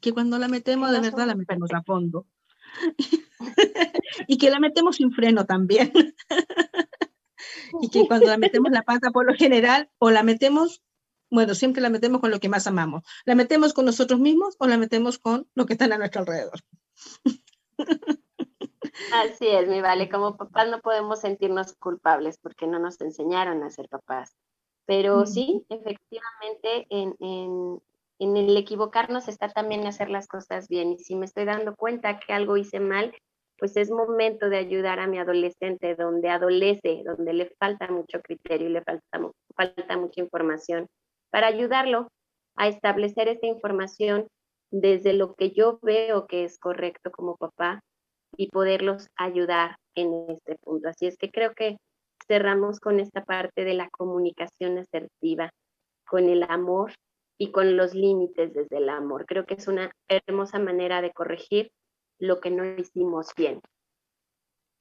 Que 0.00 0.14
cuando 0.14 0.38
la 0.38 0.48
metemos, 0.48 0.90
de 0.90 1.00
verdad 1.00 1.26
la 1.26 1.34
metemos 1.34 1.70
a 1.74 1.82
fondo. 1.82 2.26
y 4.28 4.38
que 4.38 4.50
la 4.50 4.60
metemos 4.60 4.96
sin 4.96 5.12
freno 5.12 5.44
también. 5.46 5.92
y 7.80 7.88
que 7.90 8.06
cuando 8.06 8.26
la 8.26 8.38
metemos 8.38 8.70
la 8.72 8.82
pata, 8.82 9.10
por 9.10 9.26
lo 9.26 9.34
general, 9.34 9.90
o 9.98 10.10
la 10.10 10.22
metemos, 10.22 10.82
bueno, 11.30 11.54
siempre 11.54 11.82
la 11.82 11.90
metemos 11.90 12.20
con 12.20 12.30
lo 12.30 12.40
que 12.40 12.48
más 12.48 12.66
amamos. 12.66 13.02
La 13.24 13.34
metemos 13.34 13.72
con 13.72 13.84
nosotros 13.84 14.20
mismos 14.20 14.56
o 14.58 14.66
la 14.66 14.78
metemos 14.78 15.18
con 15.18 15.48
lo 15.54 15.66
que 15.66 15.74
están 15.74 15.92
a 15.92 15.98
nuestro 15.98 16.20
alrededor. 16.20 16.60
Así 19.12 19.48
es, 19.48 19.68
mi 19.68 19.80
vale. 19.80 20.08
Como 20.08 20.36
papás 20.36 20.68
no 20.68 20.80
podemos 20.80 21.20
sentirnos 21.20 21.74
culpables 21.74 22.38
porque 22.38 22.66
no 22.66 22.78
nos 22.78 23.00
enseñaron 23.00 23.62
a 23.62 23.70
ser 23.70 23.88
papás. 23.88 24.36
Pero 24.86 25.24
sí, 25.26 25.64
efectivamente, 25.70 26.86
en, 26.90 27.16
en, 27.18 27.80
en 28.18 28.36
el 28.36 28.56
equivocarnos 28.56 29.28
está 29.28 29.48
también 29.48 29.86
hacer 29.86 30.10
las 30.10 30.28
cosas 30.28 30.68
bien. 30.68 30.92
Y 30.92 30.98
si 30.98 31.16
me 31.16 31.24
estoy 31.24 31.46
dando 31.46 31.74
cuenta 31.74 32.20
que 32.20 32.32
algo 32.32 32.56
hice 32.56 32.80
mal, 32.80 33.14
pues 33.58 33.76
es 33.76 33.90
momento 33.90 34.48
de 34.48 34.58
ayudar 34.58 34.98
a 34.98 35.06
mi 35.06 35.18
adolescente 35.18 35.94
donde 35.94 36.28
adolece, 36.28 37.02
donde 37.04 37.32
le 37.32 37.50
falta 37.58 37.88
mucho 37.88 38.20
criterio 38.20 38.68
y 38.68 38.72
le 38.72 38.82
falta, 38.82 39.96
mucha 39.96 40.20
información, 40.20 40.88
para 41.30 41.46
ayudarlo 41.46 42.08
a 42.56 42.68
establecer 42.68 43.28
esta 43.28 43.46
información 43.46 44.26
desde 44.70 45.12
lo 45.12 45.34
que 45.34 45.50
yo 45.50 45.78
veo 45.82 46.26
que 46.26 46.44
es 46.44 46.58
correcto 46.58 47.10
como 47.10 47.36
papá 47.36 47.80
y 48.36 48.48
poderlos 48.48 49.08
ayudar 49.16 49.76
en 49.94 50.30
este 50.30 50.56
punto. 50.56 50.88
Así 50.88 51.06
es 51.06 51.16
que 51.16 51.30
creo 51.30 51.54
que 51.54 51.76
cerramos 52.26 52.80
con 52.80 52.98
esta 52.98 53.24
parte 53.24 53.64
de 53.64 53.74
la 53.74 53.88
comunicación 53.90 54.78
asertiva, 54.78 55.50
con 56.06 56.28
el 56.28 56.42
amor 56.44 56.92
y 57.38 57.52
con 57.52 57.76
los 57.76 57.94
límites 57.94 58.52
desde 58.54 58.78
el 58.78 58.88
amor. 58.88 59.26
Creo 59.26 59.44
que 59.44 59.54
es 59.54 59.68
una 59.68 59.92
hermosa 60.08 60.58
manera 60.58 61.02
de 61.02 61.12
corregir 61.12 61.70
lo 62.18 62.40
que 62.40 62.50
no 62.50 62.64
hicimos 62.64 63.34
bien 63.36 63.60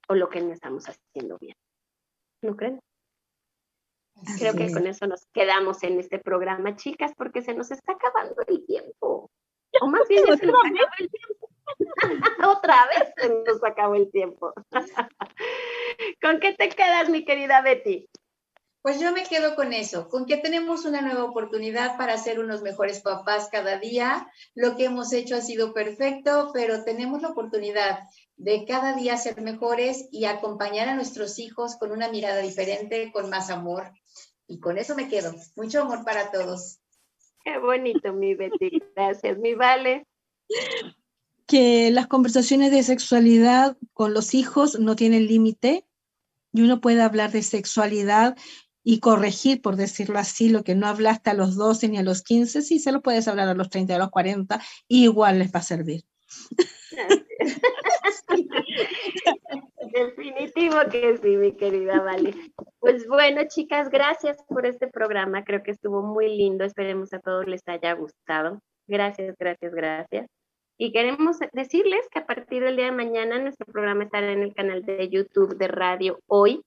o 0.07 0.15
lo 0.15 0.29
que 0.29 0.41
no 0.41 0.53
estamos 0.53 0.85
haciendo 0.85 1.37
bien. 1.39 1.55
¿No 2.41 2.55
creen? 2.55 2.79
Creo 4.37 4.53
que 4.53 4.71
con 4.71 4.85
eso 4.85 5.07
nos 5.07 5.25
quedamos 5.33 5.83
en 5.83 5.99
este 5.99 6.19
programa, 6.19 6.75
chicas, 6.75 7.13
porque 7.17 7.41
se 7.41 7.53
nos 7.53 7.71
está 7.71 7.93
acabando 7.93 8.35
el 8.47 8.65
tiempo. 8.65 9.31
O 9.81 9.87
más 9.87 10.07
bien 10.07 10.23
se 10.39 10.45
nos 10.45 10.55
acabó 10.55 10.91
el 10.99 11.09
tiempo. 11.09 11.49
Otra 12.57 12.75
vez 12.87 13.13
se 13.17 13.29
nos 13.29 13.63
acabó 13.63 13.95
el 13.95 14.11
tiempo. 14.11 14.53
¿Con 16.21 16.39
qué 16.39 16.53
te 16.53 16.69
quedas, 16.69 17.09
mi 17.09 17.25
querida 17.25 17.61
Betty? 17.61 18.07
Pues 18.83 18.99
yo 18.99 19.13
me 19.13 19.23
quedo 19.23 19.55
con 19.55 19.71
eso, 19.71 20.09
con 20.09 20.25
que 20.25 20.35
tenemos 20.35 20.83
una 20.83 21.01
nueva 21.01 21.23
oportunidad 21.23 21.97
para 21.97 22.17
ser 22.17 22.39
unos 22.39 22.61
mejores 22.61 22.99
papás 22.99 23.47
cada 23.49 23.79
día. 23.79 24.27
Lo 24.55 24.75
que 24.75 24.83
hemos 24.83 25.13
hecho 25.13 25.37
ha 25.37 25.41
sido 25.41 25.73
perfecto, 25.73 26.51
pero 26.53 26.83
tenemos 26.83 27.21
la 27.21 27.29
oportunidad 27.29 27.99
de 28.35 28.65
cada 28.65 28.93
día 28.93 29.15
ser 29.15 29.41
mejores 29.41 30.09
y 30.11 30.25
acompañar 30.25 30.89
a 30.89 30.95
nuestros 30.95 31.39
hijos 31.39 31.77
con 31.77 31.93
una 31.93 32.09
mirada 32.09 32.41
diferente, 32.41 33.09
con 33.13 33.29
más 33.29 33.49
amor. 33.49 33.89
Y 34.47 34.59
con 34.59 34.77
eso 34.77 34.95
me 34.95 35.07
quedo. 35.07 35.33
Mucho 35.55 35.83
amor 35.83 36.03
para 36.03 36.29
todos. 36.29 36.81
Qué 37.45 37.57
bonito, 37.59 38.11
mi 38.11 38.35
Betty. 38.35 38.83
Gracias, 38.97 39.37
mi 39.37 39.53
Vale. 39.53 40.05
Que 41.47 41.89
las 41.89 42.07
conversaciones 42.07 42.71
de 42.71 42.83
sexualidad 42.83 43.77
con 43.93 44.13
los 44.13 44.33
hijos 44.33 44.77
no 44.77 44.97
tienen 44.97 45.25
límite 45.25 45.85
y 46.53 46.61
uno 46.61 46.79
puede 46.79 47.01
hablar 47.01 47.31
de 47.31 47.41
sexualidad 47.41 48.37
y 48.83 48.99
corregir, 48.99 49.61
por 49.61 49.75
decirlo 49.75 50.19
así, 50.19 50.49
lo 50.49 50.63
que 50.63 50.75
no 50.75 50.87
hablaste 50.87 51.29
a 51.29 51.33
los 51.33 51.55
12 51.55 51.89
ni 51.89 51.97
a 51.97 52.03
los 52.03 52.21
15, 52.21 52.61
sí, 52.61 52.79
se 52.79 52.91
lo 52.91 53.01
puedes 53.01 53.27
hablar 53.27 53.47
a 53.47 53.53
los 53.53 53.69
30, 53.69 53.95
a 53.95 53.99
los 53.99 54.09
40, 54.09 54.61
igual 54.87 55.39
les 55.39 55.53
va 55.53 55.59
a 55.59 55.63
servir. 55.63 56.03
Definitivo 59.93 60.77
que 60.91 61.17
sí, 61.17 61.37
mi 61.37 61.51
querida 61.53 62.01
Vale. 62.01 62.33
Pues 62.79 63.07
bueno, 63.07 63.43
chicas, 63.47 63.89
gracias 63.89 64.37
por 64.47 64.65
este 64.65 64.87
programa. 64.87 65.43
Creo 65.43 65.61
que 65.61 65.71
estuvo 65.71 66.01
muy 66.01 66.35
lindo. 66.35 66.63
Esperemos 66.65 67.13
a 67.13 67.19
todos 67.19 67.47
les 67.47 67.61
haya 67.67 67.93
gustado. 67.93 68.59
Gracias, 68.87 69.35
gracias, 69.37 69.73
gracias. 69.73 70.27
Y 70.77 70.91
queremos 70.91 71.37
decirles 71.53 72.07
que 72.11 72.19
a 72.19 72.25
partir 72.25 72.63
del 72.63 72.75
día 72.75 72.85
de 72.85 72.91
mañana 72.91 73.39
nuestro 73.39 73.65
programa 73.67 74.03
estará 74.05 74.31
en 74.31 74.41
el 74.41 74.55
canal 74.55 74.83
de 74.83 75.07
YouTube 75.09 75.55
de 75.57 75.67
Radio 75.67 76.19
Hoy 76.25 76.63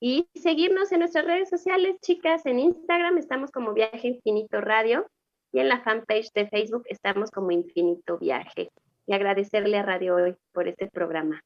y 0.00 0.26
seguirnos 0.34 0.90
en 0.92 1.00
nuestras 1.00 1.26
redes 1.26 1.50
sociales, 1.50 1.96
chicas. 2.00 2.46
En 2.46 2.58
Instagram 2.58 3.18
estamos 3.18 3.50
como 3.50 3.74
Viaje 3.74 4.08
Infinito 4.08 4.60
Radio 4.62 5.06
y 5.52 5.60
en 5.60 5.68
la 5.68 5.82
fanpage 5.82 6.32
de 6.34 6.48
Facebook 6.48 6.84
estamos 6.86 7.30
como 7.30 7.50
Infinito 7.50 8.18
Viaje. 8.18 8.70
Y 9.06 9.12
agradecerle 9.12 9.76
a 9.76 9.82
Radio 9.82 10.14
Hoy 10.16 10.36
por 10.52 10.68
este 10.68 10.88
programa, 10.88 11.42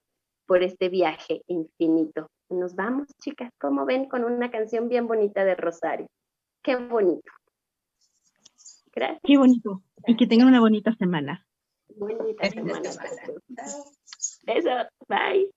por 0.46 0.62
este 0.62 0.88
viaje 0.88 1.42
infinito. 1.46 2.28
Nos 2.50 2.74
vamos, 2.74 3.08
chicas, 3.22 3.50
como 3.58 3.86
ven, 3.86 4.06
con 4.06 4.22
una 4.22 4.50
canción 4.50 4.88
bien 4.88 5.06
bonita 5.06 5.44
de 5.44 5.54
Rosario. 5.54 6.06
Qué 6.62 6.76
bonito. 6.76 7.30
Gracias. 8.92 9.20
Qué 9.24 9.38
bonito. 9.38 9.82
Y 10.06 10.16
que 10.16 10.26
tengan 10.26 10.48
una 10.48 10.60
bonita 10.60 10.94
semana. 10.94 11.46
Bonita 11.96 12.50
semana. 12.50 12.90
Eso. 14.46 14.70
Bye. 15.08 15.50